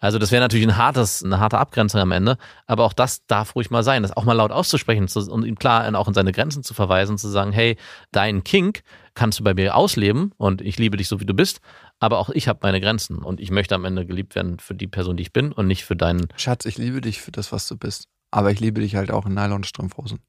Also 0.01 0.17
das 0.17 0.31
wäre 0.31 0.41
natürlich 0.41 0.65
ein 0.65 0.77
hartes, 0.77 1.23
eine 1.23 1.39
harte 1.39 1.57
Abgrenzung 1.57 1.99
am 1.99 2.13
Ende, 2.13 2.37
aber 2.67 2.85
auch 2.85 2.93
das 2.93 3.25
darf 3.27 3.55
ruhig 3.55 3.69
mal 3.69 3.83
sein, 3.83 4.01
das 4.01 4.15
auch 4.15 4.23
mal 4.23 4.33
laut 4.33 4.51
auszusprechen 4.51 5.09
zu, 5.09 5.19
und 5.29 5.45
ihm 5.45 5.59
klar 5.59 5.93
auch 5.97 6.07
in 6.07 6.13
seine 6.13 6.31
Grenzen 6.31 6.63
zu 6.63 6.73
verweisen, 6.73 7.17
zu 7.17 7.27
sagen, 7.27 7.51
hey, 7.51 7.75
dein 8.13 8.45
Kink 8.45 8.83
kannst 9.13 9.39
du 9.39 9.43
bei 9.43 9.53
mir 9.53 9.75
ausleben 9.75 10.31
und 10.37 10.61
ich 10.61 10.79
liebe 10.79 10.95
dich 10.95 11.09
so, 11.09 11.19
wie 11.19 11.25
du 11.25 11.33
bist, 11.33 11.59
aber 11.99 12.19
auch 12.19 12.29
ich 12.29 12.47
habe 12.47 12.59
meine 12.63 12.79
Grenzen 12.79 13.17
und 13.17 13.41
ich 13.41 13.51
möchte 13.51 13.75
am 13.75 13.83
Ende 13.83 14.05
geliebt 14.05 14.35
werden 14.35 14.59
für 14.59 14.73
die 14.73 14.87
Person, 14.87 15.17
die 15.17 15.23
ich 15.23 15.33
bin 15.33 15.51
und 15.51 15.67
nicht 15.67 15.83
für 15.83 15.97
deinen. 15.97 16.27
Schatz, 16.37 16.63
ich 16.63 16.77
liebe 16.77 17.01
dich 17.01 17.19
für 17.21 17.31
das, 17.31 17.51
was 17.51 17.67
du 17.67 17.75
bist. 17.75 18.05
Aber 18.31 18.51
ich 18.51 18.59
liebe 18.59 18.79
dich 18.79 18.95
halt 18.95 19.11
auch 19.11 19.25
in 19.25 19.33
Nylonstrumpfhosen. 19.33 20.19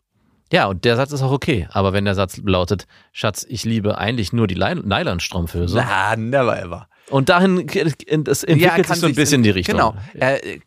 Ja, 0.52 0.66
und 0.66 0.84
der 0.84 0.96
Satz 0.96 1.12
ist 1.12 1.22
auch 1.22 1.30
okay, 1.30 1.68
aber 1.70 1.92
wenn 1.92 2.04
der 2.04 2.14
Satz 2.14 2.40
lautet, 2.44 2.86
Schatz, 3.12 3.46
ich 3.48 3.64
liebe 3.64 3.98
eigentlich 3.98 4.32
nur 4.32 4.46
die 4.46 4.56
Nylonstrumpfhöse 4.56 5.76
Na, 5.76 6.16
never 6.16 6.60
ever. 6.60 6.88
und 7.08 7.28
dahin 7.28 7.68
es 7.68 8.42
entwickelt 8.44 8.86
sich 8.88 8.96
so 8.96 9.06
ein 9.06 9.14
bisschen 9.14 9.36
in 9.36 9.42
die 9.44 9.50
Richtung. 9.50 9.76
Genau. 9.76 9.94
Äh, 10.14 10.58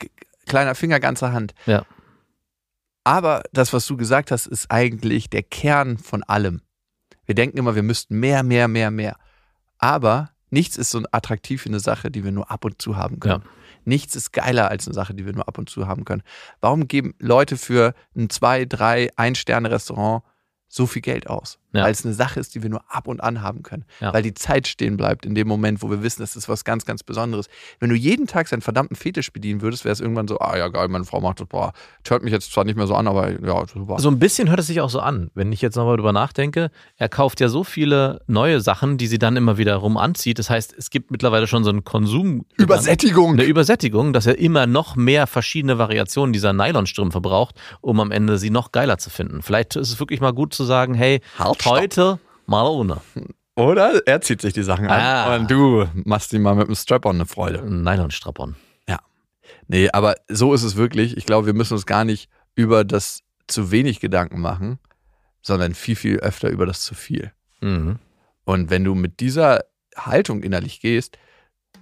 kleiner 0.46 0.76
Finger, 0.76 1.00
ganze 1.00 1.34
Hand. 1.34 1.54
Ja. 1.65 1.86
Aber 3.04 3.43
das, 3.52 3.74
was 3.74 3.86
du 3.86 3.98
gesagt 3.98 4.32
hast, 4.32 4.46
ist 4.46 4.72
eigentlich 4.72 5.30
der 5.30 5.43
Kern 5.43 5.98
von 5.98 6.24
allem. 6.24 6.62
Wir 7.26 7.36
denken 7.36 7.58
immer, 7.58 7.76
wir 7.76 7.84
müssten 7.84 8.19
mehr, 8.19 8.43
mehr, 8.43 8.67
mehr, 8.67 8.91
mehr. 8.91 9.17
Aber 9.78 10.30
nichts 10.50 10.78
ist 10.78 10.91
so 10.91 11.02
attraktiv 11.12 11.65
wie 11.65 11.69
eine 11.69 11.80
Sache, 11.80 12.12
die 12.12 12.24
wir 12.24 12.32
nur 12.32 12.50
ab 12.50 12.63
und 12.63 12.82
zu 12.82 12.96
haben 12.96 13.19
können. 13.19 13.43
Ja. 13.43 13.50
Nichts 13.86 14.15
ist 14.15 14.32
geiler 14.34 14.69
als 14.69 14.88
eine 14.88 14.93
Sache, 14.93 15.13
die 15.13 15.26
wir 15.26 15.34
nur 15.34 15.48
ab 15.48 15.58
und 15.58 15.69
zu 15.69 15.88
haben 15.88 16.06
können. 16.06 16.24
Warum 16.62 16.88
geben 16.88 17.15
Leute 17.19 17.58
für 17.58 17.93
ein 18.15 18.30
zwei, 18.30 18.65
drei, 18.65 19.10
ein 19.15 19.36
Sterne 19.36 19.72
Restaurant 19.72 20.24
so 20.67 20.86
viel 20.86 21.02
Geld 21.02 21.28
aus? 21.28 21.60
Ja. 21.74 21.84
Weil 21.84 21.92
es 21.92 22.06
eine 22.06 22.14
Sache 22.14 22.40
ist, 22.40 22.56
die 22.56 22.64
wir 22.64 22.70
nur 22.70 22.84
ab 22.88 23.08
und 23.08 23.22
an 23.22 23.42
haben 23.42 23.64
können. 23.64 23.86
Ja. 24.00 24.14
Weil 24.14 24.22
die 24.22 24.34
Zeit 24.34 24.68
stehen 24.68 24.96
bleibt 24.96 25.26
in 25.26 25.36
dem 25.36 25.48
Moment, 25.48 25.82
wo 25.82 25.90
wir 25.90 26.04
wissen, 26.04 26.22
das 26.22 26.36
ist 26.36 26.48
was 26.48 26.64
ganz, 26.64 26.86
ganz 26.86 27.04
Besonderes. 27.04 27.48
Wenn 27.80 27.90
du 27.90 27.96
jeden 27.96 28.28
Tag 28.28 28.48
seinen 28.48 28.62
verdammten 28.62 28.96
Fetisch 28.96 29.34
bedienen 29.34 29.62
würdest, 29.62 29.84
wäre 29.84 29.94
es 29.94 30.00
irgendwann 30.00 30.28
so, 30.28 30.40
ah 30.40 30.56
ja 30.56 30.68
geil, 30.68 30.88
meine 30.88 31.06
Frau 31.06 31.20
macht 31.20 31.40
das, 31.40 31.48
boah, 31.48 31.74
hört 32.08 32.24
mich 32.24 32.32
jetzt 32.32 32.52
zwar 32.52 32.64
nicht 32.64 32.76
mehr 32.76 32.88
so 32.88 32.96
an, 32.96 33.08
aber 33.08 33.32
ja, 33.32 33.66
super. 33.68 34.00
So 34.00 34.10
ein 34.10 34.20
bisschen 34.20 34.50
hört 34.50 34.60
es 34.60 34.68
sich 34.68 34.82
auch 34.82 34.90
so 34.90 35.00
an, 35.00 35.32
wenn 35.34 35.52
ich 35.52 35.62
jetzt 35.62 35.76
nochmal 35.76 35.98
drüber 35.98 36.14
nachdenke. 36.14 36.70
Er 36.98 37.10
kauft 37.10 37.40
ja 37.40 37.50
so 37.50 37.64
viele 37.64 38.22
neue 38.28 38.62
Sachen, 38.62 38.98
die 38.98 39.08
sie 39.08 39.18
dann 39.18 39.36
immer 39.36 39.58
wieder 39.58 39.76
rum 39.76 39.98
anzieht. 39.98 40.38
Das 40.38 40.50
heißt, 40.50 40.76
es 40.78 40.92
gibt 40.92 41.10
mittlerweile 41.10 41.48
schon 41.48 41.64
so 41.64 41.72
einen 41.72 41.84
Konsum. 41.84 42.46
Übersättigung. 42.58 43.34
Eine 43.34 43.44
Übersättigung, 43.44 44.14
dass 44.14 44.28
er 44.28 44.38
immer 44.38 44.68
noch 44.68 44.96
mehr 44.96 45.26
verschiedene 45.26 45.78
Variationen 45.80 46.34
dieser 46.34 46.54
Nylonstrümpfe 46.54 47.20
braucht, 47.20 47.56
um 47.82 48.00
am 48.00 48.12
Ende 48.12 48.38
sie 48.38 48.52
noch 48.52 48.72
geiler 48.72 49.00
zu 49.00 49.10
finden. 49.10 49.42
Vielleicht 49.42 49.76
ist 49.76 49.90
es 49.90 50.00
wirklich 50.00 50.22
mal 50.22 50.34
gut 50.34 50.54
zu 50.54 50.64
sagen, 50.64 50.94
hey, 50.94 51.22
Halt. 51.40 51.62
Heute 51.65 52.19
mal 52.45 52.67
ohne. 52.67 53.02
Oder 53.56 54.02
er 54.08 54.21
zieht 54.21 54.41
sich 54.41 54.54
die 54.54 54.63
Sachen 54.63 54.88
Ah. 54.88 55.36
an 55.36 55.41
und 55.41 55.52
du 55.52 55.86
machst 56.06 56.34
ihm 56.34 56.41
mal 56.41 56.56
mit 56.56 56.67
dem 56.67 56.76
Strap-on 56.76 57.15
eine 57.15 57.26
Freude. 57.26 57.62
Nylonstrapon. 57.69 58.56
Nee, 59.67 59.89
aber 59.93 60.15
so 60.28 60.54
ist 60.54 60.63
es 60.63 60.76
wirklich. 60.76 61.15
Ich 61.15 61.26
glaube, 61.26 61.45
wir 61.47 61.54
müssen 61.54 61.73
uns 61.73 61.86
gar 61.86 62.04
nicht 62.04 62.30
über 62.54 62.84
das 62.84 63.21
zu 63.47 63.71
wenig 63.71 63.99
Gedanken 64.02 64.41
machen, 64.41 64.78
sondern 65.41 65.73
viel, 65.73 65.95
viel 65.95 66.17
öfter 66.19 66.49
über 66.49 66.65
das 66.65 66.82
zu 66.82 66.95
viel. 66.95 67.32
Mhm. 67.62 67.97
Und 68.43 68.69
wenn 68.69 68.84
du 68.84 68.93
mit 68.93 69.19
dieser 69.21 69.62
Haltung 69.95 70.43
innerlich 70.43 70.82
gehst, 70.82 71.17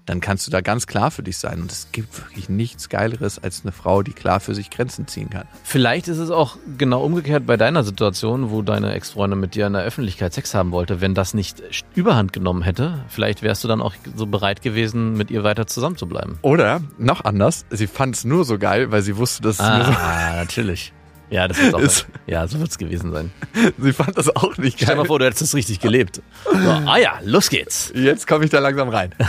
dann 0.06 0.20
kannst 0.20 0.48
du 0.48 0.52
da 0.52 0.62
ganz 0.62 0.88
klar 0.88 1.12
für 1.12 1.24
dich 1.24 1.38
sein. 1.38 1.62
Und 1.62 1.72
es 1.72 1.88
gibt 1.92 2.18
wirklich 2.20 2.50
nichts 2.50 2.90
Geileres 2.90 3.40
als 3.40 3.62
eine 3.64 3.72
Frau, 3.72 4.02
die 4.04 4.14
klar 4.14 4.40
für 4.40 4.56
sich 4.56 4.70
Grenzen 4.70 5.08
ziehen 5.08 5.30
kann. 5.30 5.48
Vielleicht 5.64 6.08
ist 6.08 6.18
es 6.18 6.32
auch 6.32 6.58
genau 6.78 7.04
umgekehrt 7.04 7.46
bei 7.46 7.58
deiner 7.58 7.84
Situation, 7.84 8.50
wo 8.50 8.62
deine 8.62 8.94
Ex-Freundin 8.94 9.40
mit 9.40 9.56
dir 9.56 9.68
in 9.68 9.74
der 9.74 9.84
Öffentlichkeit 9.84 10.34
Sex 10.34 10.54
haben 10.54 10.72
wollte. 10.72 11.02
Wenn 11.02 11.14
das 11.14 11.34
nicht 11.34 11.62
überhand 11.96 12.34
genommen 12.34 12.64
hätte, 12.64 13.06
vielleicht 13.10 13.42
wärst 13.44 13.64
du 13.64 13.68
dann 13.68 13.82
auch 13.82 13.94
so 14.16 14.26
bereit 14.26 14.62
gewesen, 14.62 15.14
mit 15.14 15.32
ihr 15.32 15.44
weiter 15.44 15.68
zusammenzubleiben. 15.68 16.38
Oder 16.42 16.82
noch 16.98 17.24
anders, 17.24 17.66
sie 17.70 17.88
fand 17.88 18.16
es 18.16 18.26
nur 18.26 18.44
so 18.46 18.58
geil, 18.58 18.92
weil 18.92 19.02
sie 19.04 19.18
wusste, 19.18 19.44
dass 19.44 19.60
es 19.60 19.66
nur 19.68 19.86
so 19.86 19.92
Ah, 19.92 20.34
natürlich. 20.36 20.94
Ja, 21.32 21.48
das 21.48 21.58
ist 21.60 21.74
auch. 21.74 21.80
Ist- 21.80 22.06
ja, 22.28 22.46
so 22.48 22.60
wird 22.60 22.70
es 22.70 22.78
gewesen 22.78 23.12
sein. 23.12 23.32
Sie 23.80 23.94
fand 23.94 24.18
das 24.18 24.36
auch 24.36 24.58
nicht 24.58 24.76
Stell 24.78 24.90
dir 24.90 24.96
mal 24.96 25.02
geil. 25.04 25.08
vor, 25.08 25.20
du 25.20 25.26
hättest 25.26 25.42
es 25.42 25.56
richtig 25.56 25.80
gelebt. 25.80 26.22
So, 26.46 26.52
ah 26.70 26.98
ja, 26.98 27.20
los 27.24 27.50
geht's. 27.50 27.92
Jetzt 27.96 28.28
komme 28.28 28.44
ich 28.46 28.52
da 28.52 28.60
langsam 28.60 28.90
rein. 28.90 29.16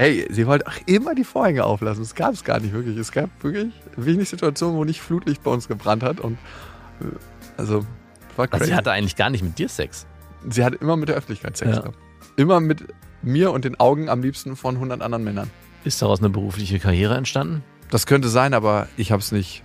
Hey, 0.00 0.28
sie 0.30 0.46
wollte 0.46 0.64
auch 0.68 0.76
immer 0.86 1.16
die 1.16 1.24
Vorhänge 1.24 1.64
auflassen. 1.64 2.04
Das 2.04 2.14
gab 2.14 2.32
es 2.32 2.44
gar 2.44 2.60
nicht 2.60 2.72
wirklich. 2.72 2.96
Es 2.96 3.10
gab 3.10 3.30
wirklich 3.42 3.72
wenig 3.96 4.28
Situationen, 4.28 4.76
wo 4.76 4.84
nicht 4.84 5.00
Flutlicht 5.00 5.42
bei 5.42 5.50
uns 5.50 5.66
gebrannt 5.66 6.04
hat. 6.04 6.20
Und 6.20 6.38
äh, 7.00 7.06
also 7.56 7.84
war 8.36 8.44
Also 8.44 8.58
crazy. 8.58 8.66
sie 8.66 8.74
hatte 8.76 8.92
eigentlich 8.92 9.16
gar 9.16 9.28
nicht 9.28 9.42
mit 9.42 9.58
dir 9.58 9.68
Sex. 9.68 10.06
sie 10.48 10.62
hat 10.64 10.74
immer 10.76 10.96
mit 10.96 11.08
der 11.08 11.16
Öffentlichkeit 11.16 11.56
Sex 11.56 11.72
Ja. 11.72 11.80
gehabt. 11.80 11.98
Immer 12.36 12.60
mit 12.60 12.84
mir 13.22 13.50
und 13.50 13.64
den 13.64 13.80
Augen 13.80 14.08
am 14.08 14.22
liebsten 14.22 14.54
von 14.54 14.76
100 14.76 15.02
anderen 15.02 15.24
Männern. 15.24 15.50
Ist 15.82 16.00
daraus 16.00 16.20
eine 16.20 16.30
berufliche 16.30 16.78
Karriere 16.78 17.16
entstanden? 17.16 17.64
Das 17.90 18.06
könnte 18.06 18.28
sein, 18.28 18.54
aber 18.54 18.86
ich 18.96 19.10
habe 19.10 19.20
es 19.20 19.32
nicht 19.32 19.64